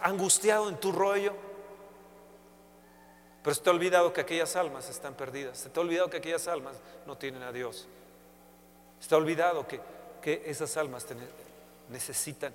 angustiado 0.00 0.66
en 0.70 0.80
tu 0.80 0.92
rollo. 0.92 1.34
Pero 3.42 3.54
se 3.54 3.60
te 3.60 3.68
ha 3.68 3.72
olvidado 3.74 4.14
que 4.14 4.22
aquellas 4.22 4.56
almas 4.56 4.88
están 4.88 5.12
perdidas. 5.12 5.58
Se 5.58 5.68
te 5.68 5.78
ha 5.78 5.82
olvidado 5.82 6.08
que 6.08 6.16
aquellas 6.16 6.48
almas 6.48 6.78
no 7.04 7.18
tienen 7.18 7.42
a 7.42 7.52
Dios. 7.52 7.86
Se 8.98 9.10
te 9.10 9.14
ha 9.14 9.18
olvidado 9.18 9.68
que, 9.68 9.78
que 10.22 10.42
esas 10.46 10.74
almas 10.78 11.04
necesitan, 11.90 12.54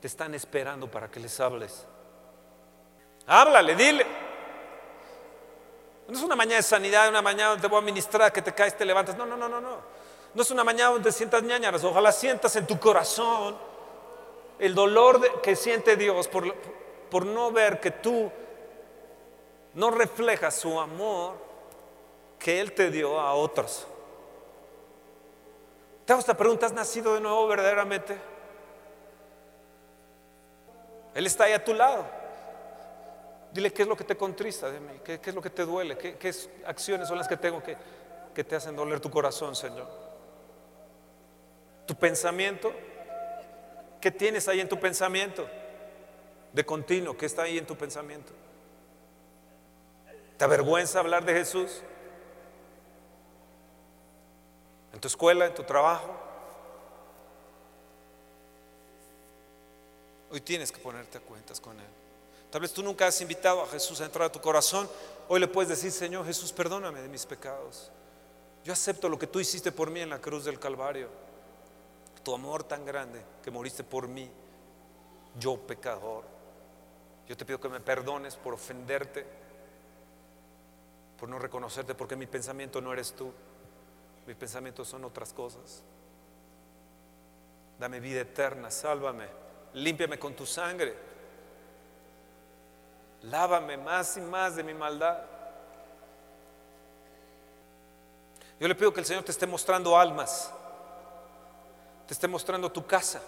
te 0.00 0.06
están 0.06 0.36
esperando 0.36 0.88
para 0.88 1.10
que 1.10 1.18
les 1.18 1.40
hables. 1.40 1.84
Háblale, 3.28 3.74
dile. 3.76 4.06
No 6.08 6.16
es 6.16 6.24
una 6.24 6.34
mañana 6.34 6.56
de 6.56 6.62
sanidad, 6.62 7.10
una 7.10 7.20
mañana 7.20 7.50
donde 7.50 7.62
te 7.62 7.68
voy 7.68 7.78
a 7.78 7.82
ministrar, 7.82 8.32
que 8.32 8.40
te 8.40 8.54
caes, 8.54 8.76
te 8.76 8.86
levantas. 8.86 9.16
No, 9.16 9.26
no, 9.26 9.36
no, 9.36 9.48
no, 9.48 9.60
no. 9.60 9.76
No 10.32 10.42
es 10.42 10.50
una 10.50 10.64
mañana 10.64 10.92
donde 10.92 11.12
sientas 11.12 11.42
ñañaras. 11.42 11.84
Ojalá 11.84 12.10
sientas 12.10 12.56
en 12.56 12.66
tu 12.66 12.80
corazón 12.80 13.56
el 14.58 14.74
dolor 14.74 15.42
que 15.42 15.54
siente 15.54 15.96
Dios 15.96 16.26
por, 16.26 16.54
por 17.10 17.26
no 17.26 17.52
ver 17.52 17.80
que 17.80 17.90
tú 17.90 18.32
no 19.74 19.90
reflejas 19.90 20.54
su 20.54 20.80
amor 20.80 21.34
que 22.38 22.60
Él 22.60 22.72
te 22.72 22.90
dio 22.90 23.20
a 23.20 23.34
otros. 23.34 23.86
Te 26.06 26.14
hago 26.14 26.20
esta 26.20 26.36
pregunta, 26.36 26.64
¿has 26.64 26.72
nacido 26.72 27.14
de 27.14 27.20
nuevo 27.20 27.46
verdaderamente? 27.46 28.18
Él 31.14 31.26
está 31.26 31.44
ahí 31.44 31.52
a 31.52 31.62
tu 31.62 31.74
lado. 31.74 32.17
Dile 33.52 33.72
qué 33.72 33.82
es 33.82 33.88
lo 33.88 33.96
que 33.96 34.04
te 34.04 34.16
contrista 34.16 34.70
de 34.70 34.78
mí, 34.80 35.00
qué, 35.02 35.20
es 35.24 35.34
lo 35.34 35.40
que 35.40 35.50
te 35.50 35.64
duele, 35.64 35.96
qué, 35.96 36.34
acciones 36.66 37.08
son 37.08 37.16
las 37.16 37.26
que 37.26 37.36
tengo 37.36 37.62
que, 37.62 37.76
que 38.34 38.44
te 38.44 38.56
hacen 38.56 38.76
doler 38.76 39.00
tu 39.00 39.10
corazón, 39.10 39.56
Señor. 39.56 39.88
Tu 41.86 41.94
pensamiento, 41.94 42.72
¿qué 44.00 44.10
tienes 44.10 44.46
ahí 44.48 44.60
en 44.60 44.68
tu 44.68 44.78
pensamiento? 44.78 45.48
De 46.52 46.64
continuo, 46.64 47.16
¿qué 47.16 47.26
está 47.26 47.42
ahí 47.42 47.56
en 47.56 47.66
tu 47.66 47.76
pensamiento? 47.76 48.32
¿Te 50.36 50.44
avergüenza 50.44 51.00
hablar 51.00 51.24
de 51.24 51.32
Jesús? 51.32 51.82
¿En 54.92 55.00
tu 55.00 55.08
escuela, 55.08 55.46
en 55.46 55.54
tu 55.54 55.64
trabajo? 55.64 56.14
Hoy 60.30 60.40
tienes 60.40 60.70
que 60.70 60.78
ponerte 60.78 61.18
a 61.18 61.20
cuentas 61.20 61.60
con 61.60 61.78
Él. 61.78 61.86
Tal 62.50 62.62
vez 62.62 62.72
tú 62.72 62.82
nunca 62.82 63.06
has 63.06 63.20
invitado 63.20 63.62
a 63.62 63.66
Jesús 63.66 64.00
a 64.00 64.06
entrar 64.06 64.26
a 64.26 64.32
tu 64.32 64.40
corazón. 64.40 64.88
Hoy 65.28 65.40
le 65.40 65.48
puedes 65.48 65.68
decir, 65.68 65.92
Señor 65.92 66.24
Jesús, 66.24 66.52
perdóname 66.52 67.02
de 67.02 67.08
mis 67.08 67.26
pecados. 67.26 67.90
Yo 68.64 68.72
acepto 68.72 69.08
lo 69.08 69.18
que 69.18 69.26
tú 69.26 69.40
hiciste 69.40 69.72
por 69.72 69.90
mí 69.90 70.00
en 70.00 70.10
la 70.10 70.20
cruz 70.20 70.44
del 70.44 70.58
Calvario. 70.58 71.08
Tu 72.22 72.34
amor 72.34 72.64
tan 72.64 72.84
grande 72.84 73.22
que 73.42 73.50
moriste 73.50 73.84
por 73.84 74.08
mí, 74.08 74.30
yo 75.38 75.56
pecador. 75.58 76.24
Yo 77.28 77.36
te 77.36 77.44
pido 77.44 77.60
que 77.60 77.68
me 77.68 77.80
perdones 77.80 78.36
por 78.36 78.54
ofenderte, 78.54 79.26
por 81.18 81.28
no 81.28 81.38
reconocerte, 81.38 81.94
porque 81.94 82.16
mi 82.16 82.26
pensamiento 82.26 82.80
no 82.80 82.92
eres 82.92 83.12
tú. 83.12 83.32
Mis 84.26 84.36
pensamientos 84.36 84.88
son 84.88 85.04
otras 85.04 85.32
cosas. 85.32 85.82
Dame 87.78 88.00
vida 88.00 88.22
eterna, 88.22 88.70
sálvame, 88.70 89.26
límpiame 89.74 90.18
con 90.18 90.34
tu 90.34 90.46
sangre. 90.46 90.94
Lávame 93.22 93.76
más 93.76 94.16
y 94.16 94.20
más 94.20 94.56
de 94.56 94.62
mi 94.62 94.74
maldad. 94.74 95.18
Yo 98.60 98.66
le 98.66 98.74
pido 98.74 98.92
que 98.92 99.00
el 99.00 99.06
Señor 99.06 99.22
te 99.22 99.30
esté 99.30 99.46
mostrando 99.46 99.96
almas, 99.96 100.52
te 102.06 102.14
esté 102.14 102.26
mostrando 102.26 102.70
tu 102.70 102.86
casa. 102.86 103.20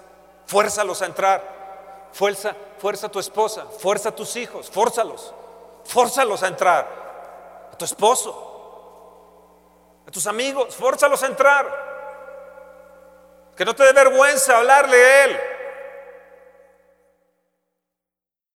Fuérzalos 0.47 1.03
a 1.03 1.07
entrar. 1.07 1.61
Fuerza, 2.13 2.57
fuerza 2.79 3.07
a 3.07 3.11
tu 3.11 3.21
esposa, 3.21 3.67
fuerza 3.67 4.09
a 4.09 4.15
tus 4.15 4.35
hijos, 4.35 4.69
fórzalos, 4.69 5.33
fórzalos 5.85 6.43
a 6.43 6.49
entrar. 6.49 7.01
A 7.73 7.77
tu 7.77 7.85
esposo, 7.85 8.47
a 10.07 10.11
tus 10.11 10.27
amigos, 10.27 10.75
fórzalos 10.75 11.23
a 11.23 11.27
entrar. 11.27 11.91
Que 13.57 13.65
no 13.65 13.75
te 13.75 13.85
dé 13.85 13.93
vergüenza 13.93 14.57
hablarle 14.57 14.97
a 14.97 15.25
Él. 15.25 15.41